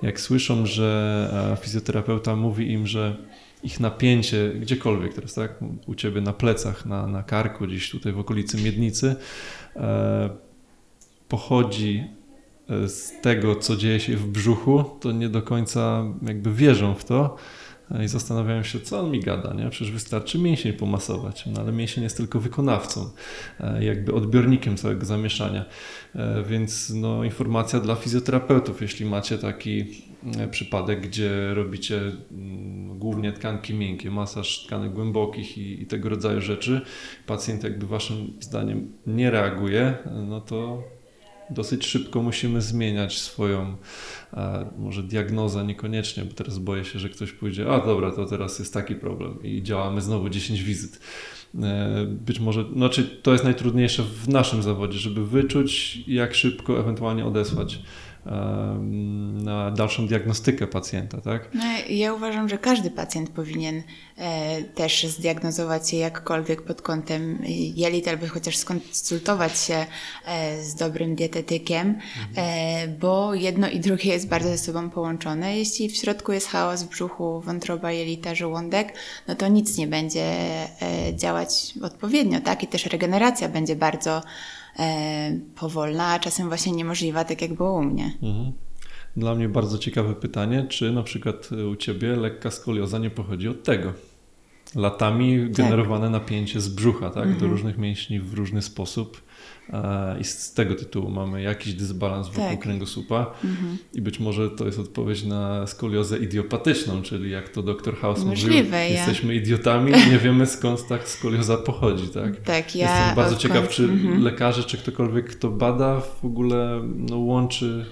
jak 0.02 0.20
słyszą, 0.20 0.66
że 0.66 1.54
e, 1.54 1.64
fizjoterapeuta 1.64 2.36
mówi 2.36 2.72
im, 2.72 2.88
że 2.88 3.18
ich 3.64 3.80
napięcie 3.80 4.54
gdziekolwiek 4.54 5.14
teraz, 5.14 5.34
tak? 5.34 5.60
U 5.88 5.96
ciebie 5.96 6.22
na 6.22 6.34
plecach, 6.34 6.86
na, 6.86 7.08
na 7.08 7.24
karku, 7.24 7.68
gdzieś 7.68 7.90
tutaj 7.90 8.14
w 8.14 8.20
okolicy 8.20 8.58
miednicy, 8.58 9.16
e, 9.76 10.30
pochodzi 11.28 12.04
e, 12.70 12.88
z 12.88 13.22
tego, 13.22 13.56
co 13.56 13.76
dzieje 13.76 14.00
się 14.00 14.18
w 14.18 14.28
brzuchu, 14.28 14.86
to 15.00 15.12
nie 15.12 15.30
do 15.30 15.42
końca 15.42 16.04
jakby 16.28 16.54
wierzą 16.54 16.96
w 16.96 17.06
to 17.06 17.36
i 18.04 18.08
zastanawiają 18.08 18.64
się, 18.64 18.80
co 18.80 19.00
on 19.00 19.12
mi 19.12 19.20
gada, 19.20 19.54
nie? 19.54 19.70
Przecież 19.70 19.92
wystarczy 19.92 20.40
mięsień 20.40 20.74
pomasować, 20.74 21.46
no 21.46 21.62
ale 21.62 21.72
mięsień 21.72 22.04
jest 22.04 22.18
tylko 22.18 22.40
wykonawcą, 22.40 23.10
e, 23.60 23.84
jakby 23.84 24.14
odbiornikiem 24.14 24.78
całego 24.78 25.06
zamieszania. 25.06 25.66
E, 26.16 26.44
Więc 26.44 26.90
no, 26.90 27.24
informacja 27.24 27.80
dla 27.80 27.96
fizjoterapeutów, 27.96 28.82
jeśli 28.82 29.06
macie 29.06 29.38
taki 29.38 29.86
e, 30.38 30.48
przypadek, 30.48 31.02
gdzie 31.02 31.54
robicie 31.54 32.02
mm, 32.32 33.00
głównie 33.00 33.34
tkanki 33.34 33.74
miękkie, 33.74 34.12
masaż 34.12 34.66
tkanek 34.66 34.94
głębokich 34.94 35.58
i, 35.58 35.82
i 35.82 35.86
tego 35.86 36.10
rodzaju 36.10 36.42
rzeczy, 36.42 36.82
pacjent 37.28 37.64
jakby 37.64 37.88
waszym 37.88 38.34
zdaniem 38.40 38.92
nie 39.08 39.32
reaguje, 39.32 39.98
no 40.28 40.42
to 40.42 40.84
dosyć 41.52 41.86
szybko 41.86 42.22
musimy 42.22 42.62
zmieniać 42.62 43.20
swoją 43.20 43.78
e, 44.34 44.70
może 44.78 45.04
diagnozę, 45.04 45.66
niekoniecznie, 45.66 46.26
bo 46.26 46.34
teraz 46.34 46.60
boję 46.60 46.86
się, 46.86 47.00
że 47.00 47.10
ktoś 47.10 47.32
pójdzie, 47.32 47.72
a 47.72 47.86
dobra, 47.86 48.12
to 48.12 48.26
teraz 48.26 48.60
jest 48.60 48.74
taki 48.74 48.96
problem 48.96 49.44
i 49.44 49.64
działamy 49.64 50.02
znowu 50.02 50.30
10 50.30 50.64
wizyt. 50.64 51.00
E, 51.64 52.06
Być 52.06 52.40
może, 52.40 52.66
znaczy 52.74 53.04
to 53.04 53.32
jest 53.32 53.44
najtrudniejsze 53.44 54.04
w 54.04 54.30
naszym 54.30 54.64
zawodzie, 54.64 55.00
żeby 55.00 55.26
wyczuć, 55.26 55.98
jak 56.08 56.36
szybko 56.36 56.80
ewentualnie 56.80 57.26
odesłać 57.26 57.80
na 59.44 59.72
dalszą 59.72 60.08
diagnostykę 60.08 60.68
pacjenta, 60.68 61.22
tak? 61.22 61.50
No, 61.54 61.64
ja 61.90 62.14
uważam, 62.14 62.50
że 62.50 62.58
każdy 62.58 62.92
pacjent 62.92 63.30
powinien 63.30 63.84
e, 64.18 64.64
też 64.64 65.04
zdiagnozować 65.04 65.90
się 65.90 65.98
jakkolwiek 65.98 66.62
pod 66.62 66.82
kątem 66.82 67.40
jelit, 67.76 68.08
albo 68.08 68.28
chociaż 68.28 68.58
skonsultować 68.58 69.60
się 69.60 69.86
e, 70.26 70.64
z 70.64 70.76
dobrym 70.76 71.16
dietetykiem, 71.16 72.00
e, 72.36 72.88
bo 72.88 73.34
jedno 73.34 73.70
i 73.70 73.80
drugie 73.80 74.14
jest 74.14 74.28
bardzo 74.28 74.50
ze 74.50 74.58
sobą 74.58 74.90
połączone. 74.90 75.58
Jeśli 75.58 75.90
w 75.90 75.98
środku 75.98 76.32
jest 76.32 76.48
chaos 76.48 76.84
w 76.84 76.90
brzuchu, 76.90 77.42
wątroba, 77.42 77.92
jelita, 77.92 78.36
żołądek, 78.36 78.94
no 79.28 79.36
to 79.36 79.48
nic 79.48 79.78
nie 79.78 79.88
będzie 79.88 80.34
działać 81.16 81.74
odpowiednio, 81.82 82.42
tak? 82.42 82.64
I 82.64 82.68
też 82.68 82.86
regeneracja 82.86 83.50
będzie 83.50 83.76
bardzo 83.76 84.22
powolna, 85.56 86.08
a 86.08 86.20
czasem 86.20 86.48
właśnie 86.48 86.72
niemożliwa, 86.72 87.24
tak 87.24 87.42
jak 87.42 87.54
było 87.54 87.74
u 87.74 87.84
mnie. 87.84 88.18
Mhm. 88.24 88.52
Dla 89.18 89.36
mnie 89.36 89.50
bardzo 89.50 89.78
ciekawe 89.78 90.16
pytanie, 90.16 90.66
czy 90.70 90.92
na 90.92 91.04
przykład 91.04 91.50
u 91.72 91.76
Ciebie 91.76 92.16
lekka 92.16 92.52
skolioza 92.52 92.98
nie 92.98 93.10
pochodzi 93.10 93.48
od 93.48 93.64
tego? 93.64 93.94
Latami 94.76 95.50
generowane 95.50 96.10
napięcie 96.10 96.62
z 96.62 96.70
brzucha, 96.70 97.10
tak? 97.10 97.38
Do 97.38 97.48
różnych 97.48 97.78
mięśni 97.78 98.20
w 98.20 98.34
różny 98.34 98.62
sposób 98.62 99.18
e, 99.18 99.29
i 100.20 100.24
z 100.24 100.54
tego 100.54 100.76
tytułu 100.76 101.10
mamy 101.10 101.42
jakiś 101.42 101.74
dysbalans 101.74 102.28
wokół 102.28 102.44
Tak. 102.52 102.60
kręgosłupa 102.60 103.34
i 103.94 104.02
być 104.02 104.20
może 104.20 104.50
to 104.50 104.66
jest 104.66 104.80
odpowiedź 104.80 105.24
na 105.24 105.68
skoliozę 105.68 106.18
idiopatyczną, 106.18 107.02
czyli 107.02 107.32
jak 107.32 107.50
to 107.50 107.64
dr 107.64 107.96
House 107.98 108.20
mówił, 108.20 108.30
Możliwe, 108.48 108.78
ja- 108.78 108.86
jesteśmy 108.86 109.36
idiotami, 109.36 109.92
nie 110.12 110.18
wiemy 110.20 110.46
skąd 110.46 110.88
ta 110.88 110.96
skolioza 111.06 111.58
pochodzi, 111.58 112.08
tak? 112.08 112.38
Tak, 112.42 112.76
ja 112.76 112.98
Jestem 113.00 113.16
bardzo 113.16 113.36
odkąd- 113.36 113.42
ciekaw, 113.42 113.70
czy 113.70 113.84
Mhm. 113.84 114.24
lekarze, 114.24 114.64
czy 114.64 114.78
ktokolwiek, 114.78 115.26
kto 115.30 115.50
bada, 115.50 116.00
w 116.22 116.26
ogóle 116.26 116.82
no, 116.96 117.18
łączy, 117.18 117.86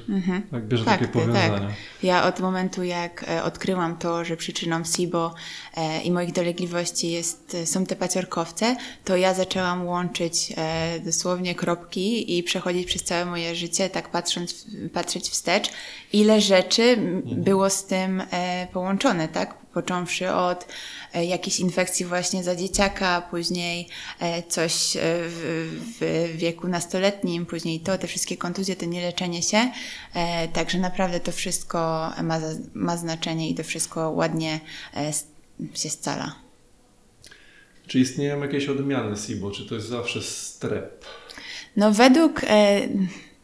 tak, 0.51 0.67
bierze 0.67 0.83
Fakty, 0.83 1.05
takie 1.07 1.19
powiązania. 1.19 1.59
tak. 1.59 1.69
Ja 2.03 2.23
od 2.27 2.39
momentu, 2.39 2.83
jak 2.83 3.25
e, 3.29 3.43
odkryłam 3.43 3.97
to, 3.97 4.25
że 4.25 4.37
przyczyną 4.37 4.83
SIBO 4.83 5.33
e, 5.77 6.01
i 6.01 6.11
moich 6.11 6.31
dolegliwości 6.33 7.11
jest, 7.11 7.55
e, 7.55 7.65
są 7.65 7.85
te 7.85 7.95
paciorkowce, 7.95 8.75
to 9.05 9.17
ja 9.17 9.33
zaczęłam 9.33 9.85
łączyć 9.87 10.53
e, 10.57 10.99
dosłownie 11.05 11.55
kropki 11.67 12.38
i 12.38 12.43
przechodzić 12.43 12.88
przez 12.88 13.03
całe 13.03 13.25
moje 13.25 13.56
życie, 13.56 13.89
tak 13.89 14.10
patrząc, 14.10 14.65
patrzeć 14.93 15.30
wstecz, 15.30 15.69
ile 16.13 16.41
rzeczy 16.41 16.84
m, 16.84 17.23
było 17.25 17.69
z 17.69 17.86
tym 17.86 18.23
e, 18.32 18.67
połączone, 18.73 19.27
tak? 19.27 19.53
Począwszy 19.73 20.32
od 20.32 20.67
e, 21.13 21.25
jakichś 21.25 21.60
infekcji 21.60 22.06
właśnie 22.06 22.43
za 22.43 22.56
dzieciaka, 22.56 23.27
później 23.32 23.88
e, 24.19 24.43
coś 24.43 24.97
w, 25.01 26.32
w 26.34 26.38
wieku 26.38 26.67
nastoletnim, 26.67 27.45
później 27.45 27.80
to, 27.80 27.97
te 27.97 28.08
wszystkie 28.08 28.38
kontuzje, 28.38 28.75
to 28.75 28.86
nieleczenie 28.86 29.41
się. 29.41 29.71
Także 30.53 30.77
naprawdę 30.77 31.19
to 31.19 31.32
wszystko 31.32 31.77
ma, 32.23 32.39
ma 32.73 32.97
znaczenie 32.97 33.49
i 33.49 33.56
to 33.56 33.63
wszystko 33.63 34.12
ładnie 34.12 34.60
się 35.73 35.89
scala. 35.89 36.36
Czy 37.88 37.99
istnieją 37.99 38.41
jakieś 38.41 38.69
odmiany 38.69 39.17
SIBO? 39.17 39.51
Czy 39.51 39.65
to 39.65 39.75
jest 39.75 39.88
zawsze 39.88 40.21
strep? 40.21 41.06
No 41.77 41.91
według 41.91 42.41
e, 42.43 42.81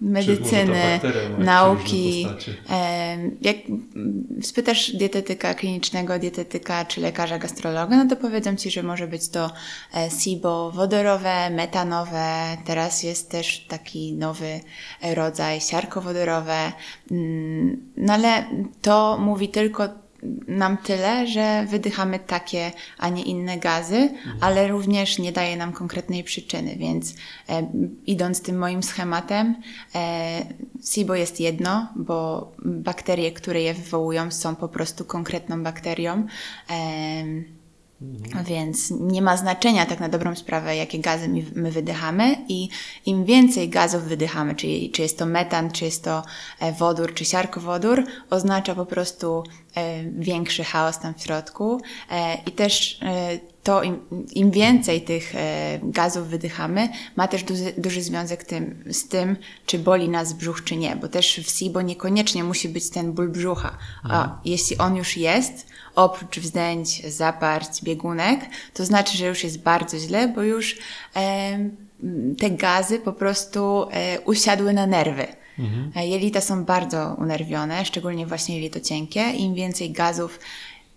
medycyny, 0.02 1.00
nauki, 1.38 2.28
e, 2.70 3.18
jak 3.42 3.56
spytasz 4.42 4.92
dietetyka 4.92 5.54
klinicznego, 5.54 6.20
dietetyka 6.20 6.86
czy 6.86 7.02
lekarza 7.02 7.40
gastrologa, 7.40 7.98
no 7.98 8.08
to 8.10 8.16
powiedzą 8.16 8.56
Ci, 8.56 8.72
że 8.72 8.84
może 8.84 9.08
być 9.08 9.30
to 9.30 9.52
e, 9.96 10.10
SIBO 10.10 10.72
wodorowe, 10.72 11.50
metanowe, 11.50 12.58
teraz 12.66 13.04
jest 13.04 13.32
też 13.32 13.66
taki 13.68 14.14
nowy 14.14 14.60
rodzaj 15.16 15.62
siarkowodorowe, 15.62 16.72
Mm, 17.12 17.92
no 17.98 18.14
ale 18.14 18.46
to 18.82 19.18
mówi 19.22 19.50
tylko 19.50 20.03
nam 20.48 20.78
tyle, 20.78 21.28
że 21.28 21.66
wydychamy 21.70 22.20
takie, 22.20 22.72
a 22.98 23.10
nie 23.10 23.24
inne 23.24 23.58
gazy, 23.58 24.10
ale 24.42 24.68
również 24.68 25.20
nie 25.20 25.32
daje 25.32 25.58
nam 25.58 25.74
konkretnej 25.74 26.24
przyczyny, 26.24 26.76
więc 26.76 27.16
e, 27.50 27.68
idąc 28.06 28.42
tym 28.42 28.58
moim 28.58 28.84
schematem, 28.84 29.56
e, 29.96 30.46
SIBO 30.84 31.16
jest 31.16 31.40
jedno, 31.40 31.88
bo 31.96 32.52
bakterie, 32.66 33.32
które 33.32 33.62
je 33.62 33.74
wywołują, 33.74 34.32
są 34.32 34.56
po 34.56 34.68
prostu 34.68 35.06
konkretną 35.06 35.64
bakterią. 35.64 36.26
E, 36.70 37.63
więc 38.46 38.92
nie 38.92 39.22
ma 39.22 39.38
znaczenia 39.38 39.86
tak 39.86 40.00
na 40.00 40.10
dobrą 40.10 40.36
sprawę, 40.36 40.76
jakie 40.76 41.00
gazy 41.00 41.28
my, 41.28 41.44
my 41.56 41.72
wydychamy 41.72 42.36
i 42.48 42.70
im 43.06 43.26
więcej 43.26 43.70
gazów 43.70 44.04
wydychamy, 44.04 44.56
czyli 44.56 44.92
czy 44.92 45.02
jest 45.02 45.20
to 45.20 45.26
metan, 45.26 45.72
czy 45.72 45.86
jest 45.86 46.04
to 46.04 46.24
e, 46.60 46.72
wodór, 46.72 47.14
czy 47.14 47.26
siarkowodór, 47.26 48.04
oznacza 48.30 48.76
po 48.76 48.86
prostu 48.86 49.44
e, 49.76 50.04
większy 50.04 50.64
chaos 50.64 51.00
tam 51.00 51.14
w 51.14 51.22
środku 51.22 51.82
e, 52.12 52.38
i 52.46 52.52
też 52.52 53.00
to 53.64 53.84
im, 53.84 54.00
im 54.34 54.52
więcej 54.52 55.02
tych 55.02 55.34
gazów 55.84 56.28
wydychamy, 56.28 56.90
ma 57.16 57.28
też 57.28 57.44
duży, 57.44 57.74
duży 57.78 58.02
związek 58.02 58.44
tym, 58.44 58.84
z 58.92 59.08
tym, 59.08 59.38
czy 59.66 59.80
boli 59.80 60.10
nas 60.10 60.34
brzuch, 60.34 60.64
czy 60.64 60.76
nie, 60.76 60.96
bo 60.96 61.08
też 61.08 61.40
w 61.44 61.50
SIBO 61.50 61.82
niekoniecznie 61.82 62.44
musi 62.44 62.70
być 62.70 62.90
ten 62.90 63.14
ból 63.14 63.30
brzucha, 63.30 63.78
a 64.04 64.22
mhm. 64.22 64.40
jeśli 64.46 64.78
on 64.78 64.96
już 64.96 65.18
jest, 65.18 65.68
oprócz 65.96 66.40
wzdęć, 66.40 67.14
zaparć, 67.14 67.84
biegunek, 67.84 68.40
to 68.74 68.86
znaczy, 68.86 69.18
że 69.18 69.28
już 69.28 69.44
jest 69.44 69.62
bardzo 69.62 69.98
źle, 70.00 70.28
bo 70.28 70.44
już 70.44 70.78
e, 71.16 71.60
te 72.38 72.50
gazy 72.50 73.00
po 73.00 73.14
prostu 73.14 73.88
e, 73.92 74.22
usiadły 74.22 74.74
na 74.74 74.88
nerwy. 74.88 75.28
Mhm. 75.60 75.92
E, 75.96 76.08
jelita 76.08 76.42
są 76.42 76.66
bardzo 76.66 77.16
unerwione, 77.20 77.86
szczególnie 77.86 78.26
właśnie 78.28 78.56
jelito 78.56 78.80
cienkie. 78.80 79.22
Im 79.22 79.54
więcej 79.54 79.92
gazów 79.92 80.40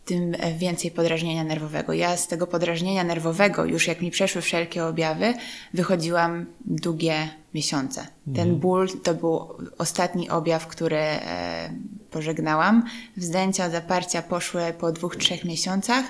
tym 0.06 0.36
więcej 0.58 0.90
podrażnienia 0.90 1.44
nerwowego. 1.44 1.92
Ja 1.92 2.16
z 2.16 2.28
tego 2.28 2.46
podrażnienia 2.46 3.04
nerwowego, 3.04 3.64
już 3.64 3.86
jak 3.86 4.00
mi 4.00 4.10
przeszły 4.10 4.42
wszelkie 4.42 4.84
objawy, 4.84 5.34
wychodziłam 5.74 6.46
długie 6.60 7.28
miesiące. 7.54 8.06
Ten 8.24 8.48
mhm. 8.48 8.58
ból 8.58 8.88
to 9.02 9.14
był 9.14 9.48
ostatni 9.78 10.30
objaw, 10.30 10.66
który 10.66 10.96
e, 10.96 11.70
pożegnałam. 12.10 12.84
Wzdęcia, 13.16 13.70
zaparcia 13.70 14.22
poszły 14.22 14.62
po 14.78 14.92
dwóch, 14.92 15.16
trzech 15.16 15.44
miesiącach, 15.44 16.04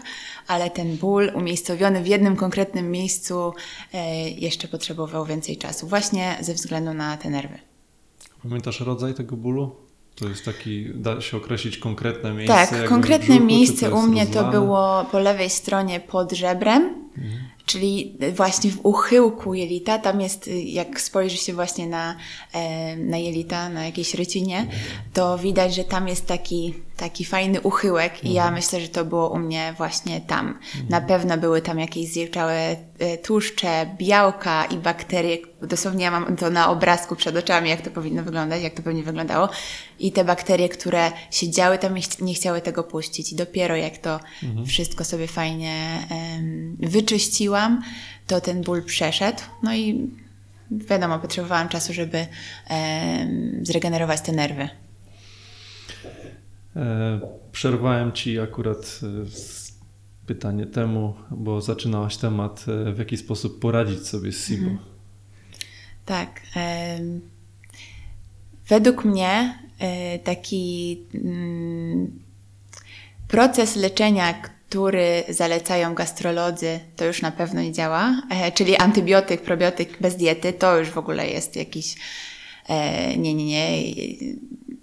ale 0.46 0.70
ten 0.70 0.96
ból 0.96 1.32
umiejscowiony 1.34 2.02
w 2.02 2.06
jednym 2.06 2.36
konkretnym 2.36 2.90
miejscu 2.90 3.52
e, 3.92 4.30
jeszcze 4.30 4.68
potrzebował 4.68 5.26
więcej 5.26 5.56
czasu, 5.56 5.86
właśnie 5.86 6.36
ze 6.40 6.54
względu 6.54 6.94
na 6.94 7.16
te 7.16 7.30
nerwy. 7.30 7.58
Pamiętasz 8.42 8.80
rodzaj 8.80 9.14
tego 9.14 9.36
bólu? 9.36 9.85
To 10.16 10.28
jest 10.28 10.44
taki, 10.44 10.86
da 10.94 11.20
się 11.20 11.36
określić 11.36 11.78
konkretne 11.78 12.34
miejsce? 12.34 12.66
Tak, 12.66 12.88
konkretne 12.88 13.34
brzuchu, 13.34 13.46
miejsce 13.46 13.90
u 13.90 14.02
mnie 14.02 14.24
rozlane? 14.24 14.46
to 14.46 14.60
było 14.60 15.06
po 15.12 15.18
lewej 15.18 15.50
stronie 15.50 16.00
pod 16.00 16.32
żebrem. 16.32 17.05
Mhm 17.18 17.56
czyli 17.66 18.18
właśnie 18.34 18.70
w 18.70 18.86
uchyłku 18.86 19.54
jelita, 19.54 19.98
tam 19.98 20.20
jest, 20.20 20.50
jak 20.64 21.00
spojrzy 21.00 21.36
się 21.36 21.52
właśnie 21.52 21.86
na, 21.86 22.16
e, 22.52 22.96
na 22.96 23.18
jelita, 23.18 23.68
na 23.68 23.84
jakiejś 23.84 24.14
rycinie, 24.14 24.66
to 25.12 25.38
widać, 25.38 25.74
że 25.74 25.84
tam 25.84 26.08
jest 26.08 26.26
taki, 26.26 26.74
taki 26.96 27.24
fajny 27.24 27.60
uchyłek 27.60 28.24
i 28.24 28.32
ja 28.32 28.42
mhm. 28.42 28.54
myślę, 28.54 28.80
że 28.80 28.88
to 28.88 29.04
było 29.04 29.30
u 29.30 29.38
mnie 29.38 29.74
właśnie 29.76 30.20
tam. 30.20 30.48
Mhm. 30.48 30.86
Na 30.88 31.00
pewno 31.00 31.38
były 31.38 31.62
tam 31.62 31.78
jakieś 31.78 32.08
zjeżdżałe 32.08 32.76
e, 32.98 33.18
tłuszcze, 33.18 33.96
białka 33.98 34.64
i 34.64 34.78
bakterie. 34.78 35.38
Dosłownie 35.62 36.04
ja 36.04 36.10
mam 36.10 36.36
to 36.36 36.50
na 36.50 36.70
obrazku 36.70 37.16
przed 37.16 37.36
oczami, 37.36 37.70
jak 37.70 37.80
to 37.80 37.90
powinno 37.90 38.22
wyglądać, 38.22 38.62
jak 38.62 38.74
to 38.74 38.82
pewnie 38.82 39.02
wyglądało. 39.02 39.48
I 39.98 40.12
te 40.12 40.24
bakterie, 40.24 40.68
które 40.68 41.12
siedziały 41.30 41.78
tam, 41.78 41.94
nie 42.20 42.34
chciały 42.34 42.60
tego 42.60 42.84
puścić. 42.84 43.32
I 43.32 43.36
dopiero 43.36 43.76
jak 43.76 43.98
to 43.98 44.20
mhm. 44.42 44.66
wszystko 44.66 45.04
sobie 45.04 45.26
fajnie 45.26 46.06
um, 46.10 46.76
wyczyściła, 47.06 47.78
to 48.26 48.40
ten 48.40 48.62
ból 48.62 48.84
przeszedł. 48.84 49.42
No 49.62 49.74
i 49.74 50.10
wiadomo, 50.70 51.18
potrzebowałam 51.18 51.68
czasu, 51.68 51.92
żeby 51.92 52.26
e, 52.70 53.28
zregenerować 53.62 54.20
te 54.20 54.32
nerwy. 54.32 54.68
E, 56.76 57.20
przerwałem 57.52 58.12
Ci 58.12 58.40
akurat 58.40 59.00
e, 59.02 59.06
pytanie 60.26 60.66
temu, 60.66 61.14
bo 61.30 61.60
zaczynałaś 61.60 62.16
temat, 62.16 62.64
e, 62.68 62.92
w 62.92 62.98
jaki 62.98 63.16
sposób 63.16 63.60
poradzić 63.60 64.08
sobie 64.08 64.32
z 64.32 64.46
SIBO. 64.46 64.70
Mhm. 64.70 64.78
Tak. 66.04 66.40
E, 66.56 66.98
według 68.68 69.04
mnie 69.04 69.58
e, 69.78 70.18
taki 70.18 71.02
mm, 71.14 72.20
proces 73.28 73.76
leczenia, 73.76 74.55
który 74.76 75.24
zalecają 75.28 75.94
gastrolodzy, 75.94 76.80
to 76.96 77.04
już 77.04 77.22
na 77.22 77.30
pewno 77.30 77.62
nie 77.62 77.72
działa, 77.72 78.22
e, 78.30 78.52
czyli 78.52 78.76
antybiotyk, 78.76 79.42
probiotyk 79.42 80.00
bez 80.00 80.16
diety, 80.16 80.52
to 80.52 80.78
już 80.78 80.90
w 80.90 80.98
ogóle 80.98 81.28
jest 81.28 81.56
jakiś 81.56 81.94
e, 82.68 83.16
nie, 83.16 83.34
nie, 83.34 83.46
nie. 83.46 83.82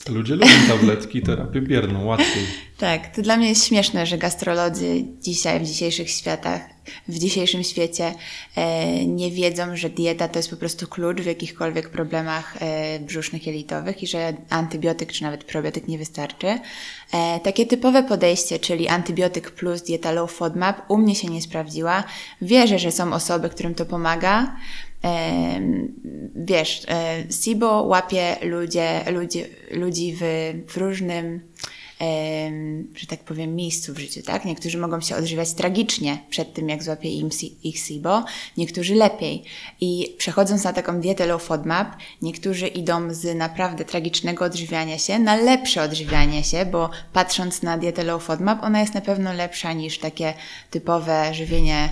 Ludzie 0.10 0.36
lubią 0.36 0.68
tabletki, 0.68 1.22
terapię 1.22 1.62
bierną, 1.62 2.06
łatwiej. 2.06 2.44
Tak, 2.78 3.16
to 3.16 3.22
dla 3.22 3.38
mnie 3.38 3.50
jest 3.50 3.68
śmieszne, 3.68 4.06
że 4.06 4.18
gastrolodzy 4.18 5.06
dzisiaj, 5.22 5.60
w 5.60 5.64
dzisiejszych 5.64 6.10
światach, 6.10 6.62
w 7.08 7.20
dzisiejszym 7.20 7.64
świecie 7.64 8.14
e, 8.56 9.06
nie 9.06 9.32
wiedzą, 9.32 9.76
że 9.76 9.90
dieta 9.90 10.28
to 10.28 10.40
jest 10.40 10.50
po 10.50 10.56
prostu 10.56 10.88
klucz 10.88 11.22
w 11.22 11.26
jakichkolwiek 11.26 11.90
problemach 11.90 12.58
e, 12.60 13.00
brzusznych 13.00 13.48
jelitowych 13.48 14.04
i 14.04 14.08
że 14.08 14.34
antybiotyk 14.50 15.12
czy 15.12 15.24
nawet 15.24 15.44
probiotyk 15.44 15.88
nie 15.88 15.98
wystarczy. 15.98 16.48
E, 17.14 17.40
takie 17.40 17.66
typowe 17.66 18.04
podejście, 18.04 18.60
czyli 18.60 18.88
antybiotyk 18.88 19.52
plus 19.52 19.82
dieta 19.82 20.12
low 20.12 20.32
FODMAP 20.32 20.92
u 20.92 20.98
mnie 20.98 21.16
się 21.16 21.28
nie 21.28 21.42
sprawdziła. 21.42 22.04
Wierzę, 22.42 22.80
że 22.80 22.92
są 22.92 23.14
osoby, 23.14 23.50
którym 23.50 23.76
to 23.76 23.86
pomaga. 23.86 24.56
Wiesz, 26.36 26.82
e, 26.88 27.24
SIBO 27.32 27.84
łapie 27.84 28.36
ludzie, 28.42 29.12
ludzi, 29.12 29.44
ludzi 29.72 30.16
w, 30.20 30.24
w 30.68 30.78
różnym 30.78 31.42
że 32.96 33.08
tak 33.08 33.20
powiem, 33.20 33.56
miejscu 33.56 33.94
w 33.94 34.00
życiu, 34.00 34.22
tak? 34.22 34.46
Niektórzy 34.46 34.78
mogą 34.78 35.02
się 35.02 35.16
odżywiać 35.16 35.54
tragicznie 35.54 36.18
przed 36.30 36.54
tym, 36.54 36.70
jak 36.70 36.84
złapie 36.84 37.10
im 37.10 37.30
ich 37.64 37.80
SIBO, 37.80 38.24
niektórzy 38.58 38.96
lepiej. 38.96 39.44
I 39.82 40.16
przechodząc 40.18 40.64
na 40.64 40.74
taką 40.74 41.02
dietę 41.02 41.26
low 41.26 41.44
FODMAP, 41.44 41.96
niektórzy 42.22 42.68
idą 42.68 43.14
z 43.14 43.36
naprawdę 43.38 43.86
tragicznego 43.86 44.46
odżywiania 44.46 44.98
się 44.98 45.20
na 45.20 45.36
lepsze 45.36 45.82
odżywianie 45.82 46.44
się, 46.44 46.66
bo 46.66 46.90
patrząc 47.14 47.62
na 47.62 47.78
dietę 47.78 48.04
low 48.04 48.24
FODMAP, 48.24 48.64
ona 48.64 48.80
jest 48.82 48.94
na 48.94 49.02
pewno 49.02 49.34
lepsza 49.34 49.74
niż 49.74 50.00
takie 50.00 50.34
typowe 50.72 51.34
żywienie 51.34 51.90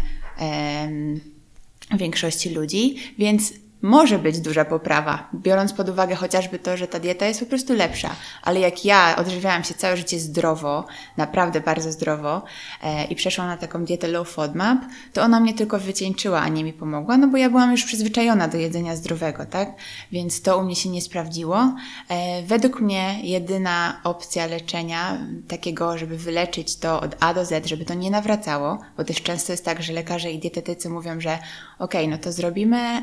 większości 1.98 2.50
ludzi, 2.50 2.96
więc 3.18 3.54
może 3.82 4.20
być 4.20 4.39
duża 4.39 4.66
poprawa, 4.66 5.30
biorąc 5.34 5.74
pod 5.74 5.89
uwagę 5.89 6.16
chociażby 6.16 6.60
to, 6.60 6.78
że 6.78 6.88
ta 6.88 7.00
dieta 7.00 7.26
jest 7.26 7.39
po 7.39 7.46
prostu 7.46 7.74
lepsza. 7.74 8.16
Ale 8.42 8.60
jak 8.60 8.86
ja 8.86 9.16
odżywiałam 9.18 9.64
się 9.64 9.74
całe 9.74 9.98
życie 9.98 10.20
zdrowo, 10.20 10.86
naprawdę 11.18 11.62
bardzo 11.62 11.92
zdrowo 11.92 12.44
e, 12.84 13.06
i 13.06 13.16
przeszłam 13.16 13.48
na 13.48 13.58
taką 13.58 13.86
dietę 13.86 14.08
low 14.08 14.30
FODMAP, 14.30 14.80
to 15.14 15.22
ona 15.22 15.39
mnie 15.39 15.54
tylko 15.54 15.80
wycieńczyła, 15.80 16.42
a 16.42 16.48
nie 16.48 16.64
mi 16.64 16.74
pomogła, 16.74 17.18
no 17.18 17.28
bo 17.28 17.38
ja 17.38 17.50
byłam 17.50 17.72
już 17.72 17.84
przyzwyczajona 17.84 18.48
do 18.48 18.58
jedzenia 18.58 18.96
zdrowego, 18.96 19.46
tak? 19.46 19.70
Więc 20.12 20.42
to 20.42 20.58
u 20.58 20.64
mnie 20.64 20.76
się 20.76 20.89
nie 20.89 21.02
sprawdziło. 21.02 21.76
E, 22.10 22.44
według 22.44 22.82
mnie 22.82 23.20
jedyna 23.24 24.02
opcja 24.04 24.46
leczenia 24.46 25.18
takiego, 25.48 25.98
żeby 25.98 26.18
wyleczyć 26.18 26.78
to 26.78 27.02
od 27.02 27.16
A 27.20 27.34
do 27.34 27.46
Z, 27.46 27.66
żeby 27.66 27.86
to 27.86 27.94
nie 27.94 28.12
nawracało, 28.12 28.80
bo 28.98 29.04
też 29.04 29.22
często 29.22 29.54
jest 29.54 29.66
tak, 29.66 29.84
że 29.84 29.94
lekarze 29.94 30.32
i 30.32 30.39
dietetycy 30.39 30.89
mówią, 30.89 31.22
że 31.22 31.39
ok, 31.82 31.94
no 32.08 32.18
to 32.18 32.32
zrobimy 32.32 33.02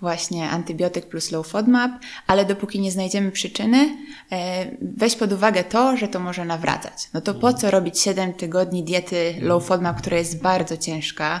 właśnie 0.00 0.50
antybiotyk 0.50 1.06
plus 1.06 1.30
low 1.30 1.46
FODMAP, 1.46 1.92
ale 2.26 2.44
dopóki 2.44 2.80
nie 2.80 2.90
znajdziemy 2.90 3.30
przyczyny, 3.30 3.96
e, 4.32 4.66
weź 4.82 5.16
pod 5.16 5.32
uwagę 5.32 5.64
to, 5.64 5.96
że 5.96 6.08
to 6.08 6.20
może 6.20 6.44
nawracać. 6.44 7.08
No 7.14 7.20
to 7.20 7.34
po 7.34 7.52
co 7.52 7.70
robić 7.70 8.00
7 8.00 8.32
tygodni 8.32 8.82
diety 8.82 9.34
low 9.40 9.66
FODMAP, 9.66 10.00
która 10.00 10.16
jest 10.16 10.42
bardzo 10.42 10.76
ciężka, 10.76 11.40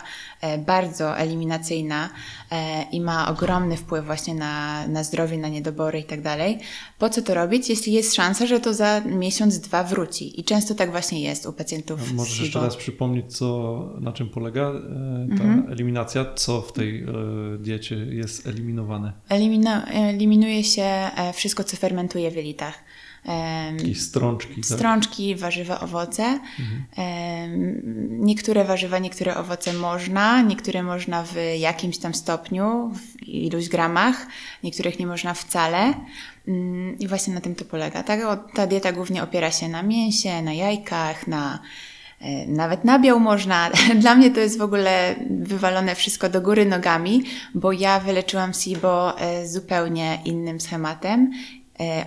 bardzo 0.58 1.18
eliminacyjna 1.18 2.10
e, 2.50 2.82
i 2.92 3.00
ma 3.00 3.28
ogromny 3.28 3.76
wpływ 3.76 4.06
właśnie 4.06 4.34
na, 4.34 4.86
na 4.86 5.04
zdrowie, 5.04 5.38
na 5.38 5.48
niedobory 5.48 5.98
i 6.00 6.04
tak 6.04 6.22
dalej. 6.22 6.58
Po 6.98 7.08
co 7.10 7.22
to 7.22 7.34
robić, 7.34 7.68
jeśli 7.68 7.92
jest 7.92 8.14
szansa, 8.14 8.46
że 8.46 8.60
to 8.60 8.74
za 8.74 9.00
miesiąc, 9.00 9.58
dwa 9.58 9.84
wróci? 9.84 10.40
I 10.40 10.44
często 10.44 10.74
tak 10.74 10.90
właśnie 10.90 11.20
jest 11.20 11.46
u 11.46 11.52
pacjentów. 11.52 12.00
A 12.10 12.14
możesz 12.14 12.40
jeszcze 12.40 12.60
raz 12.60 12.76
przypomnieć, 12.76 13.36
co, 13.36 13.78
na 14.00 14.12
czym 14.12 14.28
polega 14.28 14.72
ta 15.38 15.44
mhm. 15.44 15.66
eliminacja, 15.72 16.34
co 16.34 16.60
w 16.60 16.72
tej 16.72 17.06
diecie 17.58 17.96
jest 17.96 18.46
eliminowane? 18.46 19.12
Elimina, 19.28 19.86
eliminuje 19.86 20.64
się 20.64 20.82
e, 20.82 21.32
wszystko, 21.32 21.64
co 21.64 21.76
fermentuje 21.76 22.30
w 22.30 22.36
jelitach. 22.36 22.74
Jakieś 23.78 24.02
strączki. 24.02 24.54
Tak? 24.54 24.64
Strączki, 24.64 25.36
warzywa, 25.36 25.80
owoce. 25.80 26.40
Mhm. 26.60 27.82
Niektóre 28.24 28.64
warzywa, 28.64 28.98
niektóre 28.98 29.36
owoce 29.36 29.72
można, 29.72 30.42
niektóre 30.42 30.82
można 30.82 31.22
w 31.22 31.34
jakimś 31.58 31.98
tam 31.98 32.14
stopniu, 32.14 32.90
w 32.94 33.22
iluś 33.22 33.68
gramach, 33.68 34.26
niektórych 34.62 34.98
nie 34.98 35.06
można 35.06 35.34
wcale. 35.34 35.94
Mm, 36.48 36.98
I 36.98 37.08
właśnie 37.08 37.34
na 37.34 37.40
tym 37.40 37.54
to 37.54 37.64
polega. 37.64 38.02
Tak? 38.02 38.20
Ta 38.54 38.66
dieta 38.66 38.92
głównie 38.92 39.22
opiera 39.22 39.50
się 39.50 39.68
na 39.68 39.82
mięsie, 39.82 40.42
na 40.42 40.52
jajkach, 40.52 41.26
na 41.26 41.58
e, 42.20 42.46
nawet 42.46 42.84
nabiał 42.84 43.20
można. 43.20 43.70
Dla 44.00 44.14
mnie 44.14 44.30
to 44.30 44.40
jest 44.40 44.58
w 44.58 44.62
ogóle 44.62 45.14
wywalone 45.30 45.94
wszystko 45.94 46.28
do 46.28 46.40
góry 46.40 46.66
nogami, 46.66 47.24
bo 47.54 47.72
ja 47.72 48.00
wyleczyłam 48.00 48.52
SIBO 48.54 49.20
e, 49.20 49.46
zupełnie 49.48 50.18
innym 50.24 50.60
schematem 50.60 51.30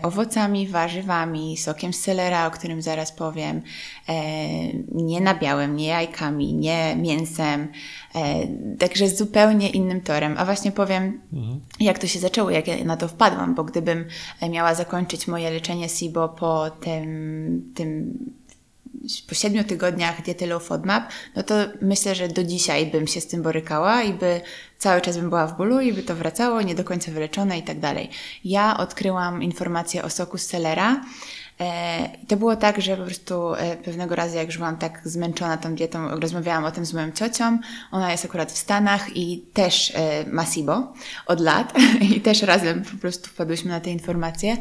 owocami, 0.03 0.67
warzywami, 0.67 1.57
sokiem 1.57 1.93
z 1.93 1.99
selera, 1.99 2.47
o 2.47 2.51
którym 2.51 2.81
zaraz 2.81 3.11
powiem, 3.11 3.61
e, 4.09 4.13
nie 4.91 5.21
nabiałem, 5.21 5.75
nie 5.75 5.87
jajkami, 5.87 6.53
nie 6.53 6.95
mięsem, 6.95 7.67
e, 8.15 8.47
także 8.79 9.09
zupełnie 9.09 9.69
innym 9.69 10.01
torem. 10.01 10.35
A 10.37 10.45
właśnie 10.45 10.71
powiem, 10.71 11.21
jak 11.79 11.99
to 11.99 12.07
się 12.07 12.19
zaczęło, 12.19 12.49
jak 12.49 12.67
ja 12.67 12.85
na 12.85 12.97
to 12.97 13.07
wpadłam, 13.07 13.55
bo 13.55 13.63
gdybym 13.63 14.05
e, 14.41 14.49
miała 14.49 14.75
zakończyć 14.75 15.27
moje 15.27 15.49
leczenie 15.49 15.89
SIBO 15.89 16.29
po 16.29 16.69
tym, 16.69 17.71
tym 17.75 18.17
po 19.27 19.35
siedmiu 19.35 19.63
tygodniach 19.63 20.21
diety 20.21 20.47
low 20.47 20.63
FODMAP, 20.63 21.09
no 21.35 21.43
to 21.43 21.55
myślę, 21.81 22.15
że 22.15 22.27
do 22.27 22.43
dzisiaj 22.43 22.85
bym 22.85 23.07
się 23.07 23.21
z 23.21 23.27
tym 23.27 23.41
borykała 23.41 24.03
i 24.03 24.13
by 24.13 24.41
cały 24.77 25.01
czas 25.01 25.17
bym 25.17 25.29
była 25.29 25.47
w 25.47 25.57
bólu 25.57 25.79
i 25.79 25.93
by 25.93 26.03
to 26.03 26.15
wracało, 26.15 26.61
nie 26.61 26.75
do 26.75 26.83
końca 26.83 27.11
wyleczone 27.11 27.57
i 27.57 27.63
tak 27.63 27.79
dalej. 27.79 28.09
Ja 28.43 28.77
odkryłam 28.77 29.43
informację 29.43 30.03
o 30.03 30.09
soku 30.09 30.37
z 30.37 30.45
selera. 30.45 31.01
E, 31.59 32.09
to 32.27 32.37
było 32.37 32.55
tak, 32.55 32.81
że 32.81 32.97
po 32.97 33.03
prostu 33.03 33.53
e, 33.53 33.77
pewnego 33.77 34.15
razu, 34.15 34.35
jak 34.35 34.47
już 34.47 34.57
byłam 34.57 34.77
tak 34.77 35.01
zmęczona 35.03 35.57
tą 35.57 35.75
dietą, 35.75 36.19
rozmawiałam 36.19 36.65
o 36.65 36.71
tym 36.71 36.85
z 36.85 36.93
moją 36.93 37.11
ciocią. 37.11 37.59
Ona 37.91 38.11
jest 38.11 38.25
akurat 38.25 38.51
w 38.51 38.57
Stanach 38.57 39.15
i 39.15 39.45
też 39.53 39.93
e, 39.95 40.25
ma 40.31 40.45
SIBO 40.45 40.93
od 41.25 41.39
lat 41.39 41.73
i 42.15 42.21
też 42.21 42.41
razem 42.41 42.83
po 42.83 42.97
prostu 42.97 43.29
wpadłyśmy 43.29 43.71
na 43.71 43.79
te 43.79 43.89
informacje. 43.89 44.57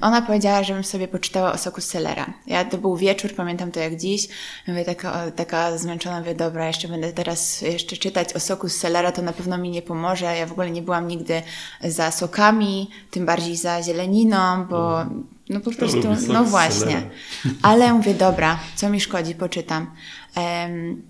Ona 0.00 0.22
powiedziała, 0.22 0.62
żebym 0.62 0.84
sobie 0.84 1.08
poczytała 1.08 1.52
o 1.52 1.58
soku 1.58 1.80
z 1.80 1.84
selera. 1.84 2.32
Ja 2.46 2.64
to 2.64 2.78
był 2.78 2.96
wieczór, 2.96 3.34
pamiętam 3.34 3.70
to 3.70 3.80
jak 3.80 3.96
dziś. 3.96 4.28
Mówię, 4.68 4.84
taka, 4.84 5.30
taka 5.30 5.78
zmęczona, 5.78 6.18
mówię, 6.18 6.34
dobra, 6.34 6.66
jeszcze 6.66 6.88
będę 6.88 7.12
teraz 7.12 7.62
jeszcze 7.62 7.96
czytać 7.96 8.32
o 8.32 8.40
soku 8.40 8.68
z 8.68 8.76
selera, 8.76 9.12
to 9.12 9.22
na 9.22 9.32
pewno 9.32 9.58
mi 9.58 9.70
nie 9.70 9.82
pomoże. 9.82 10.36
Ja 10.36 10.46
w 10.46 10.52
ogóle 10.52 10.70
nie 10.70 10.82
byłam 10.82 11.08
nigdy 11.08 11.42
za 11.84 12.10
sokami, 12.10 12.90
tym 13.10 13.26
bardziej 13.26 13.56
za 13.56 13.82
zieleniną, 13.82 14.64
bo 14.64 15.04
no 15.48 15.60
po 15.60 15.70
prostu, 15.70 16.02
no 16.28 16.44
właśnie. 16.44 17.02
Ale 17.62 17.92
mówię, 17.92 18.14
dobra, 18.14 18.58
co 18.74 18.88
mi 18.88 19.00
szkodzi, 19.00 19.34
poczytam. 19.34 19.90
Em, 20.34 21.02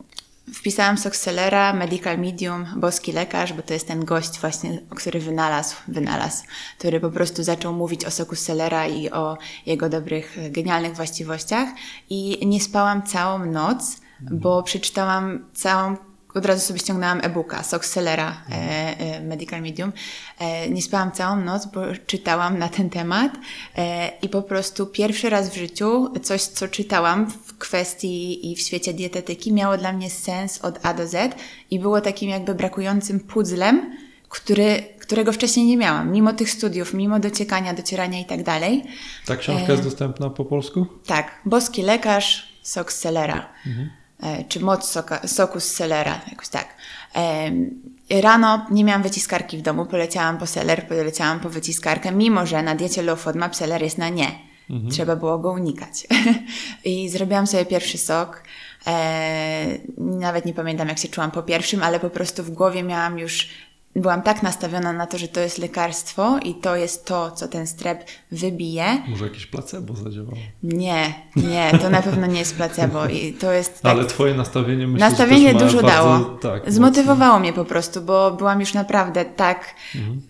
Wpisałam 0.55 0.98
sok 0.98 1.16
selera, 1.16 1.72
medical 1.72 2.18
medium, 2.18 2.66
boski 2.76 3.12
lekarz, 3.12 3.53
bo 3.53 3.62
to 3.62 3.74
jest 3.74 3.88
ten 3.88 4.05
gość 4.05 4.40
właśnie, 4.40 4.78
który 4.96 5.20
wynalazł, 5.20 5.76
wynalazł, 5.88 6.44
który 6.78 7.01
po 7.01 7.11
prostu 7.11 7.42
zaczął 7.42 7.72
mówić 7.72 8.05
o 8.05 8.11
soku 8.11 8.34
selera 8.34 8.86
i 8.86 9.11
o 9.11 9.38
jego 9.66 9.88
dobrych, 9.88 10.36
genialnych 10.51 10.96
właściwościach. 10.96 11.68
I 12.11 12.46
nie 12.46 12.61
spałam 12.61 13.03
całą 13.03 13.46
noc, 13.46 13.96
bo 14.20 14.62
przeczytałam 14.62 15.44
całą 15.55 15.96
od 16.35 16.47
razu 16.47 16.66
sobie 16.66 16.78
ściągnęłam 16.78 17.20
e-booka 17.22 17.62
Sok 17.62 17.85
Sellera 17.85 18.43
e, 18.51 18.55
e, 18.99 19.20
Medical 19.20 19.62
Medium. 19.62 19.93
E, 20.39 20.70
nie 20.70 20.83
spałam 20.83 21.12
całą 21.12 21.37
noc, 21.37 21.66
bo 21.66 21.81
czytałam 22.07 22.59
na 22.59 22.68
ten 22.68 22.91
temat 22.91 23.33
e, 23.76 24.12
i 24.22 24.28
po 24.28 24.43
prostu 24.43 24.87
pierwszy 24.87 25.31
raz 25.31 25.51
w 25.51 25.57
życiu 25.57 26.12
coś, 26.22 26.43
co 26.43 26.68
czytałam 26.68 27.31
w 27.31 27.59
kwestii 27.59 28.53
i 28.53 28.57
w 28.57 28.61
świecie 28.61 28.95
dietetyki 28.95 29.53
miało 29.53 29.76
dla 29.76 29.93
mnie 29.93 30.11
sens 30.11 30.59
od 30.64 30.87
A 30.87 30.95
do 30.95 31.07
Z 31.07 31.37
i 31.70 31.78
było 31.78 32.01
takim 32.01 32.31
jakby 32.31 32.55
brakującym 32.55 33.20
puzzlem, 33.20 33.97
który, 34.28 34.83
którego 34.99 35.33
wcześniej 35.33 35.66
nie 35.66 35.76
miałam, 35.76 36.12
mimo 36.12 36.33
tych 36.33 36.51
studiów, 36.51 36.95
mimo 36.95 37.20
dociekania, 37.20 37.74
docierania 37.74 38.20
i 38.20 38.24
tak 38.24 38.43
dalej. 38.43 38.85
Ta 39.26 39.37
książka 39.37 39.72
jest 39.72 39.85
dostępna 39.85 40.31
po 40.31 40.45
polsku? 40.45 40.87
Tak, 41.07 41.41
boski 41.45 41.83
lekarz, 41.83 42.51
z. 42.62 42.76
E, 42.76 43.99
Czy 44.48 44.60
moc 44.60 44.88
soka, 44.90 45.28
soku 45.28 45.60
z 45.60 45.64
selera, 45.64 46.20
jakoś 46.30 46.48
tak. 46.48 46.68
Em, 47.14 47.70
Rano 48.10 48.66
nie 48.70 48.84
miałam 48.84 49.02
wyciskarki 49.02 49.58
w 49.58 49.62
domu, 49.62 49.86
poleciałam 49.86 50.38
po 50.38 50.46
seler, 50.46 50.88
poleciałam 50.88 51.40
po 51.40 51.50
wyciskarkę, 51.50 52.12
mimo 52.12 52.46
że 52.46 52.62
na 52.62 52.74
diecie 52.74 53.02
low 53.02 53.20
FODMAP 53.20 53.56
seler 53.56 53.82
jest 53.82 53.98
na 53.98 54.08
nie. 54.08 54.50
Trzeba 54.90 55.16
było 55.16 55.38
go 55.38 55.52
unikać. 55.52 56.06
I 56.84 57.08
zrobiłam 57.08 57.46
sobie 57.46 57.64
pierwszy 57.64 57.98
sok. 57.98 58.42
E, 58.86 59.78
nawet 59.96 60.44
nie 60.44 60.54
pamiętam, 60.54 60.88
jak 60.88 60.98
się 60.98 61.08
czułam 61.08 61.30
po 61.30 61.42
pierwszym, 61.42 61.82
ale 61.82 62.00
po 62.00 62.10
prostu 62.10 62.42
w 62.42 62.50
głowie 62.50 62.82
miałam 62.82 63.18
już 63.18 63.48
byłam 63.97 64.22
tak 64.22 64.43
nastawiona 64.43 64.93
na 64.93 65.07
to, 65.07 65.18
że 65.18 65.28
to 65.28 65.41
jest 65.41 65.59
lekarstwo 65.59 66.38
i 66.38 66.55
to 66.55 66.76
jest 66.76 67.05
to, 67.05 67.30
co 67.30 67.49
ten 67.49 67.66
strep 67.66 68.05
wybije. 68.32 69.03
Może 69.09 69.24
jakieś 69.24 69.47
placebo 69.47 69.95
zadziałało. 69.95 70.36
Nie, 70.62 71.14
nie, 71.36 71.78
to 71.82 71.91
na 71.91 72.03
pewno 72.03 72.26
nie 72.26 72.38
jest 72.38 72.57
placebo 72.57 73.07
i 73.07 73.32
to 73.32 73.53
jest 73.53 73.82
tak, 73.82 73.93
Ale 73.93 74.05
twoje 74.05 74.34
nastawienie 74.34 74.86
myślę, 74.86 75.09
Nastawienie 75.09 75.55
dużo 75.55 75.82
bardzo, 75.82 75.88
dało. 75.88 76.24
Tak, 76.24 76.72
Zmotywowało 76.72 77.38
mnie 77.38 77.53
po 77.53 77.64
prostu, 77.64 78.01
bo 78.01 78.30
byłam 78.30 78.61
już 78.61 78.74
naprawdę 78.74 79.24
tak 79.24 79.74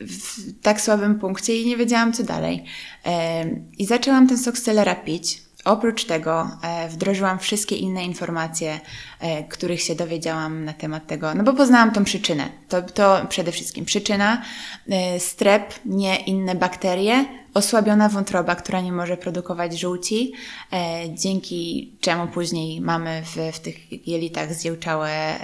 w 0.00 0.60
tak 0.62 0.80
słabym 0.80 1.18
punkcie 1.18 1.60
i 1.60 1.66
nie 1.66 1.76
wiedziałam, 1.76 2.12
co 2.12 2.22
dalej. 2.22 2.64
I 3.78 3.86
zaczęłam 3.86 4.28
ten 4.28 4.38
sok 4.38 4.54
pić. 5.04 5.49
Oprócz 5.64 6.04
tego 6.04 6.50
e, 6.62 6.88
wdrożyłam 6.88 7.38
wszystkie 7.38 7.76
inne 7.76 8.04
informacje, 8.04 8.80
e, 9.20 9.44
których 9.44 9.82
się 9.82 9.94
dowiedziałam 9.94 10.64
na 10.64 10.72
temat 10.72 11.06
tego, 11.06 11.34
no 11.34 11.44
bo 11.44 11.52
poznałam 11.52 11.92
tą 11.92 12.04
przyczynę. 12.04 12.48
To, 12.68 12.82
to 12.82 13.26
przede 13.28 13.52
wszystkim 13.52 13.84
przyczyna, 13.84 14.42
e, 14.90 15.20
strep, 15.20 15.74
nie 15.84 16.16
inne 16.16 16.54
bakterie, 16.54 17.24
osłabiona 17.54 18.08
wątroba, 18.08 18.56
która 18.56 18.80
nie 18.80 18.92
może 18.92 19.16
produkować 19.16 19.78
żółci, 19.78 20.32
dzięki 21.08 21.92
czemu 22.00 22.26
później 22.26 22.80
mamy 22.80 23.22
w, 23.22 23.56
w 23.56 23.60
tych 23.60 24.08
jelitach 24.08 24.54
zjełczałe 24.54 25.36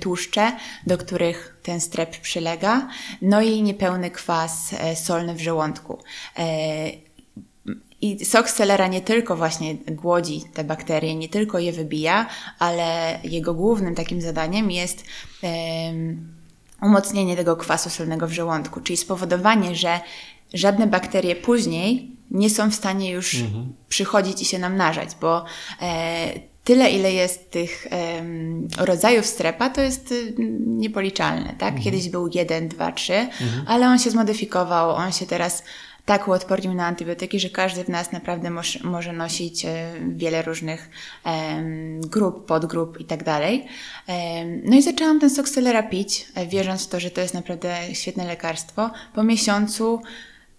tłuszcze, 0.00 0.52
do 0.86 0.98
których 0.98 1.58
ten 1.62 1.80
strep 1.80 2.20
przylega, 2.20 2.88
no 3.22 3.40
i 3.40 3.62
niepełny 3.62 4.10
kwas 4.10 4.74
solny 4.94 5.34
w 5.34 5.40
żołądku. 5.40 5.98
I 8.00 8.24
sok 8.24 8.50
selera 8.50 8.86
nie 8.86 9.00
tylko 9.00 9.36
właśnie 9.36 9.74
głodzi 9.74 10.44
te 10.54 10.64
bakterie, 10.64 11.14
nie 11.14 11.28
tylko 11.28 11.58
je 11.58 11.72
wybija, 11.72 12.26
ale 12.58 13.18
jego 13.24 13.54
głównym 13.54 13.94
takim 13.94 14.20
zadaniem 14.20 14.70
jest 14.70 15.04
umocnienie 16.82 17.36
tego 17.36 17.56
kwasu 17.56 17.90
solnego 17.90 18.26
w 18.26 18.32
żołądku, 18.32 18.80
czyli 18.80 18.96
spowodowanie, 18.96 19.74
że 19.74 20.00
żadne 20.54 20.86
bakterie 20.86 21.36
później 21.36 22.10
nie 22.30 22.50
są 22.50 22.70
w 22.70 22.74
stanie 22.74 23.10
już 23.10 23.36
przychodzić 23.88 24.42
i 24.42 24.44
się 24.44 24.58
namnażać, 24.58 25.08
bo 25.20 25.44
e, 25.82 26.40
tyle, 26.66 26.90
ile 26.90 27.12
jest 27.12 27.50
tych 27.50 27.86
rodzajów 28.78 29.26
strepa, 29.26 29.70
to 29.70 29.80
jest 29.80 30.12
y, 30.12 30.34
niepoliczalne, 30.66 31.54
tak? 31.58 31.80
Kiedyś 31.80 32.08
był 32.08 32.28
jeden, 32.34 32.68
dwa, 32.68 32.92
trzy, 32.92 33.28
ale 33.66 33.88
on 33.88 33.98
się 33.98 34.10
zmodyfikował, 34.10 34.90
on 34.90 35.12
się 35.12 35.26
teraz 35.26 35.62
tak 36.06 36.28
uodpornił 36.28 36.74
na 36.74 36.86
antybiotyki, 36.86 37.40
że 37.40 37.50
każdy 37.50 37.84
w 37.84 37.88
nas 37.88 38.12
naprawdę 38.12 38.50
moż, 38.50 38.82
może 38.84 39.12
nosić 39.12 39.64
e, 39.64 39.92
wiele 40.08 40.42
różnych 40.42 40.90
grup, 42.00 42.46
podgrup 42.46 43.00
i 43.00 43.04
tak 43.04 43.24
dalej. 43.24 43.66
No 44.64 44.76
i 44.76 44.82
zaczęłam 44.82 45.20
ten 45.20 45.30
sok 45.30 45.48
selera 45.48 45.82
pić, 45.82 46.26
e, 46.34 46.46
wierząc 46.46 46.86
w 46.86 46.88
to, 46.88 47.00
że 47.00 47.10
to 47.10 47.20
jest 47.20 47.34
naprawdę 47.34 47.76
świetne 47.92 48.24
lekarstwo. 48.26 48.90
Po 49.14 49.22
miesiącu 49.22 50.02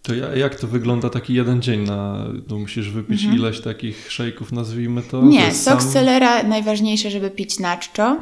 To 0.03 0.15
ja, 0.15 0.35
jak 0.35 0.55
to 0.55 0.67
wygląda 0.67 1.09
taki 1.09 1.33
jeden 1.33 1.61
dzień? 1.61 1.79
Na, 1.83 2.25
no 2.49 2.59
musisz 2.59 2.89
wypić 2.89 3.23
ileś 3.23 3.61
takich 3.61 4.11
szejków, 4.11 4.51
nazwijmy 4.51 5.01
to? 5.01 5.17
Mhm. 5.19 5.29
Nie, 5.29 5.53
sok 5.53 5.81
sam- 5.81 5.91
selera 5.91 6.43
najważniejsze, 6.43 7.11
żeby 7.11 7.29
pić 7.31 7.59
na 7.59 7.77
czczo. 7.77 8.17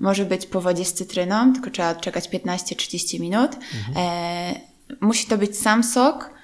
Może 0.00 0.24
być 0.24 0.46
po 0.46 0.60
wodzie 0.60 0.84
z 0.84 0.92
cytryną, 0.92 1.52
tylko 1.52 1.70
trzeba 1.70 1.90
odczekać 1.90 2.28
15-30 2.28 3.20
minut. 3.20 3.50
E, 3.96 4.60
musi 5.00 5.26
to 5.26 5.38
być 5.38 5.56
sam 5.58 5.84
sok, 5.84 6.35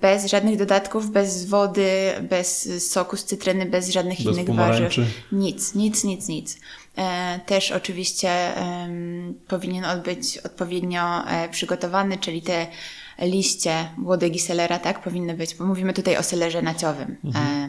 bez 0.00 0.26
żadnych 0.26 0.56
dodatków, 0.56 1.10
bez 1.10 1.44
wody, 1.44 2.12
bez 2.22 2.68
soku 2.92 3.16
z 3.16 3.24
cytryny, 3.24 3.66
bez 3.66 3.88
żadnych 3.88 4.18
Bez 4.22 4.26
innych 4.26 4.46
pomarańczy. 4.46 5.00
warzyw. 5.00 5.08
Nic, 5.32 5.74
nic, 5.74 6.04
nic, 6.04 6.28
nic. 6.28 6.58
E, 6.98 7.40
też 7.46 7.70
oczywiście 7.72 8.30
powinien 9.48 9.84
on 9.84 10.02
być 10.02 10.38
odpowiednio 10.38 11.28
e, 11.28 11.48
przygotowany, 11.48 12.18
czyli 12.18 12.42
te 12.42 12.66
liście 13.18 13.88
łodygi 14.04 14.38
selera, 14.38 14.78
tak, 14.78 15.02
powinny 15.02 15.34
być, 15.34 15.54
bo 15.54 15.64
mówimy 15.64 15.92
tutaj 15.92 16.16
o 16.16 16.22
selerze 16.22 16.62
naciowym. 16.62 17.16
E, 17.34 17.68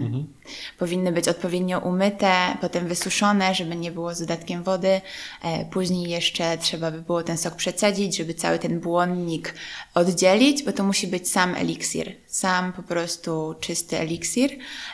Powinny 0.80 1.12
być 1.12 1.28
odpowiednio 1.28 1.80
umyte, 1.80 2.58
potem 2.62 2.88
wysuszone, 2.88 3.56
żeby 3.56 3.76
nie 3.76 3.92
było 3.92 4.16
z 4.16 4.20
dodatkiem 4.20 4.64
wody. 4.64 5.02
E, 5.44 5.66
później 5.66 6.10
jeszcze 6.10 6.58
trzeba 6.58 6.92
by 6.92 7.02
było 7.02 7.24
ten 7.24 7.38
sok 7.38 7.56
przecedzić, 7.56 8.18
żeby 8.18 8.34
cały 8.34 8.60
ten 8.60 8.80
błonnik 8.80 9.54
oddzielić, 9.94 10.64
bo 10.64 10.72
to 10.72 10.84
musi 10.84 11.08
być 11.08 11.32
sam 11.32 11.56
eliksir, 11.56 12.16
sam 12.28 12.74
po 12.74 12.84
prostu 12.84 13.56
czysty 13.60 14.00
eliksir. 14.00 14.52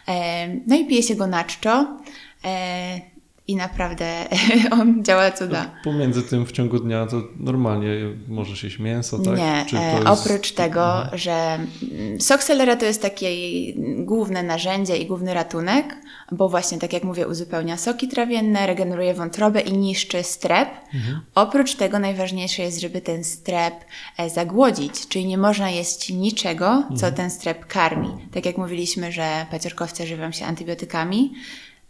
E, 0.08 0.48
no 0.68 0.76
i 0.76 0.86
pije 0.86 1.04
się 1.04 1.16
go 1.16 1.28
na 1.28 1.44
czczo. 1.44 1.88
E, 2.46 3.02
i 3.52 3.56
naprawdę 3.56 4.06
on 4.82 5.04
działa 5.04 5.32
cuda. 5.32 5.72
Pomiędzy 5.84 6.24
tym 6.24 6.46
w 6.46 6.52
ciągu 6.52 6.80
dnia 6.80 7.06
to 7.06 7.22
normalnie 7.40 7.90
możesz 8.28 8.64
jeść 8.64 8.80
mięso, 8.80 9.20
tak? 9.20 9.38
Nie, 9.38 9.80
e, 9.80 9.96
jest- 9.96 10.08
oprócz 10.08 10.52
tego, 10.52 11.04
że 11.14 11.60
mm, 11.92 12.22
sok 12.22 12.44
selera 12.44 12.76
to 12.76 12.86
jest 12.86 13.02
takie 13.02 13.28
główne 13.98 14.44
narzędzie 14.44 14.98
i 14.98 15.06
główny 15.06 15.34
ratunek, 15.34 15.96
bo 16.32 16.50
właśnie, 16.50 16.78
tak 16.80 16.94
jak 16.94 17.04
mówię, 17.04 17.28
uzupełnia 17.28 17.78
soki 17.78 18.08
trawienne, 18.08 18.68
regeneruje 18.68 19.14
wątrobę 19.14 19.62
i 19.62 19.78
niszczy 19.78 20.24
strep. 20.24 20.70
Oprócz 21.36 21.76
tego 21.76 22.00
najważniejsze 22.00 22.64
jest, 22.64 22.82
żeby 22.82 23.02
ten 23.02 23.24
strep 23.24 23.74
e, 24.18 24.30
zagłodzić, 24.30 25.08
czyli 25.08 25.26
nie 25.26 25.38
można 25.38 25.70
jeść 25.70 26.10
niczego, 26.10 26.84
co 26.98 27.12
ten 27.12 27.30
strep 27.30 27.66
karmi. 27.66 28.10
Tak 28.34 28.46
jak 28.46 28.58
mówiliśmy, 28.58 29.12
że 29.12 29.46
paciorkowce 29.52 30.08
żywią 30.08 30.32
się 30.32 30.46
antybiotykami, 30.46 31.34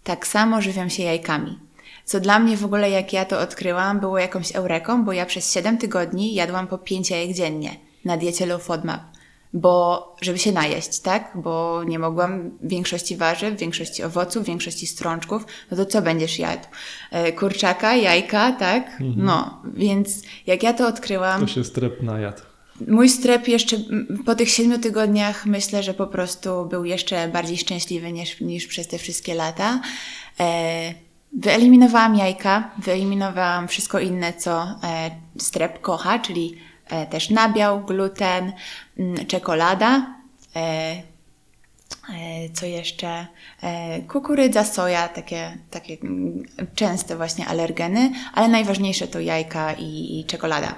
tak 0.03 0.27
samo 0.27 0.61
żywią 0.61 0.89
się 0.89 1.03
jajkami. 1.03 1.59
Co 2.05 2.19
dla 2.19 2.39
mnie 2.39 2.57
w 2.57 2.65
ogóle, 2.65 2.89
jak 2.89 3.13
ja 3.13 3.25
to 3.25 3.39
odkryłam, 3.39 3.99
było 3.99 4.19
jakąś 4.19 4.55
eureką, 4.55 5.05
bo 5.05 5.13
ja 5.13 5.25
przez 5.25 5.53
7 5.53 5.77
tygodni 5.77 6.33
jadłam 6.33 6.67
po 6.67 6.77
5 6.77 7.09
jajek 7.09 7.33
dziennie 7.33 7.75
na 8.05 8.17
diecie 8.17 8.45
low 8.45 8.63
FODMAP. 8.63 9.01
Bo, 9.53 10.15
żeby 10.21 10.39
się 10.39 10.51
najeść, 10.51 10.99
tak? 10.99 11.31
Bo 11.35 11.83
nie 11.83 11.99
mogłam 11.99 12.51
większości 12.63 13.17
warzyw, 13.17 13.59
większości 13.59 14.03
owoców, 14.03 14.45
większości 14.45 14.87
strączków. 14.87 15.45
No 15.71 15.77
to 15.77 15.85
co 15.85 16.01
będziesz 16.01 16.39
jadł? 16.39 16.63
E, 17.11 17.31
kurczaka, 17.31 17.95
jajka, 17.95 18.51
tak? 18.51 18.97
No, 19.17 19.61
więc 19.73 20.21
jak 20.47 20.63
ja 20.63 20.73
to 20.73 20.87
odkryłam, 20.87 21.41
To 21.41 21.47
się 21.47 21.63
strep 21.63 22.03
najadł. 22.03 22.41
Mój 22.87 23.09
strep 23.09 23.47
jeszcze 23.47 23.77
po 24.25 24.35
tych 24.35 24.49
siedmiu 24.49 24.79
tygodniach 24.79 25.45
myślę, 25.45 25.83
że 25.83 25.93
po 25.93 26.07
prostu 26.07 26.65
był 26.65 26.85
jeszcze 26.85 27.27
bardziej 27.27 27.57
szczęśliwy 27.57 28.11
niż, 28.11 28.41
niż 28.41 28.67
przez 28.67 28.87
te 28.87 28.97
wszystkie 28.97 29.33
lata. 29.33 29.81
E, 30.39 30.93
wyeliminowałam 31.33 32.15
jajka, 32.15 32.71
wyeliminowałam 32.77 33.67
wszystko 33.67 33.99
inne, 33.99 34.33
co 34.33 34.61
e, 34.61 35.11
strep 35.39 35.81
kocha, 35.81 36.19
czyli 36.19 36.57
e, 36.89 37.05
też 37.05 37.29
nabiał, 37.29 37.85
gluten, 37.85 38.51
mm, 38.97 39.25
czekolada. 39.25 40.15
E, 40.55 41.11
E, 42.09 42.49
Co 42.49 42.65
jeszcze? 42.65 43.27
E, 43.63 44.01
Kukurydza, 44.01 44.63
soja, 44.65 45.07
takie, 45.07 45.57
takie 45.71 45.97
częste 46.75 47.15
właśnie 47.17 47.47
alergeny, 47.47 48.11
ale 48.33 48.47
najważniejsze 48.47 49.07
to 49.07 49.19
jajka 49.19 49.73
i, 49.73 50.19
i 50.19 50.25
czekolada. 50.25 50.75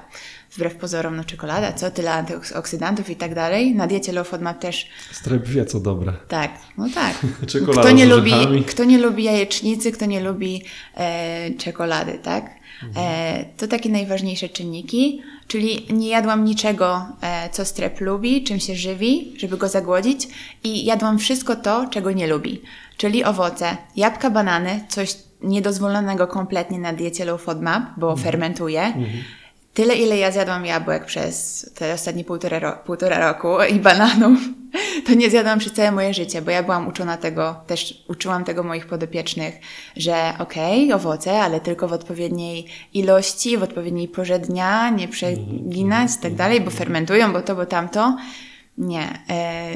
Wbrew 0.55 0.75
pozorom, 0.75 1.15
no 1.15 1.23
czekolada, 1.23 1.73
co? 1.73 1.91
Tyle 1.91 2.13
antyoksydantów 2.13 3.09
i 3.09 3.15
tak 3.15 3.35
dalej. 3.35 3.75
Na 3.75 3.87
diecie 3.87 4.11
low 4.11 4.27
FODMAP 4.27 4.59
też 4.59 4.89
Strep 5.11 5.47
wie, 5.47 5.65
co 5.65 5.79
dobre. 5.79 6.13
tak, 6.27 6.51
no 6.77 6.89
tak. 6.95 7.13
Czekolada 7.47 7.81
Kto 7.81 7.91
nie, 7.91 8.05
lubi, 8.05 8.63
kto 8.67 8.83
nie 8.83 8.97
lubi 8.97 9.23
jajecznicy, 9.23 9.91
kto 9.91 10.05
nie 10.05 10.19
lubi 10.19 10.63
e, 10.97 11.51
czekolady, 11.57 12.19
tak? 12.23 12.63
E, 12.95 13.45
to 13.57 13.67
takie 13.67 13.89
najważniejsze 13.89 14.49
czynniki, 14.49 15.21
czyli 15.47 15.87
nie 15.89 16.09
jadłam 16.09 16.45
niczego, 16.45 17.05
e, 17.21 17.49
co 17.49 17.65
strep 17.65 18.01
lubi, 18.01 18.43
czym 18.43 18.59
się 18.59 18.75
żywi, 18.75 19.33
żeby 19.37 19.57
go 19.57 19.67
zagłodzić 19.67 20.27
i 20.63 20.85
jadłam 20.85 21.19
wszystko 21.19 21.55
to, 21.55 21.87
czego 21.91 22.11
nie 22.11 22.27
lubi, 22.27 22.61
czyli 22.97 23.23
owoce, 23.23 23.77
jabłka, 23.95 24.29
banany, 24.29 24.85
coś 24.89 25.15
niedozwolonego 25.41 26.27
kompletnie 26.27 26.79
na 26.79 26.93
diecie 26.93 27.25
low 27.25 27.41
FODMAP, 27.41 27.83
bo 27.97 28.15
fermentuje. 28.15 28.93
Tyle, 29.73 29.95
ile 29.95 30.17
ja 30.17 30.31
zjadłam 30.31 30.65
jabłek 30.65 31.05
przez 31.05 31.65
te 31.75 31.93
ostatnie 31.93 32.23
półtora, 32.23 32.59
ro- 32.59 32.77
półtora 32.85 33.19
roku 33.31 33.47
i 33.69 33.79
bananów, 33.79 34.39
to 35.07 35.13
nie 35.13 35.29
zjadłam 35.29 35.59
przez 35.59 35.73
całe 35.73 35.91
moje 35.91 36.13
życie, 36.13 36.41
bo 36.41 36.51
ja 36.51 36.63
byłam 36.63 36.87
uczona 36.87 37.17
tego, 37.17 37.55
też 37.67 38.03
uczyłam 38.07 38.43
tego 38.43 38.63
moich 38.63 38.85
podopiecznych, 38.87 39.55
że 39.97 40.33
okej, 40.39 40.93
owoce, 40.93 41.39
ale 41.41 41.59
tylko 41.59 41.87
w 41.87 41.93
odpowiedniej 41.93 42.65
ilości, 42.93 43.57
w 43.57 43.63
odpowiedniej 43.63 44.07
porze 44.07 44.39
dnia, 44.39 44.89
nie 44.89 45.07
przeginać 45.07 46.11
i 46.15 46.21
tak 46.21 46.35
dalej, 46.35 46.61
bo 46.61 46.71
fermentują, 46.71 47.33
bo 47.33 47.41
to, 47.41 47.55
bo 47.55 47.65
tamto. 47.65 48.17
Nie. 48.77 49.23
E, 49.29 49.71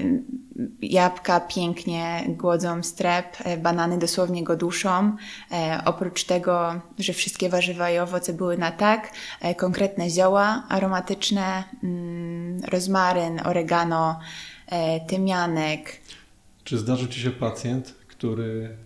jabłka 0.82 1.40
pięknie 1.40 2.26
głodzą 2.28 2.84
strep, 2.84 3.38
e, 3.44 3.58
banany 3.58 3.98
dosłownie 3.98 4.44
go 4.44 4.56
duszą. 4.56 5.16
E, 5.52 5.82
oprócz 5.86 6.24
tego, 6.24 6.82
że 7.00 7.14
wszystkie 7.14 7.50
warzywa 7.50 7.92
i 7.92 7.98
owoce 7.98 8.34
były 8.34 8.58
na 8.58 8.72
tak, 8.72 9.12
e, 9.42 9.56
konkretne 9.56 10.10
zioła 10.10 10.64
aromatyczne, 10.70 11.64
mm, 11.84 12.62
rozmaryn, 12.72 13.42
oregano, 13.46 14.20
e, 14.68 15.00
tymianek. 15.06 16.02
Czy 16.64 16.78
zdarzył 16.78 17.08
Ci 17.08 17.20
się 17.20 17.32
pacjent, 17.32 17.96
który 18.08 18.78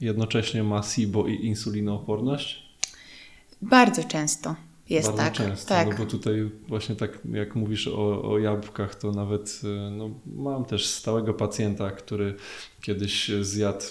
jednocześnie 0.00 0.62
ma 0.62 0.82
SIBO 0.82 1.26
i 1.26 1.46
insulinooporność? 1.46 2.62
Bardzo 3.62 4.04
często 4.04 4.54
jest 4.92 5.08
Bardzo 5.08 5.22
tak. 5.22 5.32
często, 5.32 5.68
tak. 5.68 5.88
no 5.90 6.04
bo 6.04 6.10
tutaj 6.10 6.50
właśnie 6.68 6.96
tak 6.96 7.18
jak 7.32 7.54
mówisz 7.56 7.88
o, 7.88 8.30
o 8.32 8.38
jabłkach, 8.38 8.94
to 8.94 9.12
nawet 9.12 9.60
e, 9.64 9.90
no, 9.90 10.10
mam 10.26 10.64
też 10.64 10.86
stałego 10.86 11.34
pacjenta, 11.34 11.90
który 11.90 12.34
kiedyś 12.80 13.30
zjadł 13.40 13.84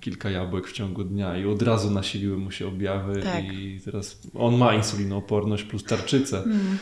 kilka 0.00 0.30
jabłek 0.30 0.66
w 0.68 0.72
ciągu 0.72 1.04
dnia 1.04 1.36
i 1.38 1.46
od 1.46 1.62
razu 1.62 1.90
nasiliły 1.90 2.36
mu 2.36 2.50
się 2.50 2.68
objawy 2.68 3.22
Tak. 3.22 3.44
i 3.44 3.80
teraz 3.84 4.20
on 4.34 4.56
ma 4.56 4.74
insulinooporność 4.74 5.64
plus 5.64 5.84
tarczycę, 5.84 6.42
Mm. 6.42 6.78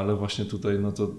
ale 0.00 0.16
właśnie 0.16 0.44
tutaj 0.44 0.78
no 0.78 0.92
to 0.92 1.10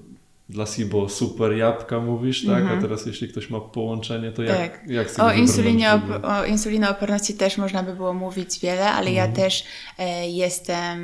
dla 0.50 0.66
SIBO 0.66 1.10
super 1.10 1.52
jabłka 1.58 2.00
mówisz, 2.00 2.46
tak? 2.46 2.64
A 2.78 2.82
teraz 2.82 3.06
jeśli 3.06 3.28
ktoś 3.28 3.50
ma 3.50 3.60
połączenie, 3.62 4.32
to 4.32 4.44
jak, 4.44 4.58
Tak. 4.58 4.88
jak 4.90 5.12
tego 5.12 5.28
O, 5.28 5.32
insulinie, 5.32 5.92
o 6.24 6.46
insulinooporności 6.46 7.34
też 7.34 7.58
można 7.58 7.84
by 7.84 7.94
było 7.96 8.14
mówić 8.14 8.60
wiele, 8.60 8.92
ale 8.92 9.12
ja 9.12 9.28
też 9.28 9.64
e, 9.98 10.30
jestem 10.30 10.98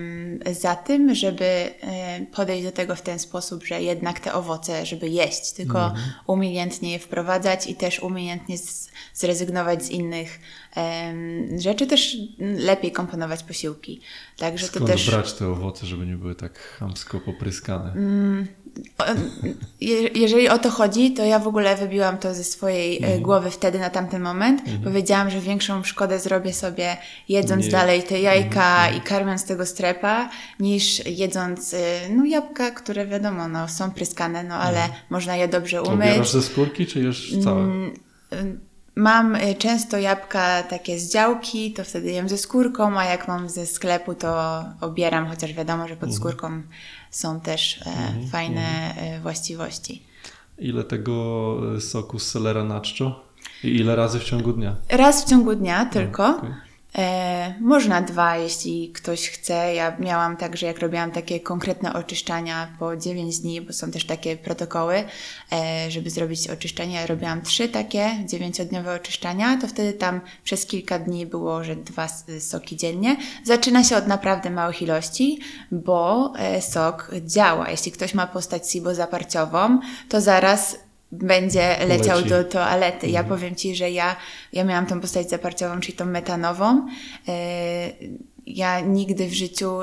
za 0.52 0.76
tym, 0.76 1.16
żeby 1.16 1.46
e, 1.46 2.26
podejść 2.36 2.64
do 2.64 2.72
tego 2.72 2.96
w 2.96 3.02
ten 3.02 3.20
sposób, 3.20 3.64
że 3.66 3.82
jednak 3.82 4.20
te 4.20 4.34
owoce, 4.34 4.86
żeby 4.86 5.10
jeść, 5.10 5.52
tylko 5.52 5.94
umiejętnie 6.28 6.92
je 6.92 7.00
wprowadzać 7.00 7.68
i 7.68 7.76
też 7.76 8.00
umiejętnie 8.00 8.58
z, 8.58 8.90
zrezygnować 9.14 9.84
z 9.86 9.90
innych 9.90 10.40
em, 10.76 11.60
rzeczy, 11.60 11.88
też 11.88 12.18
lepiej 12.40 12.92
komponować 12.92 13.44
posiłki. 13.44 14.02
Także 14.38 14.68
to 14.68 14.74
Skąd 14.74 14.92
też. 14.92 15.10
brać 15.10 15.34
te 15.34 15.48
owoce, 15.48 15.86
żeby 15.86 16.06
nie 16.06 16.16
były 16.16 16.36
tak 16.36 16.60
chamsko 16.60 17.20
popryskane? 17.20 17.94
Mm. 19.08 19.30
Jeżeli 20.16 20.50
o 20.50 20.58
to 20.60 20.70
chodzi, 20.70 21.12
to 21.14 21.24
ja 21.26 21.40
w 21.40 21.48
ogóle 21.48 21.76
wybiłam 21.76 22.18
to 22.18 22.34
ze 22.34 22.44
swojej 22.44 22.96
e, 22.98 23.06
Mhm. 23.06 23.22
głowy 23.24 23.52
wtedy 23.52 23.80
na 23.80 23.90
tamten 23.90 24.22
moment. 24.22 24.62
Powiedziałam, 24.84 25.30
że 25.30 25.40
większą 25.40 25.84
szkodę 25.84 26.20
zrobię 26.20 26.54
sobie 26.54 26.98
jedząc 27.30 27.66
Nie. 27.66 27.72
dalej 27.72 28.04
te 28.04 28.20
jajka 28.20 28.76
Mhm. 28.76 28.96
i 28.98 29.02
karmiąc 29.02 29.46
tego 29.46 29.66
strepa, 29.66 30.30
niż 30.60 31.06
jedząc 31.06 31.74
e, 31.74 31.78
no, 32.10 32.26
jabłka, 32.26 32.72
które 32.72 33.06
wiadomo, 33.08 33.48
no, 33.48 33.68
są 33.68 33.92
pryskane, 33.92 34.44
no 34.44 34.56
ale 34.56 34.80
można 35.10 35.36
je 35.36 35.48
dobrze 35.48 35.82
umyć. 35.82 35.94
Mhm. 35.94 36.10
Obierasz 36.12 36.32
ze 36.32 36.42
skórki, 36.42 36.86
czy 36.88 37.00
jesz 37.04 37.34
całe? 37.44 37.62
Mm, 37.62 37.94
Mam 38.96 39.36
y, 39.36 39.56
często 39.56 39.98
jabłka 39.98 40.64
takie 40.64 41.00
z 41.00 41.12
działki, 41.14 41.74
to 41.74 41.84
wtedy 41.84 42.12
jem 42.12 42.30
ze 42.30 42.38
skórką, 42.38 43.00
a 43.00 43.06
jak 43.06 43.28
mam 43.28 43.50
ze 43.50 43.66
sklepu, 43.66 44.16
to 44.16 44.64
obieram, 44.82 45.28
chociaż 45.28 45.54
wiadomo, 45.54 45.88
że 45.88 45.96
pod 45.96 46.10
Mhm. 46.10 46.18
skórką 46.20 46.62
są 47.14 47.40
też 47.40 47.82
e, 47.86 48.28
fajne 48.32 48.96
e, 48.98 49.20
właściwości. 49.20 50.04
Ile 50.60 50.84
tego 50.84 51.58
e, 51.76 51.82
soku 51.82 52.20
z 52.20 52.32
selera 52.32 52.64
na 52.64 52.82
czczo? 52.82 53.24
I 53.64 53.68
ile 53.68 53.96
razy 53.96 54.20
w 54.20 54.24
ciągu 54.24 54.54
dnia? 54.54 54.76
Raz 54.90 55.26
w 55.26 55.30
ciągu 55.30 55.56
dnia 55.56 55.86
tylko. 55.86 56.38
okej. 56.38 56.50
E, 56.98 57.54
można 57.60 58.02
dwa, 58.02 58.38
jeśli 58.38 58.92
ktoś 58.92 59.30
chce. 59.30 59.74
Ja 59.74 59.98
miałam 60.00 60.38
tak, 60.38 60.58
że 60.58 60.66
jak 60.66 60.80
robiłam 60.80 61.12
takie 61.12 61.40
konkretne 61.40 61.94
oczyszczania 61.94 62.76
po 62.80 62.98
9 62.98 63.40
dni, 63.40 63.62
bo 63.62 63.74
są 63.74 63.92
też 63.92 64.06
takie 64.06 64.38
protokoły, 64.38 65.04
e, 65.52 65.92
żeby 65.92 66.10
zrobić 66.10 66.50
oczyszczenia, 66.50 67.02
ja 67.02 67.08
robiłam 67.08 67.42
trzy 67.42 67.70
takie 67.70 68.10
dziewięciodniowe 68.26 68.96
oczyszczania, 68.96 69.58
to 69.62 69.68
wtedy 69.68 69.94
tam 69.94 70.22
przez 70.44 70.66
kilka 70.66 71.00
dni 71.00 71.26
było, 71.26 71.64
że 71.64 71.76
dwa 71.76 72.08
soki 72.40 72.78
dziennie. 72.78 73.18
Zaczyna 73.44 73.84
się 73.84 73.98
od 73.98 74.08
naprawdę 74.08 74.50
małych 74.50 74.82
ilości, 74.82 75.40
bo 75.72 76.34
e, 76.38 76.62
sok 76.62 77.12
działa. 77.26 77.70
Jeśli 77.70 77.92
ktoś 77.92 78.14
ma 78.14 78.28
postać 78.28 78.72
SIBO 78.72 78.96
zaparciową, 78.96 79.80
to 80.10 80.22
zaraz 80.22 80.78
będzie 81.14 81.78
leciał 81.88 82.18
Leci. 82.18 82.30
do 82.30 82.44
toalety. 82.44 83.08
Ja 83.08 83.24
powiem 83.24 83.56
Ci, 83.56 83.76
że 83.76 83.92
ja, 83.92 84.16
ja 84.54 84.64
miałam 84.64 84.86
tą 84.86 85.02
postać 85.02 85.30
zaparciową, 85.30 85.80
czyli 85.80 85.98
tą 85.98 86.06
metanową. 86.06 86.88
E, 87.28 87.92
Ja 88.46 88.80
nigdy 88.80 89.28
w 89.28 89.34
życiu 89.34 89.80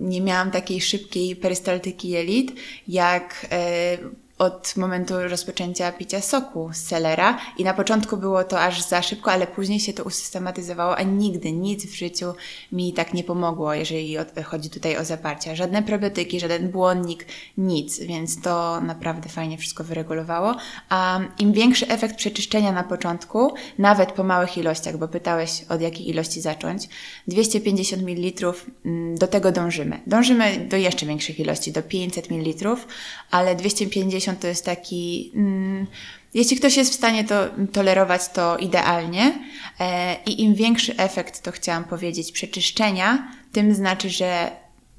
nie 0.00 0.20
miałam 0.20 0.50
takiej 0.50 0.80
szybkiej 0.80 1.36
perystaltyki 1.36 2.08
jelit, 2.08 2.52
jak 2.88 3.46
e, 3.50 3.98
od 4.38 4.76
momentu 4.76 5.14
rozpoczęcia 5.28 5.92
picia 5.92 6.20
soku 6.20 6.70
z 6.72 6.76
selera 6.76 7.38
i 7.58 7.64
na 7.64 7.74
początku 7.74 8.16
było 8.16 8.44
to 8.44 8.60
aż 8.60 8.82
za 8.82 9.02
szybko, 9.02 9.32
ale 9.32 9.46
później 9.46 9.80
się 9.80 9.92
to 9.92 10.04
usystematyzowało, 10.04 10.96
a 10.96 11.02
nigdy 11.02 11.52
nic 11.52 11.86
w 11.86 11.94
życiu 11.94 12.34
mi 12.72 12.92
tak 12.92 13.14
nie 13.14 13.24
pomogło, 13.24 13.74
jeżeli 13.74 14.16
chodzi 14.44 14.70
tutaj 14.70 14.96
o 14.96 15.04
zaparcia. 15.04 15.54
Żadne 15.54 15.82
probiotyki, 15.82 16.40
żaden 16.40 16.70
błonnik, 16.70 17.26
nic, 17.58 18.00
więc 18.00 18.42
to 18.42 18.80
naprawdę 18.80 19.28
fajnie 19.28 19.58
wszystko 19.58 19.84
wyregulowało. 19.84 20.56
A 20.88 21.20
im 21.38 21.52
większy 21.52 21.88
efekt 21.88 22.16
przeczyszczenia 22.16 22.72
na 22.72 22.82
początku, 22.82 23.54
nawet 23.78 24.12
po 24.12 24.24
małych 24.24 24.58
ilościach, 24.58 24.96
bo 24.96 25.08
pytałeś 25.08 25.64
od 25.68 25.80
jakiej 25.80 26.08
ilości 26.08 26.40
zacząć, 26.40 26.88
250 27.28 28.02
ml, 28.02 28.52
mm, 28.84 29.18
do 29.18 29.26
tego 29.26 29.52
dążymy. 29.52 30.00
Dążymy 30.06 30.66
do 30.70 30.76
jeszcze 30.76 31.06
większych 31.06 31.40
ilości, 31.40 31.72
do 31.72 31.82
500 31.82 32.30
ml, 32.30 32.76
ale 33.30 33.56
250 33.56 34.23
to 34.32 34.46
jest 34.46 34.64
taki. 34.64 35.32
Mm, 35.34 35.86
jeśli 36.34 36.56
ktoś 36.56 36.76
jest 36.76 36.92
w 36.92 36.94
stanie 36.94 37.24
to 37.24 37.34
tolerować, 37.72 38.28
to 38.28 38.58
idealnie. 38.58 39.38
E, 39.80 40.16
I 40.26 40.42
im 40.42 40.54
większy 40.54 40.96
efekt, 40.96 41.42
to 41.42 41.52
chciałam 41.52 41.84
powiedzieć, 41.84 42.32
przeczyszczenia, 42.32 43.28
tym 43.52 43.74
znaczy, 43.74 44.10
że 44.10 44.50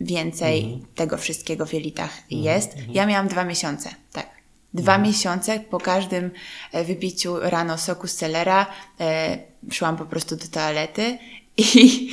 więcej 0.01 0.63
mhm. 0.63 0.85
tego 0.95 1.17
wszystkiego 1.17 1.65
w 1.65 1.73
jelitach 1.73 2.17
mhm. 2.31 2.41
jest. 2.43 2.73
Mhm. 2.73 2.93
Ja 2.93 3.05
miałam 3.05 3.27
dwa 3.27 3.45
miesiące, 3.45 3.89
tak. 4.11 4.29
Dwa 4.73 4.95
mhm. 4.95 5.01
miesiące 5.01 5.59
po 5.59 5.79
każdym 5.79 6.31
e, 6.71 6.83
wypiciu 6.83 7.39
rano 7.39 7.77
soku 7.77 8.07
z 8.07 8.15
celera 8.15 8.65
e, 8.99 9.37
szłam 9.71 9.97
po 9.97 10.05
prostu 10.05 10.35
do 10.35 10.47
toalety 10.47 11.17
i 11.57 12.11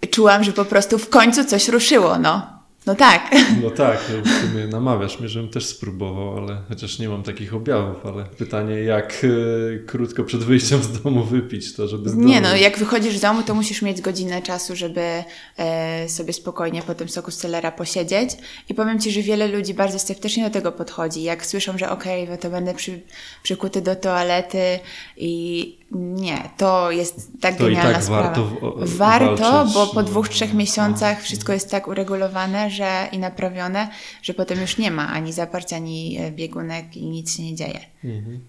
e, 0.00 0.06
czułam, 0.10 0.44
że 0.44 0.52
po 0.52 0.64
prostu 0.64 0.98
w 0.98 1.08
końcu 1.08 1.44
coś 1.44 1.68
ruszyło, 1.68 2.18
no. 2.18 2.57
No 2.88 2.94
tak. 2.94 3.30
No 3.62 3.70
tak, 3.70 3.98
no 4.16 4.22
w 4.22 4.50
sumie 4.50 4.66
namawiasz 4.66 5.20
mnie, 5.20 5.28
żebym 5.28 5.50
też 5.50 5.66
spróbował, 5.66 6.38
ale 6.38 6.62
chociaż 6.68 6.98
nie 6.98 7.08
mam 7.08 7.22
takich 7.22 7.54
objawów, 7.54 8.06
ale 8.06 8.24
pytanie, 8.24 8.74
jak 8.74 9.24
y, 9.24 9.84
krótko 9.86 10.24
przed 10.24 10.44
wyjściem 10.44 10.82
z 10.82 11.02
domu 11.02 11.24
wypić 11.24 11.76
to, 11.76 11.88
żeby 11.88 12.10
z 12.10 12.14
domu... 12.14 12.28
Nie 12.28 12.40
no, 12.40 12.56
jak 12.56 12.78
wychodzisz 12.78 13.16
z 13.16 13.20
domu, 13.20 13.42
to 13.42 13.54
musisz 13.54 13.82
mieć 13.82 14.00
godzinę 14.00 14.42
czasu, 14.42 14.76
żeby 14.76 15.24
e, 15.56 16.08
sobie 16.08 16.32
spokojnie 16.32 16.82
po 16.82 16.94
tym 16.94 17.08
soku 17.08 17.30
z 17.30 17.36
celera 17.36 17.72
posiedzieć 17.72 18.30
i 18.68 18.74
powiem 18.74 19.00
Ci, 19.00 19.10
że 19.10 19.22
wiele 19.22 19.48
ludzi 19.48 19.74
bardzo 19.74 19.98
sceptycznie 19.98 20.44
do 20.44 20.50
tego 20.50 20.72
podchodzi. 20.72 21.22
Jak 21.22 21.46
słyszą, 21.46 21.78
że 21.78 21.90
okej, 21.90 22.22
okay, 22.22 22.34
no 22.34 22.42
to 22.42 22.50
będę 22.50 22.74
przy, 22.74 23.00
przykuty 23.42 23.80
do 23.80 23.96
toalety 23.96 24.78
i 25.16 25.77
nie, 25.90 26.50
to 26.56 26.90
jest 26.90 27.30
tak 27.40 27.56
to 27.56 27.64
genialna 27.64 27.92
tak 27.92 28.04
sprawa. 28.04 28.22
Warto, 28.24 28.50
warto 28.86 29.66
bo 29.74 29.86
po 29.86 30.02
dwóch, 30.02 30.28
trzech 30.28 30.54
miesiącach 30.54 31.22
wszystko 31.22 31.52
jest 31.52 31.70
tak 31.70 31.88
uregulowane 31.88 32.70
że, 32.70 33.08
i 33.12 33.18
naprawione, 33.18 33.88
że 34.22 34.34
potem 34.34 34.60
już 34.60 34.78
nie 34.78 34.90
ma 34.90 35.08
ani 35.08 35.32
zaparcia, 35.32 35.76
ani 35.76 36.18
e, 36.18 36.32
biegunek 36.32 36.96
i 36.96 37.06
nic 37.06 37.36
się 37.36 37.42
nie 37.42 37.54
dzieje. 37.54 37.80
Mhm. 38.04 38.40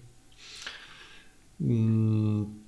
Mm. 1.60 2.60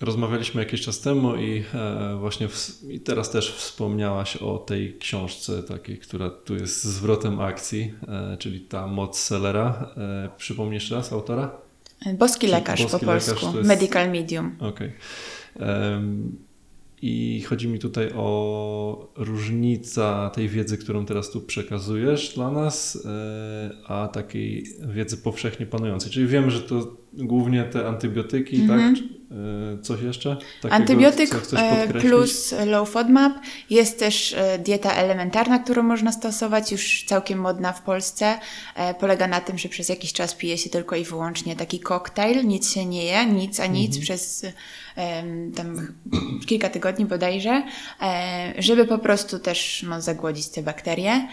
Rozmawialiśmy 0.00 0.62
jakiś 0.62 0.80
czas 0.80 1.00
temu 1.00 1.36
i 1.36 1.64
e, 1.74 2.16
właśnie 2.20 2.48
w, 2.48 2.82
i 2.90 3.00
teraz 3.00 3.30
też 3.30 3.54
wspomniałaś 3.54 4.36
o 4.36 4.58
tej 4.58 4.98
książce 4.98 5.62
takiej, 5.62 5.98
która 5.98 6.30
tu 6.30 6.54
jest 6.54 6.84
zwrotem 6.84 7.40
akcji, 7.40 7.94
e, 8.08 8.36
czyli 8.36 8.60
ta 8.60 8.86
moc 8.86 9.18
Sellera. 9.18 9.94
Przypomnisz 10.36 10.90
raz 10.90 11.12
autora? 11.12 11.63
Boski 12.18 12.46
lekarz 12.46 12.82
Boski 12.82 12.98
po 13.06 13.12
lekarz 13.12 13.26
polsku, 13.26 13.56
jest... 13.56 13.68
medical 13.68 14.10
medium. 14.10 14.56
Okej. 14.60 14.92
Okay. 15.56 15.92
Um, 15.92 16.38
I 17.02 17.42
chodzi 17.42 17.68
mi 17.68 17.78
tutaj 17.78 18.10
o 18.16 19.12
różnicę 19.16 20.30
tej 20.34 20.48
wiedzy, 20.48 20.78
którą 20.78 21.06
teraz 21.06 21.30
tu 21.30 21.40
przekazujesz 21.40 22.34
dla 22.34 22.50
nas, 22.50 23.06
e, 23.06 23.70
a 23.86 24.08
takiej 24.08 24.66
wiedzy 24.88 25.16
powszechnie 25.16 25.66
panującej. 25.66 26.10
Czyli 26.10 26.26
wiem, 26.26 26.50
że 26.50 26.60
to 26.60 26.96
głównie 27.16 27.64
te 27.64 27.88
antybiotyki, 27.88 28.56
mm 28.56 28.68
-hmm. 28.68 28.96
tak? 28.96 29.04
E, 29.34 29.82
coś 29.82 30.02
jeszcze? 30.02 30.36
Takiego, 30.36 30.74
Antybiotyk 30.74 31.30
e, 31.56 31.88
plus 31.88 32.54
low 32.66 32.90
FODMAP. 32.90 33.32
Jest 33.70 33.98
też 33.98 34.32
e, 34.32 34.58
dieta 34.58 34.92
elementarna, 34.92 35.58
którą 35.58 35.82
można 35.82 36.12
stosować, 36.12 36.72
już 36.72 37.04
całkiem 37.04 37.38
modna 37.38 37.72
w 37.72 37.82
Polsce. 37.82 38.38
Polega 39.00 39.26
na 39.26 39.40
tym, 39.40 39.58
że 39.58 39.68
przez 39.68 39.88
jakiś 39.88 40.12
czas 40.12 40.34
pije 40.34 40.58
się 40.58 40.70
tylko 40.70 40.96
i 40.96 41.04
wyłącznie 41.04 41.56
taki 41.56 41.80
koktajl, 41.80 42.46
nic 42.46 42.72
się 42.72 42.86
nie 42.86 43.04
je, 43.04 43.26
nic 43.26 43.60
a 43.60 43.66
nic 43.66 43.86
mhm. 43.86 44.02
przez 44.02 44.46
tam 45.56 45.94
kilka 46.46 46.68
tygodni 46.68 47.04
bodajże, 47.06 47.62
żeby 48.58 48.84
po 48.84 48.98
prostu 48.98 49.38
też 49.38 49.84
no, 49.88 50.00
zagłodzić 50.00 50.48
te 50.48 50.62
bakterie. 50.62 51.28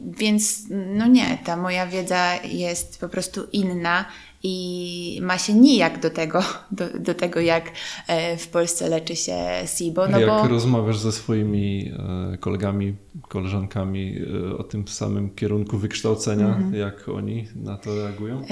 Więc 0.00 0.62
no 0.70 1.06
nie, 1.06 1.38
ta 1.44 1.56
moja 1.56 1.86
wiedza 1.86 2.36
jest 2.44 3.00
po 3.00 3.08
prostu 3.08 3.46
inna 3.52 4.04
i 4.42 5.18
ma 5.22 5.38
się 5.38 5.54
nijak 5.54 6.00
do 6.00 6.10
tego, 6.10 6.42
do, 6.70 6.84
do 6.98 7.14
tego 7.14 7.40
jak 7.40 7.72
e, 8.06 8.36
w 8.36 8.48
Polsce 8.48 8.88
leczy 8.88 9.16
się 9.16 9.36
SIBO. 9.66 10.08
No 10.08 10.20
jak 10.20 10.28
bo... 10.28 10.48
rozmawiasz 10.48 10.98
ze 10.98 11.12
swoimi 11.12 11.92
e, 12.32 12.36
kolegami, 12.38 12.94
koleżankami 13.28 14.16
e, 14.50 14.56
o 14.56 14.64
tym 14.64 14.88
samym 14.88 15.34
kierunku 15.34 15.78
wykształcenia, 15.78 16.46
mm 16.46 16.72
-hmm. 16.72 16.74
jak 16.74 17.08
oni 17.08 17.48
na 17.56 17.76
to 17.76 17.94
reagują? 17.94 18.42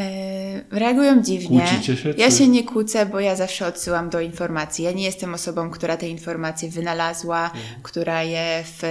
Reagują 0.70 1.22
dziwnie. 1.22 1.60
Kłócicie 1.60 1.96
się? 1.96 2.14
Ja 2.18 2.30
się 2.30 2.48
nie 2.48 2.64
kłócę, 2.64 3.06
bo 3.06 3.20
ja 3.20 3.36
zawsze 3.36 3.66
odsyłam 3.66 4.10
do 4.10 4.20
informacji. 4.20 4.84
Ja 4.84 4.92
nie 4.92 5.04
jestem 5.04 5.34
osobą, 5.34 5.70
która 5.70 5.96
te 5.96 6.08
informacje 6.08 6.70
wynalazła, 6.70 7.50
mm. 7.54 7.82
która 7.82 8.22
je 8.22 8.64
w, 8.64 8.82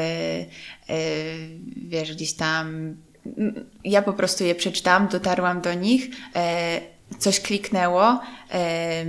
wiesz, 1.88 2.16
gdzieś 2.16 2.34
tam 2.34 2.96
ja 3.84 4.02
po 4.02 4.14
prostu 4.14 4.44
je 4.44 4.56
przeczytałam, 4.56 5.08
dotarłam 5.08 5.62
do 5.62 5.74
nich, 5.74 6.10
e, 6.36 6.82
coś 7.20 7.40
kliknęło, 7.40 8.20
e, 8.52 9.06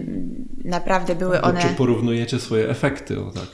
naprawdę 0.65 1.15
były 1.15 1.43
one... 1.43 1.63
Czy 1.63 1.69
porównujecie 1.69 2.41
swoje 2.41 2.71
efekty 2.71 3.21
o 3.21 3.31
tak, 3.31 3.49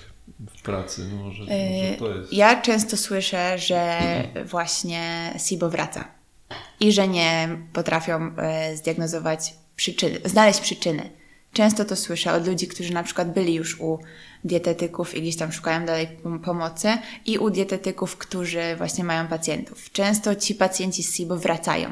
w 0.56 0.62
pracy? 0.62 1.02
No 1.12 1.24
może, 1.24 1.42
może 1.42 1.52
e, 1.52 1.96
to 1.96 2.14
jest... 2.14 2.32
Ja 2.32 2.60
często 2.62 2.96
słyszę, 2.96 3.58
że 3.58 4.00
właśnie 4.44 5.34
SIBO 5.38 5.70
wraca 5.70 6.04
i 6.80 6.92
że 6.92 7.08
nie 7.08 7.48
potrafią 7.72 8.34
zdiagnozować 8.74 9.54
przyczyny, 9.76 10.18
znaleźć 10.24 10.60
przyczyny. 10.60 11.21
Często 11.52 11.84
to 11.84 11.96
słyszę 11.96 12.32
od 12.32 12.46
ludzi, 12.46 12.68
którzy 12.68 12.92
na 12.92 13.02
przykład 13.02 13.32
byli 13.32 13.54
już 13.54 13.80
u 13.80 13.98
dietetyków 14.44 15.14
i 15.14 15.22
gdzieś 15.22 15.36
tam 15.36 15.52
szukają 15.52 15.86
dalej 15.86 16.08
pomocy 16.44 16.88
i 17.26 17.38
u 17.38 17.50
dietetyków, 17.50 18.16
którzy 18.16 18.76
właśnie 18.76 19.04
mają 19.04 19.26
pacjentów. 19.26 19.92
Często 19.92 20.34
ci 20.34 20.54
pacjenci 20.54 21.02
z 21.02 21.16
SIBO 21.16 21.36
wracają. 21.36 21.90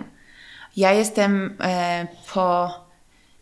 Ja 0.76 0.92
jestem 0.92 1.56
e, 1.60 2.06
po, 2.34 2.70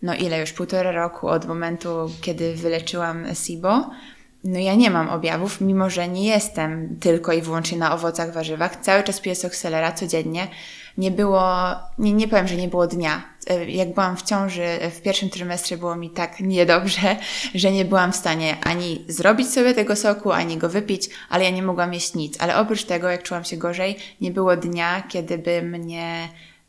no 0.03 0.15
ile 0.15 0.41
już, 0.41 0.53
półtora 0.53 0.93
roku 0.93 1.29
od 1.29 1.47
momentu, 1.47 2.11
kiedy 2.21 2.55
wyleczyłam 2.55 3.27
SIBO. 3.35 3.91
No 4.45 4.59
ja 4.59 4.75
nie 4.75 4.91
mam 4.91 5.09
objawów, 5.09 5.61
mimo 5.61 5.91
że 5.91 6.09
nie 6.09 6.27
jestem 6.27 6.97
tylko 7.01 7.33
i 7.33 7.43
wyłącznie 7.43 7.79
na 7.79 7.95
owocach, 7.95 8.33
warzywach. 8.33 8.77
Cały 8.77 9.03
czas 9.03 9.21
piję 9.21 9.35
sok 9.35 9.55
selera 9.55 9.93
codziennie 9.93 10.49
nie 10.99 11.11
było, 11.11 11.43
nie, 11.99 12.13
nie 12.13 12.29
powiem, 12.29 12.49
że 12.49 12.57
nie 12.57 12.69
było 12.69 12.87
dnia. 12.87 13.23
E, 13.49 13.71
jak 13.71 13.95
byłam 13.95 14.17
w 14.17 14.23
ciąży 14.23 14.63
e, 14.63 14.91
w 14.91 15.03
pierwszym 15.03 15.31
trymestrze 15.31 15.77
było 15.77 15.97
mi 15.97 16.11
tak 16.11 16.41
niedobrze, 16.41 17.17
że 17.55 17.73
nie 17.73 17.85
byłam 17.85 18.13
w 18.13 18.17
stanie 18.17 18.57
ani 18.65 19.05
zrobić 19.09 19.51
sobie 19.51 19.75
tego 19.75 19.97
soku, 19.97 20.33
ani 20.33 20.57
go 20.57 20.69
wypić, 20.69 21.09
ale 21.29 21.45
ja 21.45 21.51
nie 21.51 21.63
mogłam 21.63 21.95
jeść 21.95 22.15
nic. 22.15 22.37
Ale 22.41 22.57
oprócz 22.57 22.85
tego, 22.85 23.09
jak 23.09 23.23
czułam 23.23 23.45
się 23.45 23.57
gorzej, 23.57 23.97
nie 24.21 24.31
było 24.31 24.57
dnia, 24.57 25.03
kiedy 25.09 25.39
bym 25.39 25.87
nie, 25.87 26.29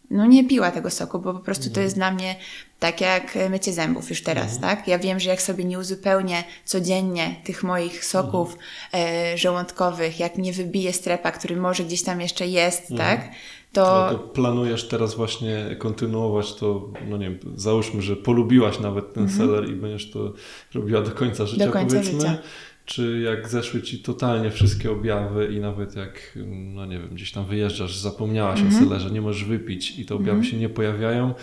no 0.10 0.26
nie 0.26 0.48
piła 0.48 0.72
tego 0.72 0.90
soku, 0.90 1.20
bo 1.20 1.34
po 1.34 1.40
prostu 1.40 1.64
to 1.64 1.70
mhm. 1.70 1.84
jest 1.84 1.96
dla 1.96 2.12
mnie 2.12 2.36
tak 2.80 3.02
jak 3.02 3.38
mycie 3.50 3.74
zębów 3.74 4.10
już 4.10 4.24
teraz, 4.24 4.56
mhm. 4.56 4.62
tak? 4.62 4.88
Ja 4.88 5.00
wiem, 5.00 5.20
że 5.20 5.30
jak 5.30 5.42
sobie 5.42 5.64
nie 5.64 5.80
uzupełnię 5.80 6.44
codziennie 6.66 7.36
tych 7.44 7.64
moich 7.64 8.06
soków 8.06 8.58
mhm. 8.94 9.34
e, 9.34 9.38
żołądkowych, 9.38 10.20
jak 10.20 10.38
nie 10.38 10.54
wybiję 10.54 10.94
strepa, 10.94 11.32
który 11.32 11.56
może 11.56 11.84
gdzieś 11.84 12.04
tam 12.04 12.22
jeszcze 12.22 12.48
jest, 12.48 12.92
mhm. 12.92 13.10
tak? 13.10 13.32
To... 13.74 14.10
to... 14.12 14.20
planujesz 14.20 14.88
teraz 14.88 15.16
właśnie 15.16 15.76
kontynuować 15.78 16.54
to, 16.54 16.90
no 17.08 17.18
nie 17.18 17.30
wiem, 17.30 17.40
załóżmy, 17.56 18.02
że 18.02 18.16
polubiłaś 18.16 18.80
nawet 18.80 19.14
ten 19.14 19.24
mhm. 19.24 19.40
seller 19.40 19.70
i 19.70 19.76
będziesz 19.76 20.12
to 20.12 20.34
robiła 20.74 21.02
do 21.02 21.12
końca 21.12 21.46
życia, 21.46 21.66
do 21.66 21.72
końca 21.72 21.96
powiedzmy. 21.96 22.20
Życia. 22.20 22.38
Czy 22.86 23.20
jak 23.20 23.50
zeszły 23.50 23.82
ci 23.82 24.00
totalnie 24.00 24.52
wszystkie 24.52 24.92
objawy 24.92 25.54
i 25.54 25.60
nawet 25.60 25.96
jak, 25.96 26.38
no 26.74 26.86
nie 26.86 27.00
wiem, 27.00 27.10
gdzieś 27.10 27.32
tam 27.32 27.46
wyjeżdżasz, 27.46 27.98
zapomniałaś 27.98 28.60
mhm. 28.60 28.84
o 28.84 28.86
sellerze, 28.86 29.12
nie 29.12 29.22
możesz 29.22 29.44
wypić 29.44 30.00
i 30.00 30.06
te 30.06 30.16
objawy 30.16 30.40
mhm. 30.40 30.52
się 30.52 30.58
nie 30.58 30.70
pojawiają, 30.70 31.34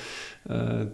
e, 0.50 0.86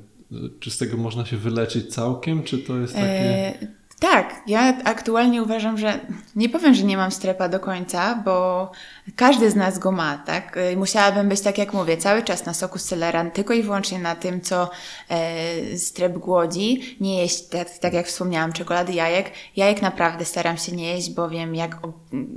czy 0.60 0.70
z 0.70 0.78
tego 0.78 0.96
można 0.96 1.26
się 1.26 1.36
wyleczyć 1.36 1.94
całkiem, 1.94 2.42
czy 2.42 2.58
to 2.58 2.78
jest 2.78 2.94
takie... 2.94 3.54
Tak, 4.02 4.42
ja 4.46 4.74
aktualnie 4.84 5.42
uważam, 5.42 5.78
że 5.78 6.00
nie 6.36 6.48
powiem, 6.48 6.74
że 6.74 6.84
nie 6.84 6.96
mam 6.96 7.10
strepa 7.10 7.48
do 7.48 7.60
końca, 7.60 8.22
bo 8.24 8.70
każdy 9.16 9.50
z 9.50 9.54
nas 9.54 9.78
go 9.78 9.92
ma, 9.92 10.18
tak? 10.18 10.56
Y, 10.56 10.76
Musiałabym 10.76 11.28
być, 11.28 11.40
tak 11.40 11.58
jak 11.58 11.72
mówię, 11.72 11.96
cały 11.96 12.22
czas 12.22 12.46
na 12.46 12.54
soku 12.54 12.78
z 12.78 12.84
celera, 12.84 13.30
tylko 13.30 13.54
i 13.54 13.62
wyłącznie 13.62 13.98
na 13.98 14.14
tym, 14.14 14.40
co 14.40 14.70
e, 15.08 15.78
strep 15.78 16.18
głodzi. 16.18 16.96
Nie 17.00 17.18
jeść, 17.18 17.48
tak, 17.48 17.78
tak 17.78 17.92
jak 17.92 18.06
wspomniałam, 18.06 18.52
czekolady, 18.52 18.92
jajek. 18.92 19.30
Jajek 19.56 19.82
naprawdę 19.82 20.24
staram 20.24 20.56
się 20.56 20.72
nie 20.72 20.94
jeść, 20.94 21.10
bo 21.10 21.28
wiem, 21.28 21.54
jak, 21.54 21.78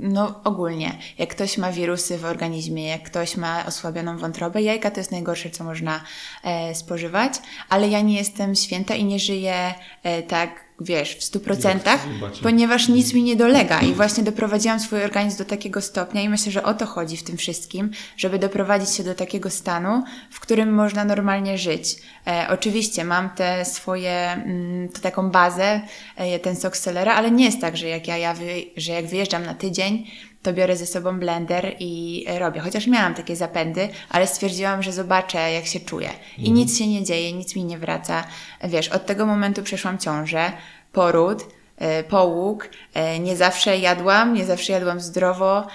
no 0.00 0.40
ogólnie, 0.44 0.98
jak 1.18 1.28
ktoś 1.28 1.58
ma 1.58 1.72
wirusy 1.72 2.18
w 2.18 2.24
organizmie, 2.24 2.88
jak 2.88 3.02
ktoś 3.02 3.36
ma 3.36 3.66
osłabioną 3.66 4.18
wątrobę, 4.18 4.62
jajka 4.62 4.90
to 4.90 5.00
jest 5.00 5.12
najgorsze, 5.12 5.50
co 5.50 5.64
można 5.64 6.00
e, 6.44 6.74
spożywać, 6.74 7.32
ale 7.68 7.88
ja 7.88 8.00
nie 8.00 8.16
jestem 8.16 8.54
święta 8.54 8.94
i 8.94 9.04
nie 9.04 9.18
żyję 9.18 9.74
e, 10.02 10.22
tak, 10.22 10.65
wiesz, 10.80 11.16
w 11.16 11.24
stu 11.24 11.40
procentach, 11.40 12.00
zobaczę. 12.14 12.42
ponieważ 12.42 12.88
nic 12.88 13.14
mi 13.14 13.22
nie 13.22 13.36
dolega 13.36 13.80
i 13.80 13.94
właśnie 13.94 14.24
doprowadziłam 14.24 14.80
swój 14.80 15.02
organizm 15.02 15.38
do 15.38 15.44
takiego 15.44 15.80
stopnia 15.80 16.22
i 16.22 16.28
myślę, 16.28 16.52
że 16.52 16.62
o 16.62 16.74
to 16.74 16.86
chodzi 16.86 17.16
w 17.16 17.22
tym 17.22 17.36
wszystkim, 17.36 17.90
żeby 18.16 18.38
doprowadzić 18.38 18.90
się 18.90 19.04
do 19.04 19.14
takiego 19.14 19.50
stanu, 19.50 20.04
w 20.30 20.40
którym 20.40 20.74
można 20.74 21.04
normalnie 21.04 21.58
żyć. 21.58 21.96
E, 22.26 22.46
oczywiście 22.50 23.04
mam 23.04 23.30
te 23.30 23.64
swoje, 23.64 24.32
mm, 24.32 24.88
to 24.88 25.00
taką 25.00 25.30
bazę, 25.30 25.80
e, 26.16 26.38
ten 26.38 26.56
sok 26.56 26.76
Celera, 26.76 27.14
ale 27.14 27.30
nie 27.30 27.44
jest 27.44 27.60
tak, 27.60 27.76
że 27.76 27.88
jak 27.88 28.08
ja, 28.08 28.16
ja 28.16 28.34
wy, 28.34 28.64
że 28.76 28.92
jak 28.92 29.06
wyjeżdżam 29.06 29.44
na 29.44 29.54
tydzień, 29.54 30.06
to 30.46 30.52
biorę 30.52 30.76
ze 30.76 30.86
sobą 30.86 31.18
blender 31.18 31.76
i 31.80 32.24
e, 32.28 32.38
robię. 32.38 32.60
Chociaż 32.60 32.86
miałam 32.86 33.14
takie 33.14 33.36
zapędy, 33.36 33.88
ale 34.08 34.26
stwierdziłam, 34.26 34.82
że 34.82 34.92
zobaczę, 34.92 35.52
jak 35.52 35.66
się 35.66 35.80
czuję. 35.80 36.10
I 36.38 36.50
nic 36.52 36.78
się 36.78 36.86
nie 36.86 37.04
dzieje, 37.04 37.32
nic 37.32 37.56
mi 37.56 37.64
nie 37.64 37.78
wraca. 37.78 38.24
Wiesz, 38.64 38.88
od 38.88 39.06
tego 39.06 39.26
momentu 39.26 39.62
przeszłam 39.62 39.98
ciążę, 39.98 40.52
poród, 40.92 41.46
e, 41.78 42.04
połóg. 42.04 42.68
E, 42.94 43.18
Nie 43.18 43.36
zawsze 43.36 43.78
jadłam, 43.78 44.34
nie 44.34 44.44
zawsze 44.44 44.72
jadłam 44.72 45.00
zdrowo 45.00 45.66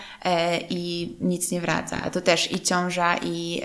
i 0.69 1.15
nic 1.21 1.51
nie 1.51 1.61
wraca. 1.61 1.97
A 2.03 2.09
to 2.09 2.21
też 2.21 2.51
i 2.51 2.59
ciąża, 2.59 3.17
i 3.17 3.61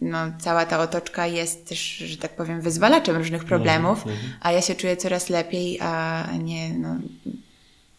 no, 0.00 0.18
cała 0.38 0.66
ta 0.66 0.80
otoczka 0.80 1.26
jest 1.26 1.68
też, 1.68 1.78
że 1.96 2.16
tak 2.16 2.36
powiem, 2.36 2.60
wyzwalaczem 2.60 3.16
różnych 3.16 3.44
problemów, 3.44 4.04
a 4.40 4.52
ja 4.52 4.62
się 4.62 4.74
czuję 4.74 4.96
coraz 4.96 5.28
lepiej, 5.28 5.78
a 5.80 6.24
nie 6.38 6.68
no, 6.74 6.96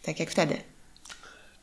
tak 0.03 0.19
jak 0.19 0.29
wtedy. 0.29 0.57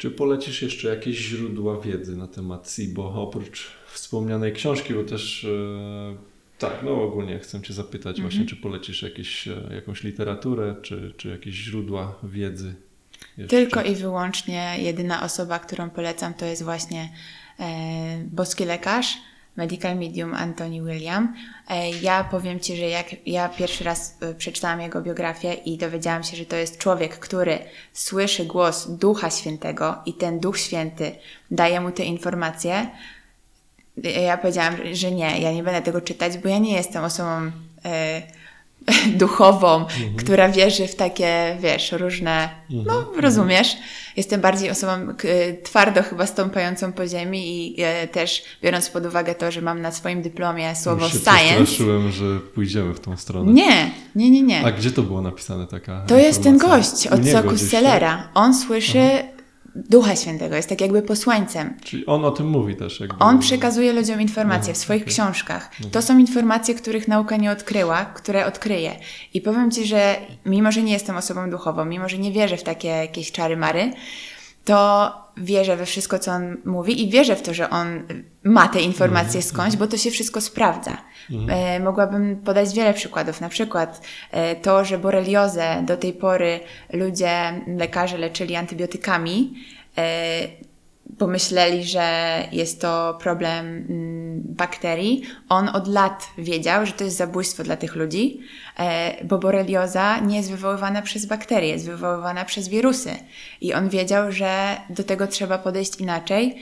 Czy 0.05 0.11
polecisz 0.11 0.63
jeszcze 0.63 0.89
jakieś 0.89 1.17
źródła 1.19 1.81
wiedzy 1.81 2.17
na 2.17 2.27
temat 2.27 2.71
SIBO, 2.71 3.13
oprócz 3.15 3.71
wspomnianej 3.93 4.53
książki, 4.53 4.95
bo 4.95 5.05
też 5.05 5.45
e, 5.45 6.17
tak, 6.59 6.73
no 6.83 7.03
ogólnie 7.03 7.39
chcę 7.39 7.63
Cię 7.63 7.75
zapytać 7.75 8.17
Mhm. 8.17 8.23
właśnie, 8.31 8.47
czy 8.47 8.57
polecisz 8.57 9.03
jakieś, 9.03 9.49
e, 9.49 9.71
jakąś 9.75 10.03
literaturę, 10.03 10.77
czy, 10.83 11.15
czy 11.17 11.29
jakieś 11.29 11.55
źródła 11.55 12.19
wiedzy? 12.23 12.75
Jeszcze? 13.39 13.57
Tylko 13.57 13.83
i 13.83 13.95
wyłącznie 13.95 14.75
jedyna 14.79 15.23
osoba, 15.23 15.59
którą 15.59 15.91
polecam, 15.91 16.35
to 16.35 16.47
jest 16.47 16.63
właśnie 16.63 17.09
e, 17.61 18.25
boski 18.31 18.65
lekarz, 18.65 19.15
medical 19.57 19.97
medium 19.97 20.35
Anthony 20.35 20.83
William. 20.83 21.35
E, 21.69 21.91
ja 21.91 22.25
powiem 22.25 22.61
Ci, 22.61 22.77
że 22.77 22.89
jak 22.89 23.07
ja 23.27 23.49
pierwszy 23.49 23.85
raz 23.85 24.17
e, 24.21 24.35
przeczytałam 24.35 24.81
jego 24.81 25.03
biografię 25.03 25.55
i 25.55 25.79
dowiedziałam 25.79 26.23
się, 26.23 26.37
że 26.37 26.47
to 26.47 26.57
jest 26.57 26.79
człowiek, 26.79 27.19
który 27.19 27.59
słyszy 27.93 28.45
głos 28.45 28.91
Ducha 28.91 29.31
Świętego 29.31 29.97
i 30.07 30.15
ten 30.15 30.41
Duch 30.41 30.59
Święty 30.59 31.13
daje 31.51 31.81
mu 31.81 31.91
te 31.91 32.05
informacje, 32.05 32.87
ja 33.97 34.39
powiedziałam, 34.39 34.75
że 34.93 35.11
nie, 35.11 35.41
ja 35.41 35.53
nie 35.53 35.63
będę 35.63 35.83
tego 35.83 36.01
czytać, 36.01 36.39
bo 36.39 36.49
ja 36.49 36.59
nie 36.59 36.73
jestem 36.73 37.05
osobą 37.05 37.51
e, 37.85 38.23
duchową, 39.21 39.87
która 40.17 40.49
wierzy 40.49 40.87
w 40.87 40.95
takie, 40.95 41.57
wiesz, 41.61 41.93
różne, 41.93 42.49
no 42.71 43.13
rozumiesz. 43.21 43.77
Jestem 44.17 44.41
bardziej 44.41 44.71
osobą 44.71 44.91
twardo 45.63 46.03
chyba 46.03 46.27
stąpającą 46.27 46.93
po 46.93 47.07
ziemi 47.07 47.71
i 47.79 47.83
e, 47.83 48.09
też 48.09 48.43
biorąc 48.63 48.91
pod 48.91 49.07
uwagę 49.07 49.35
to, 49.35 49.51
że 49.51 49.63
mam 49.63 49.81
na 49.81 49.93
swoim 49.93 50.23
dyplomie 50.23 50.77
słowo 50.77 51.05
Już 51.05 51.13
się 51.13 51.19
science. 51.19 52.13
że 52.13 52.41
pójdziemy 52.55 52.95
w 52.95 53.01
tą 53.01 53.17
stronę. 53.17 53.53
Nie, 53.53 53.91
nie, 54.15 54.31
nie, 54.31 54.43
nie. 54.43 54.65
A 54.67 54.73
gdzie 54.73 54.91
to 54.91 55.03
było 55.03 55.23
napisane 55.23 55.67
taka 55.67 56.05
To 56.07 56.19
jest 56.19 56.43
ten 56.43 56.59
gość 56.59 57.07
od 57.07 57.27
soku 57.27 57.49
tak? 57.49 57.59
Celera. 57.59 58.29
On 58.35 58.55
słyszy 58.55 59.34
Ducha 59.77 60.17
Świętego, 60.17 60.57
jest 60.57 60.69
tak 60.69 60.81
jakby 60.81 61.03
posłańcem. 61.03 61.77
Czyli 61.85 62.07
on 62.07 62.25
o 62.25 62.31
tym 62.31 62.49
mówi 62.49 62.77
też. 62.77 63.01
Jakby... 63.01 63.19
On 63.19 63.39
przekazuje 63.39 63.93
ludziom 63.93 64.21
informacje 64.21 64.59
Mhm, 64.59 64.75
w 64.75 64.79
swoich 64.79 65.03
okej. 65.03 65.15
książkach. 65.15 65.71
To 65.93 66.03
są 66.03 66.19
informacje, 66.19 66.75
których 66.75 67.09
nauka 67.09 67.37
nie 67.37 67.51
odkryła, 67.51 68.05
które 68.05 68.47
odkryje. 68.47 68.97
I 69.35 69.41
powiem 69.41 69.71
Ci, 69.71 69.87
że 69.87 70.17
mimo, 70.47 70.73
że 70.73 70.83
nie 70.83 70.93
jestem 70.93 71.17
osobą 71.17 71.51
duchową, 71.51 71.85
mimo, 71.85 72.09
że 72.09 72.19
nie 72.19 72.33
wierzę 72.33 72.57
w 72.57 72.63
takie 72.63 72.89
jakieś 72.89 73.33
czary-mary, 73.33 73.93
to 74.65 75.11
wierzę 75.37 75.77
we 75.77 75.87
wszystko, 75.87 76.19
co 76.19 76.33
on 76.33 76.57
mówi 76.65 77.03
i 77.03 77.11
wierzę 77.11 77.37
w 77.37 77.43
to, 77.43 77.55
że 77.55 77.71
on 77.71 78.03
ma 78.45 78.69
te 78.69 78.81
informacje 78.81 79.43
skądś, 79.43 79.77
bo 79.77 79.87
to 79.87 79.97
się 79.97 80.11
wszystko 80.11 80.41
sprawdza. 80.41 80.97
E, 81.49 81.81
mogłabym 81.81 82.37
podać 82.37 82.75
wiele 82.75 82.95
przykładów. 82.95 83.41
Na 83.41 83.49
przykład 83.49 84.01
e, 84.31 84.57
to, 84.57 84.85
że 84.85 84.99
boreliozę 84.99 85.83
do 85.87 85.97
tej 85.97 86.13
pory 86.13 86.61
ludzie, 86.93 87.63
lekarze 87.67 88.19
leczyli 88.19 88.57
antybiotykami, 88.57 89.55
e, 89.99 90.49
pomyśleli, 91.19 91.85
że 91.85 92.39
jest 92.53 92.81
to 92.81 93.19
problem 93.21 93.67
mm, 93.67 94.43
bakterii. 94.45 95.23
On 95.49 95.69
od 95.69 95.89
lat 95.89 96.27
wiedział, 96.39 96.87
że 96.87 96.93
to 96.93 97.05
jest 97.05 97.17
zabójstwo 97.17 97.65
dla 97.65 97.77
tych 97.77 97.97
ludzi, 97.97 98.41
e, 98.79 99.25
bo 99.25 99.39
borelioza 99.39 100.19
nie 100.19 100.37
jest 100.37 100.51
wywoływana 100.51 101.03
przez 101.03 101.27
bakterie, 101.27 101.69
jest 101.69 101.87
wywoływana 101.87 102.45
przez 102.45 102.69
wirusy. 102.69 103.11
I 103.61 103.75
on 103.75 103.89
wiedział, 103.89 104.33
że 104.33 104.77
do 104.91 105.05
tego 105.05 105.27
trzeba 105.27 105.59
podejść 105.59 105.97
inaczej. 105.97 106.57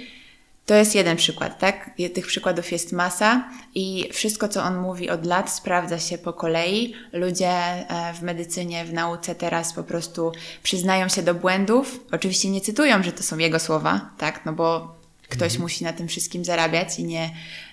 To 0.66 0.74
jest 0.74 0.94
jeden 0.94 1.16
przykład, 1.16 1.58
tak? 1.58 1.90
Tych 2.14 2.26
przykładów 2.26 2.72
jest 2.72 2.92
masa 2.92 3.50
i 3.74 4.08
wszystko, 4.12 4.48
co 4.48 4.62
on 4.62 4.78
mówi 4.78 5.10
od 5.10 5.26
lat, 5.26 5.50
sprawdza 5.50 5.98
się 5.98 6.18
po 6.18 6.32
kolei. 6.32 6.94
Ludzie 7.12 7.48
e, 7.48 8.14
w 8.14 8.22
medycynie, 8.22 8.84
w 8.84 8.92
nauce 8.92 9.34
teraz 9.34 9.72
po 9.72 9.84
prostu 9.84 10.32
przyznają 10.62 11.08
się 11.08 11.22
do 11.22 11.34
błędów. 11.34 12.00
Oczywiście 12.12 12.50
nie 12.50 12.60
cytują, 12.60 13.02
że 13.02 13.12
to 13.12 13.22
są 13.22 13.38
jego 13.38 13.58
słowa, 13.58 14.10
tak? 14.18 14.46
No 14.46 14.52
bo 14.52 15.01
ktoś 15.32 15.58
musi 15.58 15.84
na 15.84 15.92
tym 15.92 16.08
wszystkim 16.08 16.44
zarabiać 16.44 16.98
i 16.98 17.04
nie, 17.04 17.30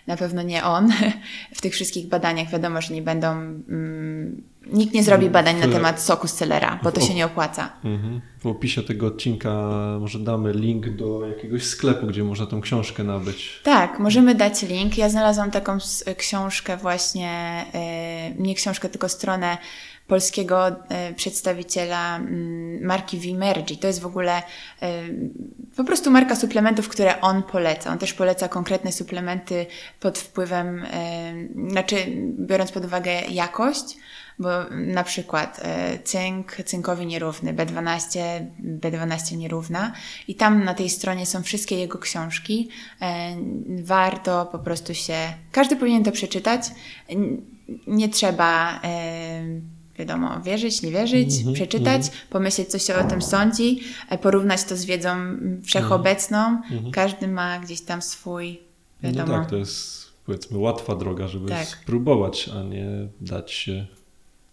na 0.07 0.18
pewno 0.18 0.41
nie 0.41 0.64
on. 0.64 0.91
W 1.55 1.62
tych 1.62 1.74
wszystkich 1.74 2.07
badaniach 2.07 2.49
wiadomo, 2.49 2.82
że 2.82 2.93
nie 2.93 3.01
będą, 3.01 3.28
mm, 3.32 4.43
nikt 4.74 4.93
nie 4.93 5.03
zrobi 5.03 5.30
badań 5.30 5.60
na 5.60 5.68
temat 5.68 6.01
soku 6.01 6.28
z 6.28 6.34
celera, 6.34 6.80
bo 6.84 6.91
to 6.91 7.01
się 7.01 7.14
nie 7.14 7.26
opłaca. 7.26 7.70
Mhm. 7.84 8.22
W 8.39 8.47
opisie 8.47 8.84
tego 8.84 9.07
odcinka 9.07 9.49
może 9.99 10.20
damy 10.20 10.53
link 10.53 10.89
do 10.89 11.28
jakiegoś 11.28 11.64
sklepu, 11.64 12.07
gdzie 12.07 12.24
można 12.24 12.45
tą 12.45 12.62
książkę 12.62 13.03
nabyć. 13.03 13.60
Tak, 13.64 13.99
możemy 13.99 14.36
dać 14.36 14.62
link. 14.62 14.97
Ja 14.97 15.10
znalazłam 15.10 15.51
taką 15.51 15.78
książkę 16.18 16.78
właśnie, 16.78 17.66
e, 17.74 18.32
nie 18.38 18.55
książkę, 18.55 18.89
tylko 18.89 19.10
stronę 19.10 19.57
polskiego 20.10 20.68
e, 20.68 21.14
przedstawiciela 21.14 22.18
mm, 22.18 22.86
marki 22.86 23.20
Vimergi. 23.20 23.78
To 23.78 23.88
jest 23.88 24.01
w 24.01 24.05
ogóle 24.05 24.38
e, 24.38 24.43
po 25.76 25.84
prostu 25.84 26.12
marka 26.12 26.36
suplementów, 26.36 26.89
które 26.89 27.22
on 27.22 27.43
poleca. 27.43 27.91
On 27.91 27.97
też 27.97 28.14
poleca 28.14 28.47
konkretne 28.47 28.91
suplementy 28.91 29.66
pod 29.99 30.18
wpływem, 30.18 30.86
e, 30.91 31.34
znaczy 31.70 31.95
biorąc 32.39 32.72
pod 32.72 32.86
uwagę 32.86 33.12
jakość, 33.30 33.97
bo 34.39 34.49
na 34.70 35.03
przykład 35.03 35.62
cynk, 36.03 36.55
cynkowi 36.66 37.05
nierówny, 37.05 37.53
B12, 37.53 38.20
B12 38.64 39.38
nierówna 39.38 39.93
i 40.28 40.36
tam 40.36 40.64
na 40.64 40.74
tej 40.74 40.89
stronie 40.89 41.26
są 41.26 41.43
wszystkie 41.43 41.78
jego 41.78 41.97
książki. 41.97 42.70
Warto 43.84 44.45
po 44.45 44.60
prostu 44.60 44.93
się, 44.93 45.18
każdy 45.51 45.76
powinien 45.76 46.03
to 46.03 46.12
przeczytać. 46.12 46.62
Nie 47.88 48.10
trzeba 48.10 48.82
wiadomo, 49.99 50.41
wierzyć, 50.41 50.81
nie 50.81 50.91
wierzyć, 50.91 51.29
przeczytać, 51.53 52.01
pomyśleć, 52.29 52.69
co 52.69 52.79
się 52.79 52.95
o 52.95 53.03
tym 53.03 53.21
sądzi, 53.21 53.79
e, 54.09 54.17
porównać 54.17 54.63
to 54.63 54.77
z 54.77 54.85
wiedzą 54.85 55.09
mm, 55.09 55.61
wszechobecną. 55.65 56.61
Każdy 56.91 57.27
ma 57.27 57.59
gdzieś 57.59 57.81
tam 57.81 58.01
swój, 58.01 58.59
wiadomo. 59.03 59.33
No 59.33 59.39
tak, 59.39 59.49
to 59.49 59.55
jest 59.55 60.09
powiedzmy 60.25 60.57
łatwa 60.57 60.95
droga, 60.95 61.27
żeby 61.27 61.49
Tak. 61.49 61.67
spróbować, 61.67 62.49
a 62.59 62.63
nie 62.63 62.87
dać 63.21 63.51
się 63.51 63.85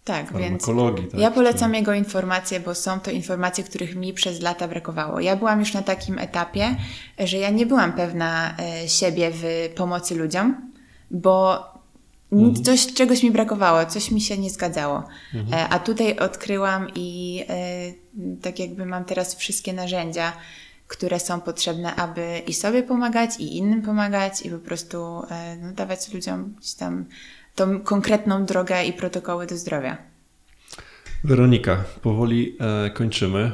tak, 0.06 0.36
więc. 0.38 0.66
Tak, 0.66 1.20
Ja 1.20 1.30
polecam 1.30 1.74
jego 1.74 1.94
informacje, 1.94 2.60
bo 2.60 2.74
są 2.74 3.00
to 3.00 3.10
informacje, 3.10 3.64
których 3.64 3.96
mi 3.96 4.12
przez 4.12 4.40
lata 4.40 4.68
brakowało. 4.68 5.20
Ja 5.20 5.36
byłam 5.36 5.60
już 5.60 5.74
na 5.74 5.82
takim 5.82 6.18
etapie, 6.18 6.76
że 7.18 7.36
ja 7.38 7.50
nie 7.50 7.66
byłam 7.66 7.92
pewna 7.92 8.56
e, 8.58 8.88
siebie 8.88 9.30
w 9.34 9.44
pomocy 9.76 10.14
ludziom, 10.14 10.70
bo 11.10 11.64
nic- 12.32 12.64
coś, 12.64 12.94
czegoś 12.94 13.22
mi 13.22 13.30
brakowało, 13.30 13.86
coś 13.86 14.10
mi 14.10 14.20
się 14.20 14.38
nie 14.38 14.50
zgadzało. 14.50 15.04
E, 15.52 15.68
A 15.68 15.78
tutaj 15.78 16.18
odkryłam 16.18 16.86
i 16.94 17.42
e, 17.48 17.92
tak 18.42 18.58
jakby 18.58 18.86
mam 18.86 19.04
teraz 19.04 19.34
wszystkie 19.34 19.72
narzędzia, 19.72 20.32
które 20.88 21.20
są 21.20 21.40
potrzebne, 21.40 21.94
aby 21.96 22.42
i 22.46 22.54
sobie 22.54 22.82
pomagać, 22.82 23.30
i 23.38 23.56
innym 23.56 23.82
pomagać, 23.82 24.42
i 24.46 24.50
po 24.50 24.58
prostu 24.58 25.22
e, 25.30 25.56
no, 25.56 25.72
dawać 25.72 26.14
ludziom 26.14 26.54
gdzieś 26.58 26.74
tam 26.74 27.04
tą 27.54 27.80
konkretną 27.80 28.44
drogę 28.44 28.84
i 28.84 28.92
protokoły 28.92 29.46
do 29.46 29.56
zdrowia. 29.56 29.96
Weronika, 31.24 31.84
powoli 32.02 32.56
kończymy. 32.94 33.52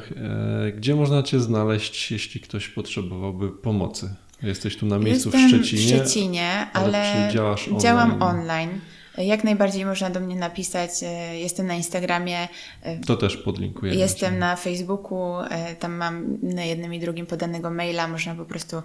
Gdzie 0.77 0.95
można 0.95 1.23
Cię 1.23 1.41
znaleźć, 1.41 2.11
jeśli 2.13 2.41
ktoś 2.41 2.69
potrzebowałby 2.69 3.51
pomocy? 3.51 4.15
Jesteś 4.43 4.77
tu 4.77 4.87
na 4.87 4.99
miejscu 4.99 5.29
Jestem 5.29 5.49
w 5.61 5.65
Szczecinie. 5.65 5.83
w 5.83 5.87
Szczecinie, 6.07 6.67
ale, 6.73 7.03
ale 7.23 7.33
działasz 7.33 7.69
działam 7.81 8.23
online? 8.23 8.23
online. 8.23 8.81
Jak 9.19 9.45
najbardziej 9.45 9.85
można 9.85 10.11
do 10.11 10.21
mnie 10.21 10.37
napisać. 10.37 10.91
e, 11.03 11.39
Jestem 11.39 11.67
na 11.67 11.75
Instagramie, 11.75 12.49
e, 12.83 12.99
To 13.01 13.17
też 13.17 13.37
podlinkujemy. 13.37 13.99
jestem 13.99 14.33
Cię. 14.35 14.39
na 14.39 14.57
Facebooku, 14.57 15.41
e, 15.51 15.77
tam 15.77 15.93
mam 15.93 16.39
na 16.43 16.65
jednym 16.65 16.95
i 16.95 17.01
drugim 17.01 17.27
podanego 17.27 17.71
maila. 17.71 18.09
Można 18.09 18.35
po 18.35 18.45
prostu 18.45 18.83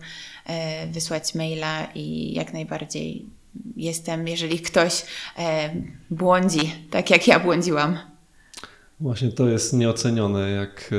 wysłać 0.91 1.35
maila 1.35 1.87
i 1.95 2.33
jak 2.33 2.53
najbardziej 2.53 3.25
jestem, 3.75 4.27
jeżeli 4.27 4.59
ktoś 4.59 5.05
błądzi, 6.09 6.71
tak 6.91 7.09
jak 7.09 7.27
ja 7.27 7.39
błądziłam. 7.39 7.97
Właśnie 8.99 9.31
to 9.31 9.47
jest 9.49 9.73
nieocenione, 9.73 10.49
jak 10.49 10.91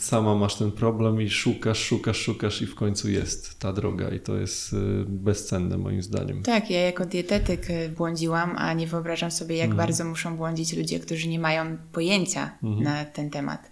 sama 0.00 0.34
masz 0.34 0.54
ten 0.56 0.72
problem 0.72 1.20
i 1.22 1.30
szukasz, 1.30 1.78
szukasz, 1.78 2.16
szukasz 2.16 2.62
i 2.62 2.66
w 2.66 2.74
końcu 2.74 3.10
jest 3.10 3.58
ta 3.58 3.72
droga 3.72 4.10
i 4.10 4.20
to 4.20 4.36
jest 4.36 4.72
e, 4.72 4.76
bezcenne 5.08 5.78
moim 5.78 6.02
zdaniem. 6.02 6.42
Tak, 6.42 6.70
ja 6.70 6.80
jako 6.80 7.06
dietetyk 7.06 7.70
y, 7.70 7.88
błądziłam, 7.88 8.54
a 8.58 8.72
nie 8.72 8.86
wyobrażam 8.86 9.30
sobie, 9.30 9.56
jak 9.56 9.74
bardzo 9.74 10.04
muszą 10.04 10.36
błądzić 10.36 10.76
ludzie, 10.76 11.00
którzy 11.00 11.28
nie 11.28 11.38
mają 11.38 11.76
pojęcia 11.92 12.58
na 12.62 13.04
ten 13.04 13.30
temat. 13.30 13.70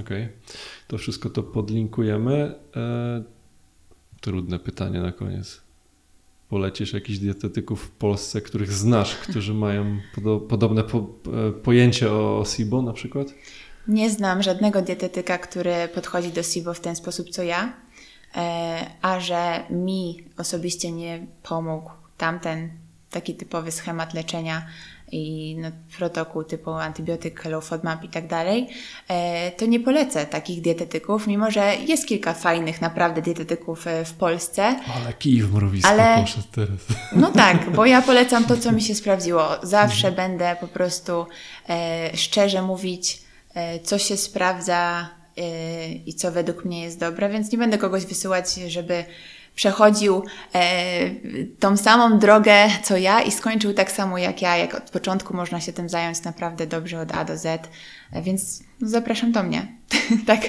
Okej, 0.00 0.28
to 0.88 0.98
wszystko 0.98 1.30
to 1.30 1.42
podlinkujemy. 1.42 2.54
E, 2.76 3.22
trudne 4.20 4.58
pytanie 4.58 5.00
na 5.00 5.12
koniec. 5.12 5.60
Polecisz 6.48 6.92
jakichś 6.92 7.18
dietetyków 7.18 7.82
w 7.82 7.90
Polsce, 7.90 8.40
których 8.40 8.72
znasz, 8.72 9.14
którzy 9.16 9.54
mają 9.54 9.98
podo- 10.16 10.40
podobne 10.40 10.84
po- 10.84 10.98
e, 11.48 11.52
pojęcie 11.52 12.12
o 12.12 12.44
SIBO 12.46 12.82
na 12.82 12.92
przykład? 12.92 13.34
Nie 13.88 14.10
znam 14.10 14.42
żadnego 14.42 14.82
dietetyka, 14.82 15.38
który 15.38 15.88
podchodzi 15.94 16.32
do 16.32 16.42
SIBO 16.42 16.74
w 16.74 16.80
ten 16.80 16.96
sposób 16.96 17.30
co 17.30 17.42
ja, 17.42 17.72
e, 18.36 18.86
a 19.02 19.20
że 19.20 19.62
mi 19.70 20.24
osobiście 20.38 20.92
nie 20.92 21.26
pomógł 21.42 21.90
tamten 22.16 22.70
taki 23.10 23.34
typowy 23.34 23.72
schemat 23.72 24.14
leczenia 24.14 24.66
i 25.12 25.56
no, 25.60 25.68
protokół 25.98 26.44
typu 26.44 26.70
antybiotyk, 26.70 27.44
low 27.44 27.64
FODMAP 27.64 28.04
i 28.04 28.08
tak 28.08 28.26
dalej, 28.26 28.68
e, 29.08 29.50
to 29.50 29.66
nie 29.66 29.80
polecę 29.80 30.26
takich 30.26 30.60
dietetyków, 30.62 31.26
mimo 31.26 31.50
że 31.50 31.76
jest 31.76 32.06
kilka 32.06 32.34
fajnych 32.34 32.80
naprawdę 32.80 33.22
dietetyków 33.22 33.86
e, 33.86 34.04
w 34.04 34.12
Polsce, 34.12 34.62
Ale 34.96 35.12
kij 35.18 35.42
w 35.42 35.54
mrowisko 35.54 35.88
Ale- 35.88 36.20
poszedł 36.20 36.46
teraz. 36.52 36.78
No 37.12 37.30
tak, 37.30 37.70
bo 37.70 37.86
ja 37.86 38.02
polecam 38.02 38.44
to, 38.44 38.56
co 38.56 38.72
mi 38.72 38.82
się 38.82 38.94
sprawdziło. 39.02 39.48
Zawsze 39.62 40.12
będę 40.12 40.56
po 40.60 40.68
prostu 40.68 41.26
e, 41.68 42.10
szczerze 42.16 42.62
mówić, 42.62 43.27
co 43.82 43.98
się 43.98 44.16
sprawdza 44.16 45.08
e, 45.36 45.92
i 45.92 46.14
co 46.14 46.32
według 46.32 46.64
mnie 46.64 46.82
jest 46.82 47.00
dobre, 47.00 47.28
więc 47.28 47.52
nie 47.52 47.58
będę 47.58 47.78
kogoś 47.78 48.06
wysyłać, 48.06 48.54
żeby 48.54 49.04
przechodził 49.54 50.22
e, 50.54 51.10
tą 51.58 51.76
samą 51.76 52.18
drogę 52.18 52.54
co 52.84 52.96
ja 52.96 53.22
i 53.22 53.30
skończył 53.30 53.74
tak 53.74 53.92
samo 53.92 54.18
jak 54.18 54.42
ja. 54.42 54.56
Jak 54.56 54.74
od 54.74 54.90
początku 54.90 55.36
można 55.36 55.60
się 55.60 55.72
tym 55.72 55.88
zająć 55.88 56.22
naprawdę 56.22 56.66
dobrze 56.66 57.00
od 57.00 57.12
A 57.12 57.24
do 57.24 57.38
Z, 57.38 57.68
e, 58.12 58.22
więc 58.22 58.62
zapraszam 58.80 59.32
do 59.32 59.42
mnie. 59.42 59.72
tak 60.26 60.40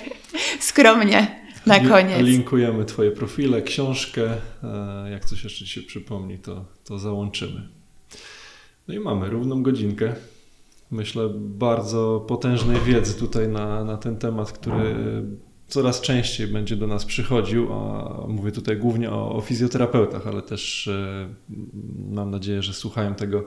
skromnie 0.60 1.41
na 1.66 1.80
koniec. 1.80 2.22
Linkujemy 2.22 2.86
Twoje 2.86 3.12
profile, 3.12 3.62
książkę. 3.62 4.22
e, 4.64 5.12
Jak 5.12 5.26
coś 5.26 5.43
jeszcze 5.43 5.66
Ci 5.66 5.72
się 5.72 5.82
przypomni, 5.82 6.38
to, 6.38 6.66
to 6.84 6.99
załączymy. 6.99 7.70
No 8.88 8.93
i 8.93 8.99
mamy 8.99 9.30
równą 9.30 9.64
godzinkę. 9.64 10.16
Myślę, 10.91 11.29
bardzo 11.35 12.25
potężnej 12.27 12.79
wiedzy 12.79 13.13
tutaj 13.13 13.47
na, 13.47 13.83
na 13.83 13.97
ten 13.97 14.17
temat, 14.17 14.51
który 14.51 14.95
coraz 15.69 16.01
częściej 16.01 16.47
będzie 16.47 16.75
do 16.75 16.87
nas 16.87 17.05
przychodził. 17.05 17.73
A 17.73 18.09
mówię 18.27 18.51
tutaj 18.51 18.77
głównie 18.77 19.11
o, 19.11 19.35
o 19.35 19.41
fizjoterapeutach, 19.41 20.27
ale 20.27 20.41
też 20.41 20.87
e, 20.87 21.29
mam 22.09 22.31
nadzieję, 22.31 22.61
że 22.61 22.73
słuchają 22.73 23.15
tego 23.15 23.45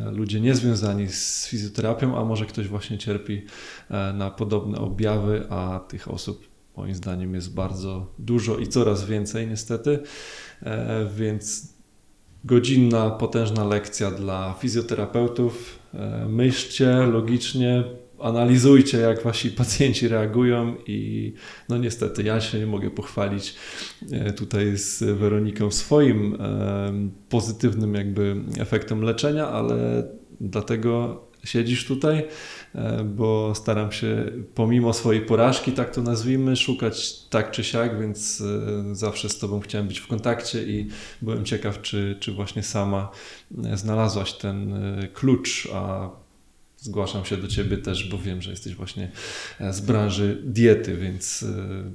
e, 0.00 0.10
ludzie 0.10 0.40
niezwiązani 0.40 1.08
z 1.08 1.46
fizjoterapią, 1.46 2.18
a 2.18 2.24
może 2.24 2.46
ktoś 2.46 2.68
właśnie 2.68 2.98
cierpi 2.98 3.42
e, 3.90 4.12
na 4.12 4.30
podobne 4.30 4.78
objawy, 4.78 5.46
a 5.50 5.80
tych 5.88 6.10
osób 6.10 6.52
moim 6.76 6.94
zdaniem 6.94 7.34
jest 7.34 7.54
bardzo 7.54 8.06
dużo 8.18 8.58
i 8.58 8.66
coraz 8.66 9.04
więcej 9.04 9.46
niestety. 9.46 9.98
Więc 11.16 11.74
godzinna, 12.44 13.10
potężna 13.10 13.64
lekcja 13.64 14.10
dla 14.10 14.54
fizjoterapeutów. 14.58 15.81
E, 15.94 16.26
Myślcie 16.28 16.86
logicznie, 17.06 17.84
analizujcie, 18.20 18.98
jak 18.98 19.22
wasi 19.22 19.50
pacjenci 19.50 20.08
reagują 20.08 20.74
i 20.86 21.32
no 21.68 21.78
niestety 21.78 22.22
ja 22.22 22.40
się 22.40 22.58
nie 22.58 22.66
mogę 22.66 22.90
pochwalić 22.90 23.54
e, 24.12 24.32
tutaj 24.32 24.76
z 24.76 25.02
Weroniką 25.18 25.70
swoim 25.70 26.36
e, 26.40 26.92
pozytywnym 27.28 27.94
jakby 27.94 28.36
efektem 28.58 29.02
leczenia, 29.02 29.48
ale 29.48 30.04
dlatego 30.40 31.20
siedzisz 31.44 31.86
tutaj, 31.86 32.24
e, 32.74 33.04
bo 33.04 33.54
staram 33.54 33.92
się 33.92 34.32
pomimo 34.54 34.92
swojej 34.92 35.22
porażki, 35.22 35.72
tak 35.72 35.94
to 35.94 36.02
nazwijmy, 36.02 36.56
szukać 36.56 37.22
tak 37.30 37.50
czy 37.50 37.64
siak, 37.64 38.00
więc 38.00 38.40
e, 38.40 38.94
zawsze 38.94 39.28
z 39.28 39.38
Tobą 39.38 39.60
chciałem 39.60 39.88
być 39.88 39.98
w 39.98 40.06
kontakcie 40.06 40.62
i 40.62 40.88
byłem 41.22 41.44
ciekaw, 41.44 41.82
czy, 41.82 42.16
czy 42.20 42.32
właśnie 42.32 42.62
sama 42.62 43.10
e, 43.64 43.76
znalazłaś 43.76 44.32
ten 44.32 44.74
klucz, 45.14 45.68
a 45.74 46.10
zgłaszam 46.76 47.24
się 47.24 47.36
do 47.36 47.48
Ciebie 47.48 47.78
też, 47.78 48.08
bo 48.08 48.18
wiem, 48.18 48.42
że 48.42 48.50
jesteś 48.50 48.74
właśnie 48.74 49.10
z 49.70 49.80
branży 49.80 50.42
diety, 50.44 50.96
więc 50.96 51.44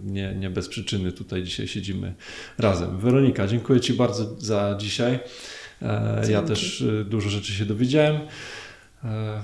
nie, 0.03 0.35
nie 0.35 0.49
bez 0.49 0.67
przyczyny 0.67 1.11
tutaj 1.11 1.43
dzisiaj 1.43 1.67
siedzimy 1.67 2.13
razem. 2.57 2.99
Weronika, 2.99 3.47
dziękuję 3.47 3.79
Ci 3.79 3.93
bardzo 3.93 4.35
za 4.39 4.75
dzisiaj. 4.79 5.19
Ja 6.29 6.41
też 6.41 6.85
dużo 7.05 7.29
rzeczy 7.29 7.53
się 7.53 7.65
dowiedziałem. 7.65 8.19
E, 9.03 9.39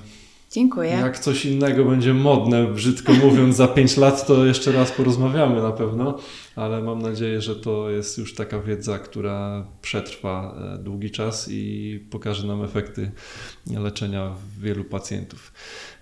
Dziękuję. 0.51 0.89
Jak 0.89 1.19
coś 1.19 1.45
innego 1.45 1.85
będzie 1.85 2.13
modne, 2.13 2.67
brzydko 2.67 3.13
mówiąc, 3.13 3.55
za 3.55 3.67
5 3.67 3.97
lat, 3.97 4.27
to 4.27 4.45
jeszcze 4.45 4.71
raz 4.71 4.91
porozmawiamy 4.91 5.61
na 5.61 5.71
pewno, 5.71 6.19
ale 6.55 6.81
mam 6.81 7.01
nadzieję, 7.01 7.41
że 7.41 7.55
to 7.55 7.89
jest 7.89 8.17
już 8.17 8.35
taka 8.35 8.59
wiedza, 8.59 8.99
która 8.99 9.67
przetrwa 9.81 10.55
e, 10.75 10.83
długi 10.83 11.11
czas 11.11 11.47
i 11.51 11.99
pokaże 12.09 12.47
nam 12.47 12.63
efekty 12.63 13.11
leczenia 13.67 14.35
wielu 14.59 14.83
pacjentów. 14.83 15.53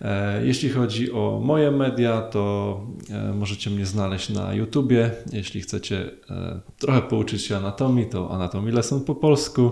E, 0.02 0.45
Jeśli 0.45 0.70
chodzi 0.70 1.12
o 1.12 1.41
moje 1.43 1.72
media, 1.72 2.22
to 2.22 2.86
e, 3.10 3.34
możecie 3.34 3.70
mnie 3.70 3.86
znaleźć 3.86 4.30
na 4.30 4.54
YouTubie. 4.54 5.12
Jeśli 5.34 5.62
chcecie 5.62 6.10
trochę 6.78 7.02
pouczyć 7.02 7.41
się 7.41 7.58
anatomii, 7.58 8.06
to 8.06 8.32
Anatomii 8.32 8.72
Lesson 8.72 9.04
po 9.04 9.16
polsku. 9.16 9.72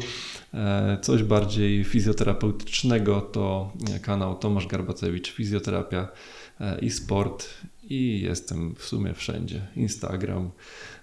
Coś 1.02 1.24
bardziej 1.24 1.84
fizjoterapeutycznego 1.84 3.22
to 3.22 3.74
kanał 4.02 4.36
Tomasz 4.36 4.68
Garbacewicz, 4.68 5.32
fizjoterapia 5.32 6.08
i 6.82 6.90
sport 6.90 7.50
i 7.90 8.22
jestem 8.22 8.76
w 8.76 8.84
sumie 8.84 9.14
wszędzie, 9.14 9.68
Instagram, 9.76 10.52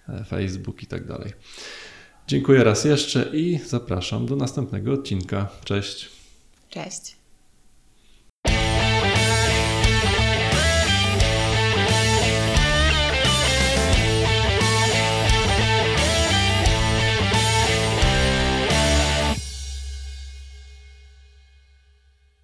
e, 0.09 0.25
Facebook 0.25 0.83
i 0.83 0.87
tak 0.87 1.07
dalej. 1.07 1.33
Dziękuję 2.27 2.65
raz 2.65 2.85
jeszcze 2.85 3.31
i 3.37 3.59
zapraszam 3.59 4.27
do 4.27 4.37
następnego 4.37 4.93
odcinka. 4.93 5.49
Cześć! 5.65 6.09
Cześć. 6.71 7.26